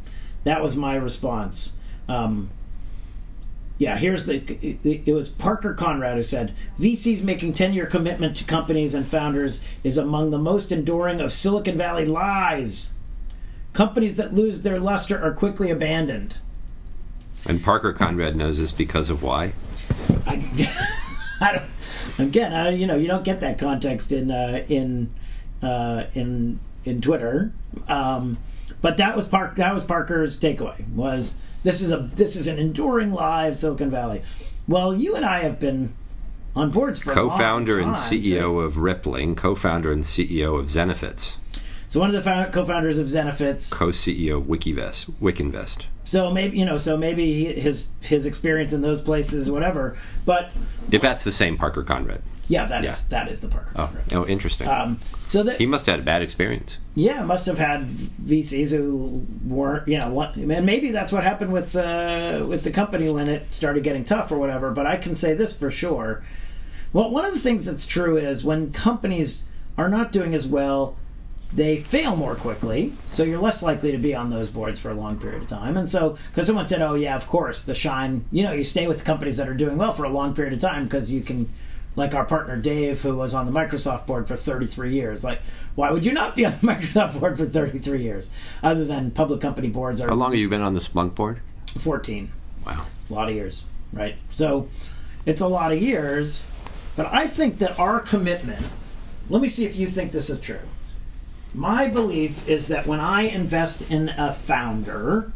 that 0.42 0.60
was 0.60 0.76
my 0.76 0.96
response. 0.96 1.72
Um, 2.08 2.50
yeah, 3.78 3.96
here's 3.96 4.26
the. 4.26 4.42
It, 4.82 5.12
was 5.12 5.28
Parker 5.28 5.72
Conrad 5.72 6.16
who 6.16 6.24
said 6.24 6.52
VCs 6.80 7.22
making 7.22 7.52
10 7.54 7.72
year 7.72 7.86
commitment 7.86 8.36
to 8.38 8.44
companies 8.44 8.92
and 8.92 9.06
founders 9.06 9.60
is 9.84 9.96
among 9.96 10.32
the 10.32 10.38
most 10.38 10.72
enduring 10.72 11.20
of 11.20 11.32
Silicon 11.32 11.78
Valley 11.78 12.04
lies. 12.04 12.92
Companies 13.72 14.16
that 14.16 14.34
lose 14.34 14.62
their 14.62 14.80
luster 14.80 15.22
are 15.22 15.32
quickly 15.32 15.70
abandoned. 15.70 16.38
And 17.46 17.62
Parker 17.62 17.92
Conrad 17.92 18.34
knows 18.34 18.58
this 18.58 18.72
because 18.72 19.10
of 19.10 19.22
why? 19.22 19.52
I, 20.26 20.44
I 21.40 21.52
don't. 21.52 22.28
Again, 22.28 22.52
I, 22.52 22.70
you 22.70 22.86
know, 22.86 22.96
you 22.96 23.06
don't 23.06 23.24
get 23.24 23.38
that 23.40 23.60
context 23.60 24.10
in 24.10 24.32
uh, 24.32 24.64
in 24.68 25.14
uh, 25.62 26.04
in 26.14 26.58
in 26.84 27.00
Twitter. 27.00 27.52
Um, 27.86 28.38
but 28.80 28.96
that 28.96 29.14
was 29.14 29.28
Park. 29.28 29.54
That 29.54 29.72
was 29.72 29.84
Parker's 29.84 30.36
takeaway. 30.36 30.88
Was 30.94 31.36
this 31.62 31.80
is 31.80 31.92
a 31.92 32.08
this 32.14 32.36
is 32.36 32.46
an 32.46 32.58
enduring 32.58 33.12
lie 33.12 33.46
of 33.46 33.56
Silicon 33.56 33.90
Valley. 33.90 34.22
Well, 34.66 34.94
you 34.94 35.16
and 35.16 35.24
I 35.24 35.40
have 35.40 35.58
been 35.58 35.94
on 36.54 36.70
boards 36.70 36.98
for 36.98 37.12
co-founder 37.12 37.78
and 37.78 37.92
CEO 37.92 38.58
right? 38.58 38.64
of 38.66 38.78
Rippling, 38.78 39.34
co-founder 39.36 39.92
and 39.92 40.02
CEO 40.04 40.58
of 40.58 40.66
Zenefits, 40.66 41.36
So 41.88 42.00
one 42.00 42.08
of 42.10 42.14
the 42.14 42.22
found, 42.22 42.52
co-founders 42.52 42.98
of 42.98 43.06
Zenefits. 43.06 43.70
co-CEO 43.70 44.38
of 44.38 44.44
WikiVest, 44.44 45.10
Wikinvest. 45.20 45.84
So 46.04 46.30
maybe 46.30 46.58
you 46.58 46.64
know. 46.64 46.76
So 46.78 46.96
maybe 46.96 47.44
his 47.52 47.86
his 48.00 48.26
experience 48.26 48.72
in 48.72 48.82
those 48.82 49.00
places, 49.00 49.50
whatever. 49.50 49.96
But 50.24 50.50
If 50.90 51.02
that's 51.02 51.24
the 51.24 51.32
same 51.32 51.56
Parker 51.56 51.82
Conrad. 51.82 52.22
Yeah, 52.48 52.66
that 52.66 52.84
is 52.84 53.04
Yeah. 53.10 53.20
that 53.22 53.30
is 53.30 53.40
the 53.40 53.48
Parker. 53.48 53.70
Oh, 53.76 53.86
Conrad. 53.86 54.12
oh 54.14 54.26
interesting. 54.26 54.66
Um, 54.68 54.98
so 55.26 55.42
that 55.44 55.58
he 55.58 55.66
must 55.66 55.86
have 55.86 55.94
had 55.94 56.00
a 56.00 56.04
bad 56.04 56.22
experience. 56.22 56.78
Yeah, 56.94 57.22
must 57.22 57.46
have 57.46 57.58
had 57.58 57.86
VCs 57.88 58.70
who 58.70 59.24
weren't, 59.46 59.86
you 59.86 59.98
know, 59.98 60.20
and 60.20 60.66
maybe 60.66 60.90
that's 60.90 61.12
what 61.12 61.22
happened 61.22 61.52
with 61.52 61.76
uh, 61.76 62.44
with 62.48 62.64
the 62.64 62.70
company 62.70 63.08
when 63.10 63.28
it 63.28 63.54
started 63.54 63.84
getting 63.84 64.04
tough 64.04 64.32
or 64.32 64.38
whatever. 64.38 64.70
But 64.72 64.86
I 64.86 64.96
can 64.96 65.14
say 65.14 65.34
this 65.34 65.52
for 65.52 65.70
sure. 65.70 66.24
Well, 66.92 67.10
one 67.10 67.24
of 67.26 67.34
the 67.34 67.40
things 67.40 67.66
that's 67.66 67.86
true 67.86 68.16
is 68.16 68.42
when 68.44 68.72
companies 68.72 69.44
are 69.76 69.88
not 69.90 70.10
doing 70.10 70.34
as 70.34 70.46
well, 70.46 70.96
they 71.52 71.76
fail 71.76 72.16
more 72.16 72.34
quickly. 72.34 72.92
So 73.06 73.22
you're 73.22 73.40
less 73.40 73.62
likely 73.62 73.92
to 73.92 73.98
be 73.98 74.14
on 74.14 74.30
those 74.30 74.50
boards 74.50 74.80
for 74.80 74.90
a 74.90 74.94
long 74.94 75.18
period 75.18 75.42
of 75.42 75.48
time. 75.48 75.76
And 75.76 75.88
so, 75.88 76.16
because 76.30 76.46
someone 76.46 76.66
said, 76.66 76.80
"Oh 76.82 76.94
yeah, 76.94 77.14
of 77.14 77.26
course, 77.26 77.62
the 77.62 77.74
shine," 77.74 78.24
you 78.32 78.42
know, 78.42 78.52
you 78.52 78.64
stay 78.64 78.86
with 78.88 79.04
companies 79.04 79.36
that 79.36 79.48
are 79.48 79.54
doing 79.54 79.76
well 79.76 79.92
for 79.92 80.04
a 80.04 80.08
long 80.10 80.34
period 80.34 80.54
of 80.54 80.60
time 80.60 80.84
because 80.84 81.12
you 81.12 81.20
can 81.20 81.52
like 81.98 82.14
our 82.14 82.24
partner 82.24 82.56
Dave, 82.56 83.02
who 83.02 83.14
was 83.16 83.34
on 83.34 83.44
the 83.44 83.52
Microsoft 83.52 84.06
board 84.06 84.28
for 84.28 84.36
33 84.36 84.94
years. 84.94 85.24
Like, 85.24 85.40
why 85.74 85.90
would 85.90 86.06
you 86.06 86.12
not 86.12 86.36
be 86.36 86.46
on 86.46 86.52
the 86.52 86.58
Microsoft 86.66 87.18
board 87.18 87.36
for 87.36 87.44
33 87.44 88.02
years? 88.02 88.30
Other 88.62 88.84
than 88.84 89.10
public 89.10 89.40
company 89.40 89.68
boards 89.68 90.00
are 90.00 90.08
How 90.08 90.14
long 90.14 90.30
have 90.30 90.38
you 90.40 90.48
been 90.48 90.62
on 90.62 90.74
the 90.74 90.80
Splunk 90.80 91.14
board? 91.16 91.40
14, 91.80 92.30
Wow. 92.64 92.86
a 93.10 93.12
lot 93.12 93.28
of 93.28 93.34
years, 93.34 93.64
right? 93.92 94.14
So 94.30 94.68
it's 95.26 95.40
a 95.40 95.48
lot 95.48 95.72
of 95.72 95.82
years. 95.82 96.44
But 96.96 97.06
I 97.12 97.26
think 97.26 97.58
that 97.58 97.78
our 97.78 98.00
commitment. 98.00 98.64
Let 99.28 99.42
me 99.42 99.48
see 99.48 99.66
if 99.66 99.76
you 99.76 99.86
think 99.86 100.12
this 100.12 100.30
is 100.30 100.40
true. 100.40 100.60
My 101.54 101.88
belief 101.88 102.48
is 102.48 102.68
that 102.68 102.86
when 102.86 103.00
I 103.00 103.22
invest 103.22 103.90
in 103.90 104.08
a 104.10 104.32
founder 104.32 105.32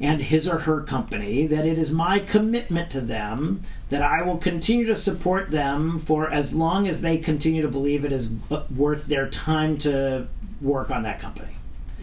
and 0.00 0.20
his 0.20 0.48
or 0.48 0.58
her 0.58 0.80
company, 0.80 1.46
that 1.46 1.66
it 1.66 1.76
is 1.76 1.92
my 1.92 2.18
commitment 2.18 2.90
to 2.90 3.00
them 3.00 3.60
that 3.90 4.02
I 4.02 4.22
will 4.22 4.38
continue 4.38 4.86
to 4.86 4.96
support 4.96 5.50
them 5.50 5.98
for 5.98 6.30
as 6.30 6.54
long 6.54 6.88
as 6.88 7.02
they 7.02 7.18
continue 7.18 7.60
to 7.60 7.68
believe 7.68 8.04
it 8.04 8.12
is 8.12 8.34
worth 8.74 9.06
their 9.06 9.28
time 9.28 9.76
to 9.78 10.26
work 10.62 10.90
on 10.90 11.02
that 11.02 11.20
company. 11.20 11.54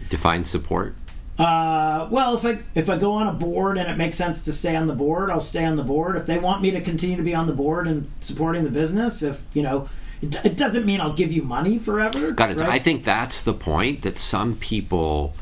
Define 0.08 0.44
support. 0.44 0.94
Uh, 1.38 2.08
well, 2.10 2.34
if 2.34 2.44
I 2.44 2.58
if 2.74 2.90
I 2.90 2.96
go 2.96 3.12
on 3.12 3.28
a 3.28 3.32
board 3.32 3.78
and 3.78 3.88
it 3.88 3.96
makes 3.96 4.16
sense 4.16 4.42
to 4.42 4.52
stay 4.52 4.74
on 4.74 4.88
the 4.88 4.94
board, 4.94 5.30
I'll 5.30 5.40
stay 5.40 5.64
on 5.64 5.76
the 5.76 5.84
board. 5.84 6.16
If 6.16 6.26
they 6.26 6.38
want 6.38 6.62
me 6.62 6.72
to 6.72 6.80
continue 6.80 7.16
to 7.16 7.22
be 7.22 7.34
on 7.34 7.46
the 7.46 7.52
board 7.52 7.86
and 7.86 8.10
supporting 8.20 8.64
the 8.64 8.70
business, 8.70 9.22
if 9.22 9.44
you 9.54 9.62
know, 9.62 9.88
it, 10.20 10.34
it 10.44 10.56
doesn't 10.56 10.84
mean 10.84 11.00
I'll 11.00 11.12
give 11.12 11.32
you 11.32 11.42
money 11.42 11.78
forever. 11.78 12.32
Got 12.32 12.50
it. 12.50 12.60
right? 12.60 12.70
I 12.70 12.78
think 12.80 13.04
that's 13.04 13.42
the 13.42 13.52
point 13.52 14.02
that 14.02 14.18
some 14.18 14.56
people 14.56 15.34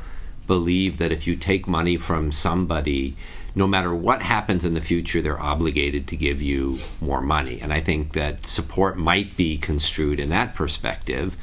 believe 0.47 0.99
that 0.99 1.13
if 1.13 1.27
you 1.27 1.37
take 1.37 1.67
money 1.67 1.97
from 1.97 2.33
somebody, 2.33 3.17
no 3.55 3.67
matter 3.67 3.95
what 3.95 4.23
happens 4.23 4.65
in 4.65 4.75
the 4.75 4.81
future, 4.81 5.23
they're 5.23 5.41
obligated 5.41 6.07
to 6.09 6.17
give 6.17 6.43
you 6.43 6.79
more 7.01 7.21
money. 7.21 7.59
And 7.61 7.73
I 7.73 7.81
think 7.81 8.13
that 8.13 8.47
support 8.47 8.99
might 8.99 9.37
be 9.37 9.57
construed 9.57 10.21
in 10.21 10.29
that 10.29 10.55
perspective. 10.55 11.37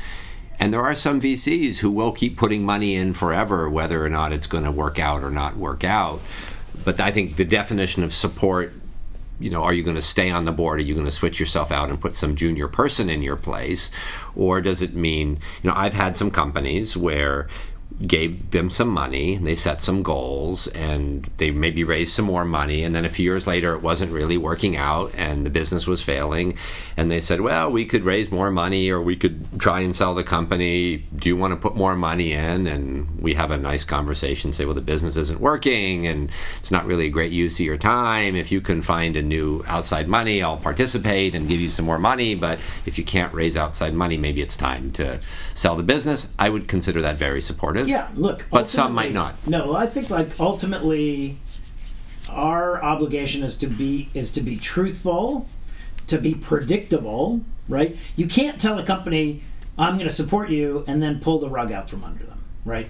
And 0.60 0.72
there 0.72 0.82
are 0.82 0.96
some 0.96 1.20
VCs 1.20 1.80
who 1.80 1.90
will 1.90 2.12
keep 2.12 2.38
putting 2.38 2.64
money 2.64 2.96
in 2.96 3.14
forever, 3.14 3.70
whether 3.70 4.06
or 4.06 4.10
not 4.10 4.32
it's 4.32 4.48
going 4.48 4.64
to 4.64 4.72
work 4.72 5.00
out 5.00 5.24
or 5.24 5.32
not 5.32 5.58
work 5.58 5.84
out. 5.84 6.22
But 6.86 7.00
I 7.00 7.12
think 7.12 7.36
the 7.36 7.46
definition 7.46 8.04
of 8.04 8.14
support 8.14 8.74
you 9.40 9.50
know, 9.50 9.64
are 9.64 9.74
you 9.74 9.84
going 9.84 9.96
to 9.96 10.02
stay 10.02 10.30
on 10.30 10.46
the 10.46 10.52
board? 10.52 10.80
Are 10.80 10.84
you 10.84 10.94
going 10.94 11.06
to 11.06 11.12
switch 11.12 11.40
yourself 11.40 11.72
out 11.72 11.90
and 11.90 12.00
put 12.00 12.16
some 12.16 12.36
junior 12.36 12.68
person 12.68 13.10
in 13.10 13.22
your 13.22 13.36
place? 13.36 13.92
Or 14.36 14.62
does 14.62 14.82
it 14.82 14.94
mean, 14.94 15.40
you 15.62 15.70
know, 15.70 15.76
I've 15.76 15.94
had 15.94 16.16
some 16.16 16.32
companies 16.32 16.96
where 16.96 17.48
gave 18.06 18.52
them 18.52 18.70
some 18.70 18.90
money 18.90 19.36
and 19.36 19.48
they 19.48 19.56
set 19.56 19.82
some 19.82 20.04
goals 20.04 20.68
and 20.68 21.30
they 21.38 21.52
maybe 21.52 21.84
raised 21.84 22.14
some 22.14 22.26
more 22.26 22.44
money 22.44 22.84
and 22.84 22.96
then 22.96 23.06
a 23.06 23.10
few 23.10 23.24
years 23.24 23.48
later 23.48 23.74
it 23.74 23.82
wasn't 23.82 24.12
really 24.12 24.38
working 24.38 24.76
out 24.76 25.14
and 25.16 25.46
the 25.46 25.50
business 25.50 25.88
was 25.88 26.02
failing. 26.02 26.58
And 26.98 27.10
they 27.10 27.22
said 27.22 27.42
well 27.42 27.72
we 27.72 27.86
could 27.86 28.04
raise 28.04 28.32
more 28.32 28.52
money 28.52 28.90
or 28.90 29.02
we 29.02 29.16
could 29.16 29.60
try 29.60 29.82
and 29.82 29.96
sell 29.96 30.16
the 30.16 30.24
company. 30.24 30.98
Do 31.16 31.30
you 31.30 31.38
want 31.38 31.52
to 31.52 31.58
put 31.58 31.76
more 31.76 31.96
money 31.96 32.34
in? 32.34 32.68
And 32.68 33.22
we 33.22 33.36
have 33.36 33.52
a 33.52 33.58
nice 33.58 33.84
conversation 33.84 34.54
say 34.54 34.66
well 34.66 34.76
the 34.76 34.82
business 34.82 35.16
isn't 35.16 35.40
working 35.40 36.08
and 36.08 36.32
it's 36.58 36.72
not 36.72 36.86
really 36.86 37.06
a 37.06 37.12
great 37.12 37.32
use 37.32 37.60
of 37.60 37.66
your 37.66 37.78
time. 37.78 38.36
If 38.36 38.52
you 38.52 38.60
can 38.60 38.82
find 38.82 39.16
a 39.16 39.22
new 39.22 39.64
outside 39.68 40.08
money 40.08 40.42
I'll 40.42 40.58
participate 40.58 41.36
and 41.36 41.48
give 41.48 41.60
you 41.60 41.70
some 41.70 41.86
more 41.86 42.00
money 42.00 42.36
but 42.36 42.60
if 42.86 42.98
you 42.98 43.04
can't 43.04 43.34
raise 43.34 43.56
outside 43.56 43.94
money 43.94 44.18
maybe 44.18 44.42
it's 44.42 44.56
time 44.56 44.92
to 44.94 45.20
sell 45.54 45.76
the 45.76 45.84
business. 45.84 46.28
I 46.40 46.50
would 46.50 46.68
consider 46.68 47.02
that 47.04 47.18
very 47.18 47.42
supportive 47.42 47.83
Yeah, 47.88 48.10
look. 48.16 48.46
But 48.52 48.68
some 48.70 48.94
might 48.94 49.14
not. 49.14 49.36
No, 49.48 49.76
I 49.76 49.86
think 49.88 50.10
like 50.10 50.40
ultimately, 50.40 51.38
our 52.30 52.84
obligation 52.84 53.44
is 53.44 53.56
to 53.58 53.68
be 53.68 54.10
is 54.14 54.32
to 54.32 54.42
be 54.42 54.58
truthful, 54.58 55.48
to 56.08 56.18
be 56.18 56.34
predictable. 56.36 57.42
Right? 57.70 57.98
You 58.16 58.28
can't 58.28 58.60
tell 58.60 58.78
a 58.78 58.84
company, 58.84 59.42
"I'm 59.78 59.96
going 59.96 60.08
to 60.08 60.14
support 60.14 60.50
you," 60.50 60.84
and 60.88 61.02
then 61.02 61.20
pull 61.20 61.40
the 61.40 61.50
rug 61.50 61.72
out 61.72 61.90
from 61.90 62.04
under 62.04 62.26
them. 62.26 62.44
Right? 62.66 62.90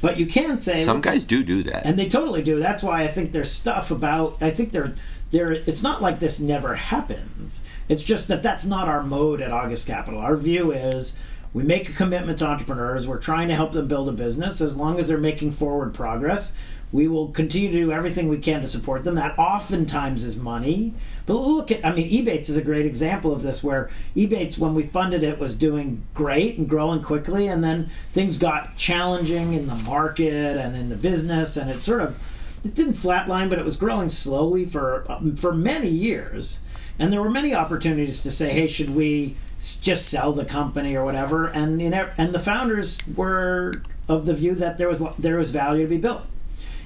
But 0.00 0.18
you 0.18 0.26
can 0.26 0.58
say 0.60 0.84
Some 0.84 1.00
guys 1.00 1.24
do 1.24 1.42
do 1.42 1.62
that. 1.64 1.86
and 1.86 1.98
they 1.98 2.08
totally 2.08 2.42
do. 2.42 2.58
That's 2.58 2.82
why 2.82 3.02
I 3.02 3.08
think 3.08 3.32
there's 3.32 3.50
stuff 3.50 3.90
about. 3.90 4.36
I 4.42 4.50
think 4.50 4.72
they're 4.72 4.94
there. 5.30 5.52
It's 5.52 5.82
not 5.82 6.02
like 6.02 6.20
this 6.20 6.40
never 6.40 6.74
happens. 6.74 7.62
It's 7.88 8.02
just 8.02 8.28
that 8.28 8.42
that's 8.42 8.66
not 8.66 8.88
our 8.88 9.02
mode 9.02 9.40
at 9.40 9.50
August 9.50 9.86
Capital. 9.86 10.20
Our 10.20 10.36
view 10.36 10.72
is 10.72 11.16
we 11.54 11.62
make 11.62 11.88
a 11.88 11.92
commitment 11.92 12.40
to 12.40 12.46
entrepreneurs. 12.46 13.06
We're 13.06 13.18
trying 13.18 13.48
to 13.48 13.54
help 13.54 13.72
them 13.72 13.86
build 13.86 14.08
a 14.08 14.12
business. 14.12 14.60
As 14.60 14.76
long 14.76 14.98
as 14.98 15.06
they're 15.08 15.18
making 15.18 15.52
forward 15.52 15.94
progress, 15.94 16.52
we 16.90 17.06
will 17.06 17.28
continue 17.28 17.70
to 17.70 17.78
do 17.78 17.92
everything 17.92 18.28
we 18.28 18.38
can 18.38 18.60
to 18.60 18.66
support 18.66 19.04
them. 19.04 19.14
That 19.14 19.38
oftentimes 19.38 20.24
is 20.24 20.36
money. 20.36 20.94
But 21.26 21.34
look 21.34 21.70
at, 21.70 21.86
I 21.86 21.92
mean, 21.94 22.10
Ebates 22.10 22.50
is 22.50 22.56
a 22.56 22.62
great 22.62 22.86
example 22.86 23.32
of 23.32 23.42
this, 23.42 23.62
where 23.62 23.88
Ebates, 24.16 24.58
when 24.58 24.74
we 24.74 24.82
funded 24.82 25.22
it, 25.22 25.38
was 25.38 25.54
doing 25.54 26.04
great 26.12 26.58
and 26.58 26.68
growing 26.68 27.02
quickly, 27.02 27.46
and 27.46 27.62
then 27.62 27.88
things 28.10 28.36
got 28.36 28.76
challenging 28.76 29.54
in 29.54 29.68
the 29.68 29.74
market 29.76 30.56
and 30.56 30.76
in 30.76 30.88
the 30.88 30.96
business, 30.96 31.56
and 31.56 31.70
it 31.70 31.82
sort 31.82 32.00
of 32.00 32.18
it 32.64 32.74
didn't 32.74 32.94
flatline, 32.94 33.48
but 33.48 33.58
it 33.58 33.64
was 33.64 33.76
growing 33.76 34.08
slowly 34.08 34.64
for 34.64 35.04
um, 35.10 35.36
for 35.36 35.54
many 35.54 35.88
years. 35.88 36.60
And 36.98 37.12
there 37.12 37.20
were 37.22 37.30
many 37.30 37.54
opportunities 37.54 38.22
to 38.22 38.30
say, 38.30 38.50
"Hey, 38.50 38.66
should 38.66 38.90
we 38.94 39.36
just 39.58 40.08
sell 40.08 40.32
the 40.32 40.44
company 40.44 40.94
or 40.96 41.04
whatever?" 41.04 41.46
And 41.46 41.80
and 41.82 42.34
the 42.34 42.38
founders 42.38 42.98
were 43.16 43.72
of 44.08 44.26
the 44.26 44.34
view 44.34 44.54
that 44.56 44.78
there 44.78 44.88
was 44.88 45.02
there 45.18 45.36
was 45.36 45.50
value 45.50 45.84
to 45.84 45.88
be 45.88 45.98
built. 45.98 46.22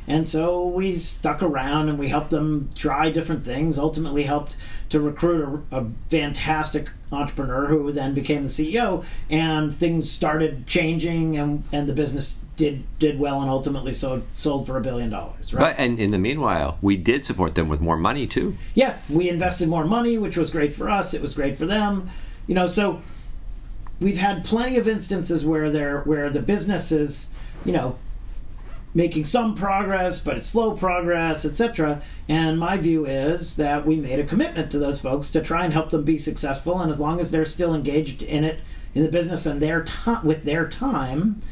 And 0.08 0.26
so 0.26 0.66
we 0.66 0.96
stuck 0.96 1.42
around 1.42 1.90
and 1.90 1.98
we 1.98 2.08
helped 2.08 2.30
them 2.30 2.70
try 2.74 3.10
different 3.10 3.44
things. 3.44 3.78
Ultimately, 3.78 4.24
helped 4.24 4.56
to 4.88 5.00
recruit 5.00 5.62
a, 5.70 5.76
a 5.80 5.86
fantastic 6.08 6.88
entrepreneur 7.12 7.66
who 7.66 7.92
then 7.92 8.14
became 8.14 8.42
the 8.42 8.48
CEO. 8.48 9.04
And 9.28 9.72
things 9.72 10.10
started 10.10 10.66
changing, 10.66 11.36
and, 11.36 11.62
and 11.72 11.86
the 11.88 11.92
business 11.92 12.38
did 12.56 12.84
did 12.98 13.20
well, 13.20 13.42
and 13.42 13.50
ultimately 13.50 13.92
sold 13.92 14.24
sold 14.32 14.66
for 14.66 14.78
a 14.78 14.80
billion 14.80 15.10
dollars. 15.10 15.52
Right? 15.52 15.60
But 15.60 15.78
and 15.78 16.00
in 16.00 16.10
the 16.10 16.18
meanwhile, 16.18 16.78
we 16.80 16.96
did 16.96 17.26
support 17.26 17.54
them 17.54 17.68
with 17.68 17.82
more 17.82 17.98
money 17.98 18.26
too. 18.26 18.56
yeah, 18.74 18.98
we 19.10 19.28
invested 19.28 19.68
more 19.68 19.84
money, 19.84 20.16
which 20.16 20.38
was 20.38 20.50
great 20.50 20.72
for 20.72 20.88
us. 20.88 21.12
It 21.12 21.20
was 21.20 21.34
great 21.34 21.56
for 21.56 21.66
them. 21.66 22.10
You 22.46 22.54
know, 22.54 22.66
so 22.66 23.02
we've 24.00 24.16
had 24.16 24.42
plenty 24.42 24.78
of 24.78 24.88
instances 24.88 25.44
where 25.44 25.70
there 25.70 26.00
where 26.00 26.30
the 26.30 26.40
business 26.40 26.92
is, 26.92 27.26
you 27.64 27.72
know, 27.72 27.96
making 28.94 29.24
some 29.24 29.54
progress, 29.54 30.18
but 30.18 30.36
it's 30.36 30.46
slow 30.46 30.72
progress, 30.72 31.44
etc. 31.44 32.02
And 32.28 32.58
my 32.58 32.76
view 32.76 33.06
is 33.06 33.56
that 33.56 33.86
we 33.86 33.96
made 33.96 34.18
a 34.18 34.24
commitment 34.24 34.70
to 34.70 34.78
those 34.78 35.00
folks 35.00 35.30
to 35.30 35.42
try 35.42 35.64
and 35.64 35.72
help 35.72 35.90
them 35.90 36.04
be 36.04 36.18
successful. 36.18 36.80
And 36.80 36.90
as 36.90 36.98
long 36.98 37.20
as 37.20 37.30
they're 37.30 37.44
still 37.44 37.74
engaged 37.74 38.22
in 38.22 38.44
it, 38.44 38.60
in 38.94 39.02
the 39.02 39.10
business, 39.10 39.46
and 39.46 39.60
their 39.60 39.84
time 39.84 40.24
with 40.24 40.44
their 40.44 40.66
time, 40.66 41.42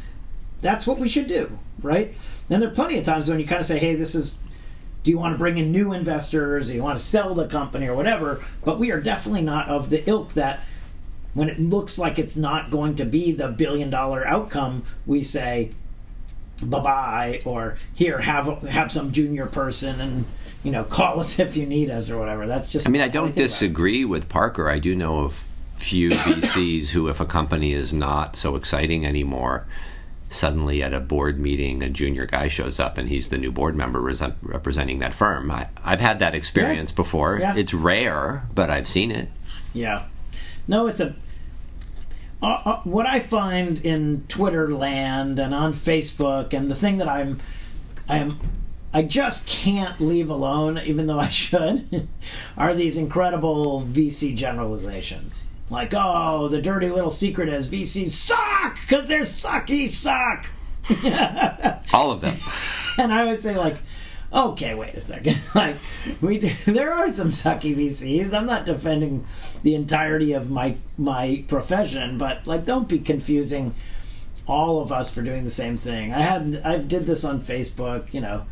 that's 0.63 0.87
what 0.87 0.99
we 0.99 1.09
should 1.09 1.27
do, 1.27 1.59
right? 1.83 2.15
Then 2.49 2.61
there 2.61 2.71
are 2.71 2.75
plenty 2.75 2.99
of 2.99 3.05
times 3.05 3.29
when 3.29 3.39
you 3.39 3.47
kind 3.47 3.61
of 3.61 3.67
say, 3.67 3.79
"Hey, 3.79 3.95
this 3.95 4.15
is 4.15 4.39
do 5.07 5.13
you 5.13 5.19
want 5.19 5.35
to 5.35 5.39
bring 5.39 5.57
in 5.57 5.71
new 5.71 5.93
investors? 5.93 6.67
Do 6.67 6.75
you 6.75 6.83
want 6.83 6.99
to 6.99 7.05
sell 7.05 7.33
the 7.33 7.47
company 7.47 7.87
or 7.87 7.95
whatever? 7.95 8.45
But 8.65 8.81
we 8.81 8.91
are 8.91 9.01
definitely 9.01 9.43
not 9.43 9.69
of 9.69 9.89
the 9.89 10.03
ilk 10.11 10.33
that 10.33 10.61
when 11.33 11.49
it 11.49 11.61
looks 11.61 11.97
like 11.97 12.19
it's 12.19 12.35
not 12.35 12.73
going 12.73 12.97
to 12.97 13.05
be 13.05 13.31
the 13.31 13.47
billion 13.47 13.89
dollar 13.89 14.27
outcome, 14.27 14.83
we 15.07 15.23
say 15.23 15.71
bye 16.63 16.81
bye 16.81 17.43
or 17.45 17.77
here 17.95 18.19
have 18.19 18.63
have 18.63 18.91
some 18.91 19.13
junior 19.13 19.47
person 19.47 20.01
and 20.01 20.25
you 20.63 20.71
know 20.71 20.85
call 20.97 21.21
us 21.21 21.39
if 21.39 21.57
you 21.57 21.67
need 21.67 21.91
us 21.91 22.11
or 22.11 22.19
whatever. 22.19 22.47
That's 22.47 22.67
just. 22.67 22.87
I 22.87 22.91
mean, 22.91 23.03
I 23.03 23.09
don't 23.09 23.35
disagree 23.35 24.05
with 24.05 24.29
Parker. 24.29 24.69
I 24.69 24.79
do 24.79 24.95
know 24.95 25.21
of 25.21 25.45
few 25.79 26.11
VCs 26.11 26.89
who, 26.89 27.09
if 27.09 27.21
a 27.21 27.27
company 27.27 27.73
is 27.73 27.93
not 27.93 28.37
so 28.37 28.57
exciting 28.57 29.07
anymore, 29.07 29.67
suddenly 30.31 30.83
at 30.83 30.93
a 30.93 31.01
board 31.01 31.39
meeting, 31.39 31.83
a 31.83 31.89
junior 31.89 32.27
guy 32.27 32.49
shows 32.49 32.81
up 32.81 32.99
and 32.99 33.09
he's 33.09 33.29
the 33.29 33.39
new 33.39 33.53
board 33.53 33.77
member 33.77 34.01
representing 34.43 34.99
that 34.99 35.15
firm. 35.15 35.51
I, 35.51 35.69
have 35.83 36.01
had 36.01 36.19
that 36.19 36.35
experience 36.35 36.91
yeah. 36.91 36.97
before. 36.97 37.39
Yeah. 37.39 37.55
It's 37.57 37.75
rare, 37.75 38.47
but 38.55 38.71
I've 38.71 38.89
seen 38.89 39.11
it. 39.11 39.29
Yeah. 39.73 40.05
No, 40.67 40.87
it's 40.89 41.01
a 41.01 41.15
uh, 42.43 42.63
uh, 42.65 42.81
what 42.83 43.07
I 43.07 43.21
find 43.21 43.79
in 43.85 44.25
Twitter 44.29 44.69
land 44.69 45.39
and 45.39 45.55
on 45.55 45.73
Facebook, 45.73 46.53
and 46.53 46.71
the 46.71 46.75
thing 46.75 46.99
that 46.99 47.09
I'm, 47.09 47.41
I'm, 48.09 48.39
I 48.93 49.03
just 49.03 49.47
can't 49.47 50.01
leave 50.01 50.31
alone, 50.31 50.79
even 50.79 51.07
though 51.07 51.19
I 51.19 51.31
should, 51.31 52.09
are 52.59 52.75
these 52.75 52.97
incredible 52.97 53.83
VC 53.83 54.37
generalizations. 54.37 55.49
Like, 55.69 55.93
oh, 55.97 56.49
the 56.49 56.61
dirty 56.63 56.89
little 56.89 57.11
secret 57.11 57.49
is 57.49 57.69
VCs 57.69 58.11
suck 58.11 58.79
because 58.83 59.09
they're 59.09 59.23
sucky 59.23 59.89
suck. 59.89 60.47
All 61.93 62.13
of 62.13 62.21
them. 62.21 62.37
and 62.99 63.13
I 63.13 63.25
would 63.25 63.41
say, 63.41 63.57
like, 63.57 63.77
okay, 64.33 64.75
wait 64.75 64.95
a 64.95 65.01
second. 65.01 65.39
like 65.55 65.77
we 66.21 66.39
there 66.67 66.93
are 66.93 67.11
some 67.13 67.31
sucky 67.31 67.77
VCs. 67.77 68.33
I'm 68.33 68.47
not 68.47 68.67
defending 68.67 69.27
the 69.63 69.75
entirety 69.75 70.33
of 70.33 70.51
my 70.51 70.77
my 70.99 71.45
profession, 71.49 72.19
but 72.19 72.47
like 72.47 72.65
don't 72.65 72.89
be 72.89 72.99
confusing 72.99 73.75
all 74.47 74.81
of 74.81 74.93
us 74.93 75.11
for 75.11 75.23
doing 75.23 75.45
the 75.45 75.51
same 75.51 75.77
thing. 75.77 76.13
I 76.13 76.21
had 76.21 76.63
I 76.65 76.79
did 76.79 77.05
this 77.05 77.25
on 77.25 77.41
Facebook, 77.41 78.13
you 78.13 78.21
know. 78.21 78.45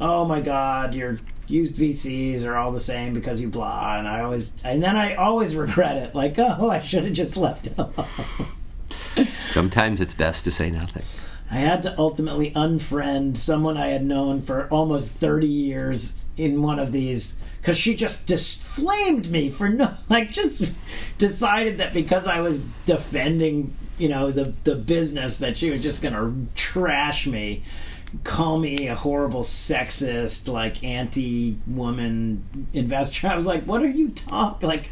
Oh 0.00 0.24
my 0.24 0.40
god, 0.40 0.94
your 0.94 1.18
used 1.46 1.76
VCs 1.76 2.44
are 2.44 2.56
all 2.56 2.72
the 2.72 2.80
same 2.80 3.12
because 3.12 3.40
you 3.40 3.48
blah 3.48 3.98
and 3.98 4.08
I 4.08 4.22
always 4.22 4.52
and 4.64 4.82
then 4.82 4.96
I 4.96 5.14
always 5.14 5.54
regret 5.64 5.96
it. 5.96 6.14
Like, 6.14 6.38
oh, 6.38 6.70
I 6.70 6.80
should 6.80 7.04
have 7.04 7.12
just 7.12 7.36
left 7.36 7.66
it 7.66 7.78
alone. 7.78 9.28
Sometimes 9.50 10.00
it's 10.00 10.14
best 10.14 10.44
to 10.44 10.50
say 10.50 10.70
nothing. 10.70 11.04
I 11.50 11.56
had 11.56 11.82
to 11.82 11.98
ultimately 11.98 12.50
unfriend 12.52 13.36
someone 13.36 13.76
I 13.76 13.88
had 13.88 14.04
known 14.04 14.42
for 14.42 14.66
almost 14.68 15.12
30 15.12 15.46
years 15.46 16.14
in 16.36 16.62
one 16.62 16.78
of 16.78 16.92
these 16.92 17.36
because 17.64 17.78
she 17.78 17.96
just 17.96 18.26
disflamed 18.26 19.30
me 19.30 19.48
for 19.48 19.70
no, 19.70 19.94
like, 20.10 20.30
just 20.30 20.70
decided 21.16 21.78
that 21.78 21.94
because 21.94 22.26
I 22.26 22.40
was 22.40 22.58
defending, 22.84 23.74
you 23.96 24.10
know, 24.10 24.30
the 24.30 24.52
the 24.64 24.74
business 24.74 25.38
that 25.38 25.56
she 25.56 25.70
was 25.70 25.80
just 25.80 26.02
gonna 26.02 26.34
trash 26.54 27.26
me, 27.26 27.62
call 28.22 28.58
me 28.58 28.88
a 28.88 28.94
horrible 28.94 29.42
sexist, 29.42 30.46
like 30.46 30.84
anti-woman 30.84 32.68
investor. 32.74 33.28
I 33.32 33.34
was 33.34 33.46
like, 33.46 33.64
what 33.64 33.82
are 33.82 33.88
you 33.88 34.10
talking? 34.10 34.68
Like, 34.68 34.90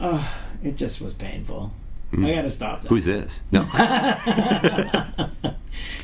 uh, 0.00 0.26
it 0.62 0.76
just 0.76 1.00
was 1.00 1.14
painful. 1.14 1.72
Mm. 2.12 2.26
I 2.26 2.34
got 2.34 2.42
to 2.42 2.50
stop 2.50 2.80
that. 2.82 2.88
Who's 2.88 3.04
this? 3.04 3.42
No. 3.52 3.66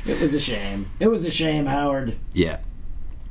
it 0.05 0.21
was 0.21 0.33
a 0.33 0.39
shame. 0.39 0.89
It 0.99 1.07
was 1.07 1.25
a 1.25 1.31
shame, 1.31 1.65
Howard. 1.65 2.15
Yeah. 2.33 2.59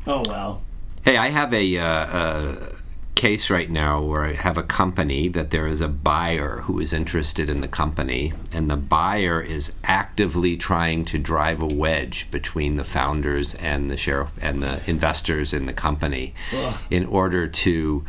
Oh 0.07 0.23
well. 0.27 0.63
Hey, 1.05 1.17
I 1.17 1.29
have 1.29 1.55
a, 1.55 1.79
uh, 1.79 1.87
a 1.87 2.73
case 3.17 3.49
right 3.49 3.71
now 3.71 4.03
where 4.03 4.25
I 4.25 4.35
have 4.35 4.59
a 4.59 4.63
company 4.63 5.29
that 5.29 5.51
there 5.51 5.67
is 5.67 5.81
a 5.81 5.89
buyer 5.89 6.59
who 6.65 6.79
is 6.79 6.93
interested 6.93 7.49
in 7.49 7.61
the 7.61 7.69
company, 7.69 8.33
and 8.53 8.69
the 8.69 8.77
buyer 8.77 9.41
is 9.41 9.73
actively 9.85 10.57
trying 10.57 11.05
to 11.07 11.19
drive 11.19 11.63
a 11.63 11.67
wedge 11.67 12.31
between 12.31 12.77
the 12.77 12.85
founders 12.85 13.55
and 13.55 13.91
the 13.91 13.97
share 13.97 14.29
and 14.41 14.63
the 14.63 14.81
investors 14.89 15.53
in 15.53 15.67
the 15.67 15.73
company 15.73 16.35
Ugh. 16.55 16.75
in 16.91 17.07
order 17.07 17.49
to 17.49 18.05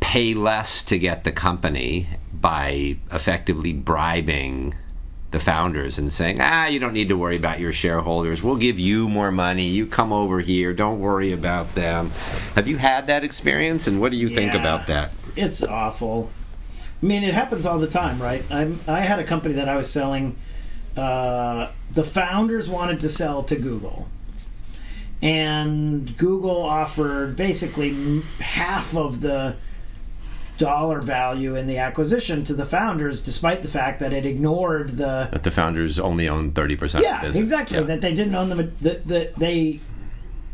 pay 0.00 0.34
less 0.34 0.82
to 0.82 0.98
get 0.98 1.24
the 1.24 1.32
company 1.32 2.08
by 2.42 2.96
effectively 3.10 3.72
bribing 3.72 4.74
the 5.30 5.40
founders 5.40 5.96
and 5.96 6.12
saying, 6.12 6.36
ah, 6.40 6.66
you 6.66 6.78
don't 6.78 6.92
need 6.92 7.08
to 7.08 7.16
worry 7.16 7.36
about 7.36 7.58
your 7.58 7.72
shareholders. 7.72 8.42
We'll 8.42 8.56
give 8.56 8.78
you 8.78 9.08
more 9.08 9.32
money. 9.32 9.66
You 9.68 9.86
come 9.86 10.12
over 10.12 10.40
here. 10.40 10.74
Don't 10.74 11.00
worry 11.00 11.32
about 11.32 11.74
them. 11.74 12.10
Have 12.54 12.68
you 12.68 12.76
had 12.76 13.06
that 13.06 13.24
experience? 13.24 13.86
And 13.86 13.98
what 13.98 14.12
do 14.12 14.18
you 14.18 14.28
yeah, 14.28 14.36
think 14.36 14.54
about 14.54 14.88
that? 14.88 15.12
It's 15.34 15.62
awful. 15.62 16.30
I 17.02 17.06
mean, 17.06 17.24
it 17.24 17.32
happens 17.32 17.64
all 17.64 17.78
the 17.78 17.86
time, 17.86 18.20
right? 18.20 18.44
I'm, 18.50 18.78
I 18.86 19.00
had 19.00 19.18
a 19.20 19.24
company 19.24 19.54
that 19.54 19.68
I 19.70 19.76
was 19.76 19.90
selling. 19.90 20.36
Uh, 20.94 21.70
the 21.90 22.04
founders 22.04 22.68
wanted 22.68 23.00
to 23.00 23.08
sell 23.08 23.42
to 23.44 23.56
Google. 23.56 24.08
And 25.22 26.16
Google 26.18 26.60
offered 26.60 27.36
basically 27.36 28.20
half 28.40 28.94
of 28.94 29.20
the 29.20 29.56
dollar 30.62 31.00
value 31.00 31.56
in 31.56 31.66
the 31.66 31.78
acquisition 31.78 32.44
to 32.44 32.54
the 32.54 32.64
founders, 32.64 33.20
despite 33.20 33.62
the 33.62 33.68
fact 33.68 33.98
that 33.98 34.12
it 34.12 34.24
ignored 34.24 34.90
the 34.90 35.28
that 35.32 35.42
the 35.42 35.50
founders 35.50 35.98
only 35.98 36.28
own 36.28 36.52
thirty 36.52 36.76
percent. 36.76 37.04
Of 37.04 37.10
the 37.20 37.38
Yeah, 37.38 37.40
exactly. 37.40 37.78
Yeah. 37.78 37.84
That 37.84 38.00
they 38.00 38.14
didn't 38.14 38.34
own 38.36 38.48
the 38.48 38.62
that, 38.82 39.08
that 39.08 39.36
they 39.36 39.80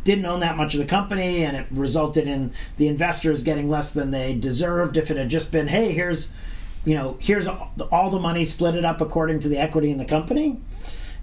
didn't 0.05 0.25
own 0.25 0.41
that 0.41 0.57
much 0.57 0.73
of 0.73 0.81
the 0.81 0.87
company, 0.87 1.45
and 1.45 1.55
it 1.59 1.67
resulted 1.71 2.27
in 2.27 2.53
the 2.79 2.89
investors 2.89 3.43
getting 3.43 3.69
less 3.69 3.93
than 3.93 4.11
they 4.11 4.33
deserved. 4.33 4.97
If 4.97 5.11
it 5.11 5.19
had 5.19 5.29
just 5.29 5.53
been, 5.53 5.69
hey, 5.69 5.93
here's 5.93 6.31
you 6.87 6.95
know, 6.95 7.19
here's 7.21 7.47
all 7.47 8.11
the 8.11 8.19
money, 8.19 8.47
split 8.47 8.77
it 8.77 8.85
up 8.87 9.03
according 9.03 9.41
to 9.41 9.49
the 9.51 9.59
equity 9.59 9.91
in 9.91 9.99
the 9.99 10.07
company, 10.07 10.59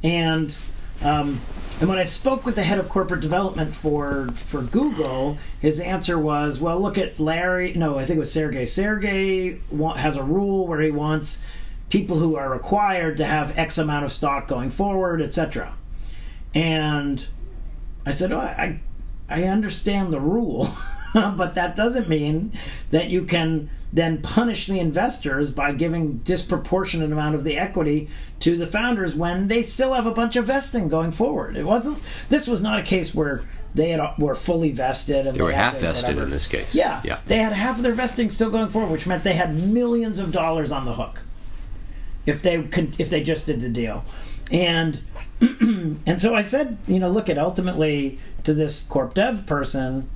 and 0.03 0.55
um, 1.01 1.41
and 1.79 1.89
when 1.89 1.97
I 1.97 2.05
spoke 2.05 2.45
with 2.45 2.55
the 2.55 2.63
head 2.63 2.79
of 2.79 2.87
corporate 2.87 3.19
development 3.19 3.73
for 3.73 4.29
for 4.35 4.61
Google, 4.61 5.37
his 5.59 5.79
answer 5.79 6.17
was, 6.17 6.59
"Well, 6.59 6.79
look 6.79 6.97
at 6.97 7.19
Larry. 7.19 7.73
No, 7.73 7.97
I 7.97 8.05
think 8.05 8.17
it 8.17 8.19
was 8.19 8.31
Sergey. 8.31 8.65
Sergey 8.65 9.59
has 9.97 10.15
a 10.15 10.23
rule 10.23 10.67
where 10.67 10.79
he 10.79 10.91
wants 10.91 11.41
people 11.89 12.17
who 12.17 12.35
are 12.37 12.49
required 12.49 13.17
to 13.17 13.25
have 13.25 13.57
X 13.57 13.77
amount 13.77 14.05
of 14.05 14.13
stock 14.13 14.47
going 14.47 14.69
forward, 14.69 15.21
etc." 15.21 15.73
And 16.53 17.27
I 18.05 18.11
said, 18.11 18.31
oh, 18.31 18.39
"I 18.39 18.79
I 19.29 19.43
understand 19.43 20.13
the 20.13 20.21
rule." 20.21 20.69
but 21.13 21.55
that 21.55 21.75
doesn't 21.75 22.07
mean 22.07 22.53
that 22.91 23.09
you 23.09 23.25
can 23.25 23.69
then 23.95 24.21
punish 24.21 24.67
the 24.67 24.77
investors 24.77 25.49
by 25.49 25.71
giving 25.71 26.17
disproportionate 26.17 27.11
amount 27.11 27.33
of 27.33 27.45
the 27.45 27.57
equity 27.57 28.09
to 28.41 28.57
the 28.57 28.67
founders 28.67 29.15
when 29.15 29.47
they 29.47 29.61
still 29.61 29.93
have 29.93 30.05
a 30.05 30.11
bunch 30.11 30.35
of 30.35 30.45
vesting 30.45 30.89
going 30.89 31.13
forward. 31.13 31.55
It 31.55 31.63
wasn't. 31.63 31.97
This 32.27 32.45
was 32.45 32.61
not 32.61 32.77
a 32.77 32.83
case 32.83 33.15
where 33.15 33.43
they 33.73 33.91
had, 33.91 34.17
were 34.17 34.35
fully 34.35 34.71
vested 34.71 35.25
and 35.25 35.37
they 35.37 35.41
were 35.41 35.53
half 35.53 35.77
vested 35.77 36.17
in 36.17 36.29
this 36.29 36.45
case. 36.45 36.75
Yeah, 36.75 37.01
yeah, 37.05 37.19
they 37.27 37.37
had 37.37 37.53
half 37.53 37.77
of 37.77 37.83
their 37.83 37.93
vesting 37.93 38.29
still 38.29 38.49
going 38.49 38.67
forward, 38.67 38.91
which 38.91 39.07
meant 39.07 39.23
they 39.23 39.33
had 39.33 39.55
millions 39.55 40.19
of 40.19 40.33
dollars 40.33 40.73
on 40.73 40.83
the 40.85 40.93
hook 40.93 41.23
if 42.25 42.41
they 42.41 42.61
could 42.63 42.99
if 42.99 43.09
they 43.09 43.23
just 43.23 43.45
did 43.45 43.61
the 43.61 43.69
deal. 43.69 44.03
And 44.51 45.01
and 45.39 46.21
so 46.21 46.35
I 46.35 46.41
said, 46.41 46.77
you 46.85 46.99
know, 46.99 47.09
look 47.09 47.29
at 47.29 47.37
ultimately 47.37 48.19
to 48.43 48.53
this 48.53 48.83
corp 48.83 49.13
dev 49.13 49.45
person, 49.45 50.09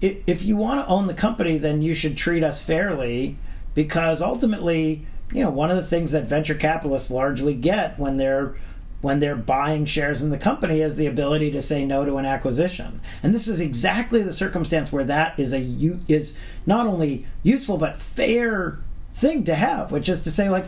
if 0.00 0.44
you 0.44 0.56
want 0.56 0.84
to 0.84 0.86
own 0.86 1.06
the 1.06 1.14
company, 1.14 1.58
then 1.58 1.82
you 1.82 1.94
should 1.94 2.16
treat 2.16 2.44
us 2.44 2.62
fairly 2.62 3.36
because 3.74 4.22
ultimately, 4.22 5.06
you 5.32 5.42
know, 5.42 5.50
one 5.50 5.70
of 5.70 5.76
the 5.76 5.82
things 5.82 6.12
that 6.12 6.26
venture 6.26 6.54
capitalists 6.54 7.10
largely 7.10 7.54
get 7.54 7.98
when 7.98 8.16
they're 8.16 8.56
when 9.00 9.20
they're 9.20 9.36
buying 9.36 9.86
shares 9.86 10.22
in 10.22 10.30
the 10.30 10.38
company 10.38 10.80
is 10.80 10.96
the 10.96 11.06
ability 11.06 11.52
to 11.52 11.62
say 11.62 11.84
no 11.84 12.04
to 12.04 12.16
an 12.16 12.26
acquisition. 12.26 13.00
And 13.22 13.32
this 13.32 13.46
is 13.46 13.60
exactly 13.60 14.22
the 14.22 14.32
circumstance 14.32 14.90
where 14.90 15.04
that 15.04 15.38
is 15.38 15.52
a 15.52 15.60
is 16.08 16.34
not 16.66 16.86
only 16.86 17.26
useful 17.42 17.78
but 17.78 18.02
fair 18.02 18.80
thing 19.12 19.44
to 19.44 19.54
have, 19.54 19.92
which 19.92 20.08
is 20.08 20.20
to 20.22 20.30
say 20.30 20.48
like 20.48 20.66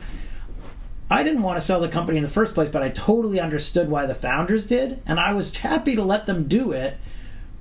I 1.10 1.24
didn't 1.24 1.42
want 1.42 1.58
to 1.58 1.64
sell 1.64 1.80
the 1.80 1.88
company 1.88 2.18
in 2.18 2.22
the 2.22 2.30
first 2.30 2.54
place, 2.54 2.68
but 2.68 2.84
I 2.84 2.90
totally 2.90 3.40
understood 3.40 3.88
why 3.88 4.06
the 4.06 4.14
founders 4.14 4.64
did, 4.64 5.02
and 5.06 5.18
I 5.18 5.32
was 5.32 5.56
happy 5.56 5.96
to 5.96 6.04
let 6.04 6.26
them 6.26 6.46
do 6.46 6.70
it 6.70 6.98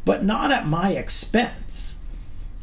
but 0.10 0.26
not 0.26 0.52
at 0.52 0.66
my 0.66 0.94
expense. 0.94 1.96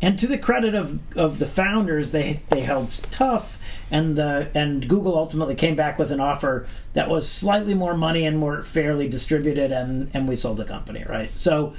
And 0.03 0.19
to 0.19 0.27
the 0.27 0.37
credit 0.37 0.75
of, 0.75 0.99
of 1.17 1.39
the 1.39 1.47
founders, 1.47 2.11
they 2.11 2.33
they 2.51 2.63
held 2.63 2.91
tough, 3.13 3.61
and 3.89 4.17
the 4.17 4.51
and 4.53 4.89
Google 4.89 5.17
ultimately 5.17 5.55
came 5.55 5.77
back 5.77 5.97
with 5.97 6.11
an 6.11 6.19
offer 6.19 6.67
that 6.95 7.09
was 7.09 7.31
slightly 7.31 7.73
more 7.73 7.97
money 7.97 8.27
and 8.27 8.37
more 8.37 8.65
fairly 8.65 9.09
distributed, 9.09 9.71
and 9.71 10.11
and 10.13 10.27
we 10.27 10.35
sold 10.35 10.57
the 10.57 10.65
company, 10.65 11.05
right? 11.09 11.31
So, 11.31 11.75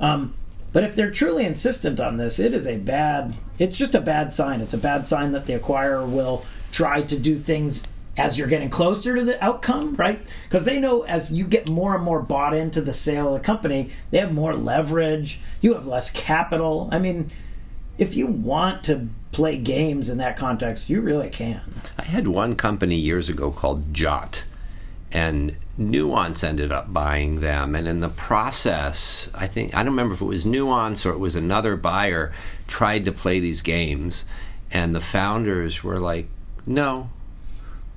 um, 0.00 0.34
but 0.74 0.84
if 0.84 0.94
they're 0.94 1.10
truly 1.10 1.46
insistent 1.46 1.98
on 1.98 2.18
this, 2.18 2.38
it 2.38 2.52
is 2.52 2.66
a 2.66 2.76
bad. 2.76 3.34
It's 3.58 3.78
just 3.78 3.94
a 3.94 4.02
bad 4.02 4.34
sign. 4.34 4.60
It's 4.60 4.74
a 4.74 4.78
bad 4.78 5.08
sign 5.08 5.32
that 5.32 5.46
the 5.46 5.58
acquirer 5.58 6.06
will 6.06 6.44
try 6.72 7.00
to 7.00 7.18
do 7.18 7.38
things 7.38 7.88
as 8.16 8.38
you're 8.38 8.48
getting 8.48 8.70
closer 8.70 9.16
to 9.16 9.24
the 9.24 9.42
outcome, 9.44 9.94
right? 9.96 10.26
Because 10.44 10.64
they 10.64 10.78
know 10.80 11.02
as 11.02 11.30
you 11.30 11.44
get 11.44 11.68
more 11.68 11.94
and 11.94 12.02
more 12.02 12.22
bought 12.22 12.54
into 12.54 12.80
the 12.80 12.92
sale 12.92 13.28
of 13.28 13.34
the 13.34 13.44
company, 13.44 13.90
they 14.10 14.18
have 14.18 14.32
more 14.32 14.54
leverage, 14.54 15.38
you 15.60 15.74
have 15.74 15.86
less 15.86 16.10
capital. 16.10 16.88
I 16.90 16.98
mean, 16.98 17.30
if 17.98 18.14
you 18.14 18.26
want 18.26 18.84
to 18.84 19.08
play 19.32 19.58
games 19.58 20.08
in 20.08 20.18
that 20.18 20.36
context, 20.36 20.88
you 20.88 21.00
really 21.00 21.28
can. 21.28 21.60
I 21.98 22.04
had 22.04 22.26
one 22.26 22.56
company 22.56 22.96
years 22.96 23.28
ago 23.28 23.50
called 23.50 23.92
Jott, 23.92 24.44
and 25.12 25.56
Nuance 25.76 26.42
ended 26.42 26.72
up 26.72 26.92
buying 26.92 27.40
them. 27.40 27.74
And 27.74 27.86
in 27.86 28.00
the 28.00 28.08
process, 28.08 29.30
I 29.34 29.46
think, 29.46 29.74
I 29.74 29.78
don't 29.78 29.92
remember 29.92 30.14
if 30.14 30.22
it 30.22 30.26
was 30.26 30.46
Nuance 30.46 31.04
or 31.04 31.10
it 31.10 31.18
was 31.18 31.36
another 31.36 31.76
buyer, 31.76 32.32
tried 32.66 33.04
to 33.04 33.12
play 33.12 33.40
these 33.40 33.60
games, 33.60 34.24
and 34.70 34.94
the 34.94 35.00
founders 35.00 35.84
were 35.84 36.00
like, 36.00 36.28
no. 36.64 37.10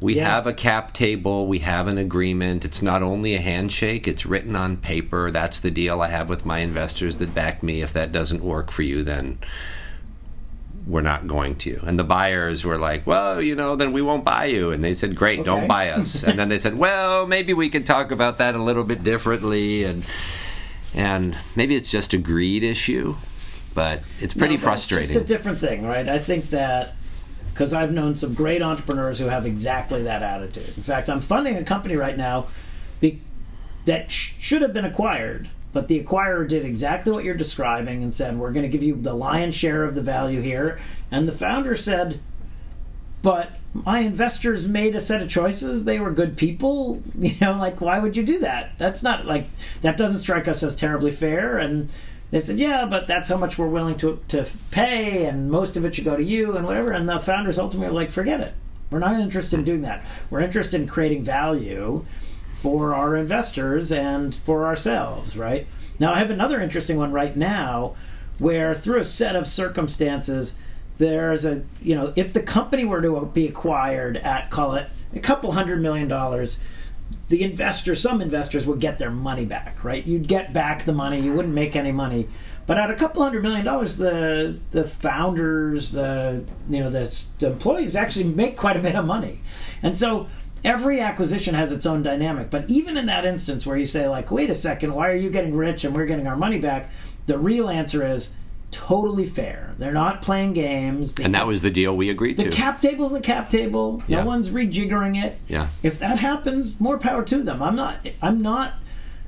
We 0.01 0.15
Yeah. 0.15 0.33
have 0.33 0.47
a 0.47 0.53
cap 0.53 0.93
table. 0.93 1.45
We 1.47 1.59
have 1.59 1.87
an 1.87 1.97
agreement. 1.97 2.63
It's 2.63 2.81
not 2.81 3.03
only 3.03 3.35
a 3.35 3.41
handshake, 3.41 4.07
it's 4.07 4.25
written 4.25 4.55
on 4.55 4.77
paper. 4.77 5.29
That's 5.29 5.59
the 5.59 5.71
deal 5.71 6.01
I 6.01 6.07
have 6.07 6.29
with 6.29 6.45
my 6.45 6.59
investors 6.59 7.17
that 7.17 7.35
back 7.35 7.61
me. 7.63 7.81
If 7.81 7.91
that 7.93 8.11
doesn't 8.13 8.41
work 8.41 8.71
for 8.71 8.81
you, 8.83 9.03
then 9.03 9.39
we're 10.87 11.01
not 11.01 11.27
going 11.27 11.55
to. 11.55 11.79
And 11.85 11.99
the 11.99 12.03
buyers 12.05 12.63
were 12.63 12.77
like, 12.77 13.05
well, 13.05 13.41
you 13.41 13.55
know, 13.55 13.75
then 13.75 13.91
we 13.91 14.01
won't 14.01 14.23
buy 14.23 14.45
you. 14.45 14.71
And 14.71 14.83
they 14.83 14.93
said, 14.93 15.15
great, 15.15 15.39
Okay. 15.39 15.45
don't 15.45 15.67
buy 15.67 15.89
us. 15.89 16.23
and 16.23 16.39
then 16.39 16.47
they 16.49 16.57
said, 16.59 16.77
well, 16.77 17.27
maybe 17.27 17.53
we 17.53 17.69
could 17.69 17.85
talk 17.85 18.09
about 18.11 18.37
that 18.37 18.55
a 18.55 18.63
little 18.63 18.85
bit 18.85 19.03
differently. 19.03 19.83
And 19.83 20.03
and 20.95 21.35
maybe 21.55 21.75
it's 21.75 21.91
just 21.91 22.13
a 22.13 22.17
greed 22.17 22.63
issue, 22.63 23.15
but 23.75 24.01
it's 24.19 24.33
pretty 24.33 24.55
No, 24.55 24.61
frustrating. 24.61 25.09
Just 25.09 25.19
a 25.19 25.23
different 25.23 25.59
thing, 25.59 25.85
right? 25.85 26.09
I 26.09 26.17
think 26.17 26.49
that 26.49 26.95
because 27.59 27.73
I've 27.73 27.91
known 27.91 28.15
some 28.15 28.35
great 28.35 28.61
entrepreneurs 28.61 29.19
who 29.19 29.25
have 29.25 29.45
exactly 29.45 30.03
that 30.03 30.23
attitude. 30.23 30.77
In 30.77 30.83
fact, 30.83 31.09
I'm 31.09 31.19
funding 31.19 31.57
a 31.57 31.63
company 31.65 31.97
right 31.97 32.15
now 32.15 32.47
be, 33.01 33.19
that 33.83 34.09
sh- 34.09 34.31
should 34.39 34.61
have 34.61 34.71
been 34.71 34.85
acquired, 34.85 35.49
but 35.73 35.89
the 35.89 36.01
acquirer 36.01 36.47
did 36.47 36.63
exactly 36.63 37.11
what 37.11 37.25
you're 37.25 37.35
describing 37.35 38.01
and 38.01 38.15
said, 38.15 38.39
"We're 38.39 38.53
going 38.53 38.63
to 38.63 38.71
give 38.71 38.81
you 38.81 38.95
the 38.95 39.13
lion's 39.13 39.55
share 39.55 39.83
of 39.83 39.93
the 39.93 40.01
value 40.01 40.39
here," 40.39 40.79
and 41.11 41.27
the 41.27 41.33
founder 41.33 41.75
said. 41.75 42.21
But 43.21 43.51
my 43.73 43.99
investors 43.99 44.65
made 44.65 44.95
a 44.95 45.01
set 45.01 45.21
of 45.21 45.27
choices. 45.29 45.83
They 45.83 45.99
were 45.99 46.11
good 46.11 46.37
people. 46.37 47.01
You 47.19 47.35
know, 47.41 47.57
like, 47.57 47.81
why 47.81 47.99
would 47.99 48.15
you 48.15 48.23
do 48.23 48.39
that? 48.39 48.71
That's 48.77 49.03
not 49.03 49.25
like, 49.25 49.49
that 49.81 49.97
doesn't 49.97 50.19
strike 50.19 50.47
us 50.47 50.63
as 50.63 50.77
terribly 50.77 51.11
fair. 51.11 51.57
And 51.57 51.89
they 52.31 52.39
said, 52.39 52.59
yeah, 52.59 52.85
but 52.85 53.07
that's 53.07 53.29
how 53.29 53.37
much 53.37 53.57
we're 53.57 53.67
willing 53.67 53.97
to, 53.97 54.19
to 54.29 54.47
pay, 54.71 55.25
and 55.25 55.49
most 55.49 55.75
of 55.77 55.85
it 55.85 55.95
should 55.95 56.05
go 56.05 56.15
to 56.15 56.23
you, 56.23 56.55
and 56.55 56.65
whatever. 56.65 56.91
And 56.91 57.09
the 57.09 57.19
founders 57.19 57.57
ultimately 57.57 57.93
were 57.93 58.01
like, 58.01 58.11
forget 58.11 58.39
it. 58.39 58.53
We're 58.91 58.99
not 58.99 59.19
interested 59.19 59.59
in 59.59 59.65
doing 59.65 59.81
that. 59.81 60.03
We're 60.29 60.41
interested 60.41 60.81
in 60.81 60.87
creating 60.87 61.23
value 61.23 62.05
for 62.61 62.93
our 62.93 63.15
investors 63.15 63.91
and 63.91 64.35
for 64.35 64.65
ourselves, 64.65 65.37
right? 65.37 65.67
Now, 65.99 66.13
I 66.13 66.19
have 66.19 66.31
another 66.31 66.59
interesting 66.59 66.97
one 66.97 67.11
right 67.11 67.35
now 67.35 67.95
where, 68.37 68.73
through 68.73 68.99
a 68.99 69.05
set 69.05 69.35
of 69.35 69.47
circumstances, 69.47 70.55
there's 70.97 71.45
a, 71.45 71.63
you 71.81 71.95
know, 71.95 72.13
if 72.15 72.33
the 72.33 72.41
company 72.41 72.85
were 72.85 73.01
to 73.01 73.25
be 73.33 73.47
acquired 73.47 74.17
at, 74.17 74.49
call 74.49 74.75
it, 74.75 74.87
a 75.13 75.19
couple 75.19 75.51
hundred 75.53 75.81
million 75.81 76.07
dollars, 76.07 76.57
the 77.29 77.43
investors, 77.43 78.01
some 78.01 78.21
investors 78.21 78.65
would 78.65 78.79
get 78.79 78.97
their 78.99 79.11
money 79.11 79.45
back, 79.45 79.83
right? 79.83 80.05
You'd 80.05 80.27
get 80.27 80.51
back 80.51 80.85
the 80.85 80.93
money, 80.93 81.21
you 81.21 81.31
wouldn't 81.31 81.53
make 81.53 81.75
any 81.75 81.91
money. 81.91 82.27
But 82.65 82.77
at 82.77 82.91
a 82.91 82.95
couple 82.95 83.23
hundred 83.23 83.43
million 83.43 83.65
dollars, 83.65 83.95
the 83.97 84.59
the 84.71 84.83
founders, 84.83 85.91
the 85.91 86.43
you 86.69 86.79
know 86.81 86.89
the, 86.89 87.25
the 87.39 87.47
employees 87.47 87.95
actually 87.95 88.25
make 88.25 88.57
quite 88.57 88.77
a 88.77 88.81
bit 88.81 88.95
of 88.95 89.05
money, 89.05 89.41
and 89.81 89.97
so 89.97 90.27
every 90.63 90.99
acquisition 90.99 91.55
has 91.55 91.71
its 91.71 91.85
own 91.85 92.03
dynamic. 92.03 92.49
But 92.49 92.69
even 92.69 92.97
in 92.97 93.05
that 93.05 93.25
instance 93.25 93.65
where 93.65 93.77
you 93.77 93.85
say 93.85 94.07
like, 94.07 94.29
wait 94.29 94.49
a 94.49 94.55
second, 94.55 94.93
why 94.93 95.09
are 95.09 95.15
you 95.15 95.29
getting 95.29 95.55
rich 95.55 95.83
and 95.83 95.95
we're 95.95 96.05
getting 96.05 96.27
our 96.27 96.35
money 96.35 96.59
back? 96.59 96.89
The 97.27 97.37
real 97.37 97.69
answer 97.69 98.05
is 98.05 98.31
totally 98.71 99.25
fair. 99.25 99.73
They're 99.77 99.91
not 99.93 100.21
playing 100.21 100.53
games. 100.53 101.15
They 101.15 101.23
and 101.23 101.33
that 101.35 101.47
was 101.47 101.61
the 101.61 101.71
deal 101.71 101.95
we 101.95 102.09
agreed 102.09 102.37
the 102.37 102.43
to. 102.45 102.49
The 102.49 102.55
cap 102.55 102.81
table's 102.81 103.11
the 103.13 103.21
cap 103.21 103.49
table. 103.49 104.03
No 104.07 104.19
Yeah. 104.19 104.23
one's 104.23 104.49
rejiggering 104.49 105.21
it. 105.23 105.37
Yeah. 105.47 105.67
If 105.83 105.99
that 105.99 106.19
happens, 106.19 106.79
more 106.79 106.97
power 106.97 107.23
to 107.23 107.43
them. 107.43 107.61
I'm 107.63 107.75
not. 107.75 108.07
I'm 108.21 108.41
not 108.41 108.73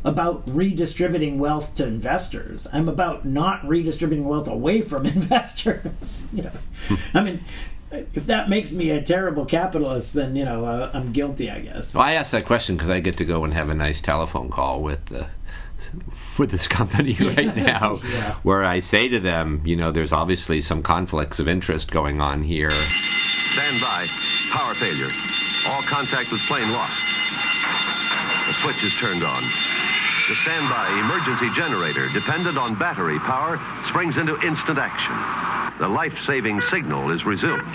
about 0.04 0.50
redistributing 0.50 1.38
wealth 1.38 1.76
to 1.76 1.86
investors. 1.86 2.66
I'm 2.74 2.90
about 2.90 3.24
not 3.24 3.68
redistributing 3.68 4.26
wealth 4.28 4.48
away 4.48 4.82
from 4.82 5.06
investors. 5.18 6.26
you 6.34 6.44
know, 6.44 6.52
I 7.14 7.22
mean, 7.22 7.42
if 7.92 8.26
that 8.28 8.50
makes 8.50 8.72
me 8.72 8.90
a 8.92 9.02
terrible 9.02 9.46
capitalist, 9.46 10.14
then 10.14 10.36
you 10.36 10.46
know 10.46 10.66
uh, 10.66 10.92
I'm 10.94 11.12
guilty. 11.12 11.50
I 11.52 11.60
guess. 11.60 11.94
Well, 11.94 12.04
I 12.04 12.14
asked 12.14 12.32
that 12.32 12.46
question 12.46 12.76
because 12.78 12.90
I 12.90 13.00
get 13.00 13.18
to 13.18 13.26
go 13.26 13.44
and 13.44 13.54
have 13.54 13.70
a 13.70 13.76
nice 13.76 14.02
telephone 14.02 14.50
call 14.50 14.82
with 14.82 15.06
the 15.06 15.28
with 16.38 16.52
this 16.52 16.68
company 16.68 17.14
right 17.20 17.56
now, 17.56 18.00
Yeah. 18.04 18.36
where 18.44 18.64
I 18.64 18.80
say 18.80 19.08
to 19.10 19.20
them, 19.20 19.62
you 19.66 19.76
know, 19.76 19.92
there's 19.92 20.14
obviously 20.14 20.62
some 20.62 20.84
conflicts 20.84 21.40
of 21.40 21.48
interest 21.48 21.92
going 21.92 22.20
on 22.22 22.44
here. 22.44 22.72
Stand 23.54 23.82
by. 23.82 24.08
Power 24.52 24.76
failure. 24.76 25.10
All 25.68 25.84
contact 25.84 26.32
with 26.32 26.42
plane 26.48 26.72
lost. 26.72 27.00
The 28.48 28.54
switch 28.62 28.84
is 28.84 28.94
turned 29.00 29.24
on. 29.24 29.44
The 30.30 30.36
standby 30.36 31.00
emergency 31.00 31.50
generator, 31.56 32.08
dependent 32.14 32.58
on 32.58 32.78
battery 32.80 33.20
power, 33.20 33.60
springs 33.84 34.18
into 34.18 34.40
instant 34.42 34.78
action. 34.80 35.14
The 35.80 35.88
life-saving 35.88 36.62
signal 36.62 37.12
is 37.12 37.26
resumed. 37.26 37.68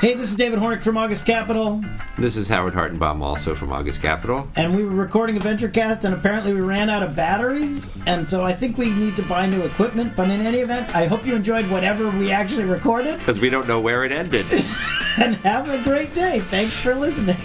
Hey, 0.00 0.14
this 0.14 0.30
is 0.30 0.36
David 0.36 0.58
Hornik 0.58 0.82
from 0.82 0.96
August 0.98 1.24
Capital, 1.26 1.80
This 2.18 2.36
is 2.36 2.48
Howard 2.48 2.74
Hartenbaum, 2.74 3.22
also 3.22 3.54
from 3.54 3.72
August 3.72 4.02
Capital. 4.02 4.48
and 4.56 4.74
we 4.76 4.84
were 4.84 4.90
recording 4.90 5.36
a 5.36 5.40
VentureCast, 5.40 6.02
and 6.04 6.12
apparently 6.12 6.52
we 6.52 6.60
ran 6.60 6.90
out 6.90 7.04
of 7.04 7.14
batteries, 7.14 7.92
and 8.06 8.28
so 8.28 8.44
I 8.44 8.52
think 8.52 8.76
we 8.76 8.90
need 8.90 9.14
to 9.16 9.22
buy 9.22 9.46
new 9.46 9.62
equipment. 9.62 10.16
But 10.16 10.30
in 10.30 10.40
any 10.40 10.58
event, 10.58 10.92
I 10.94 11.06
hope 11.06 11.24
you 11.24 11.36
enjoyed 11.36 11.70
whatever 11.70 12.10
we 12.10 12.32
actually 12.32 12.64
recorded. 12.64 13.20
Because 13.20 13.38
we 13.38 13.48
don't 13.48 13.68
know 13.68 13.80
where 13.80 14.04
it 14.04 14.10
ended. 14.10 14.46
and 15.18 15.36
have 15.36 15.68
a 15.68 15.80
great 15.84 16.12
day. 16.16 16.40
Thanks 16.40 16.74
for 16.76 16.96
listening. 16.96 17.36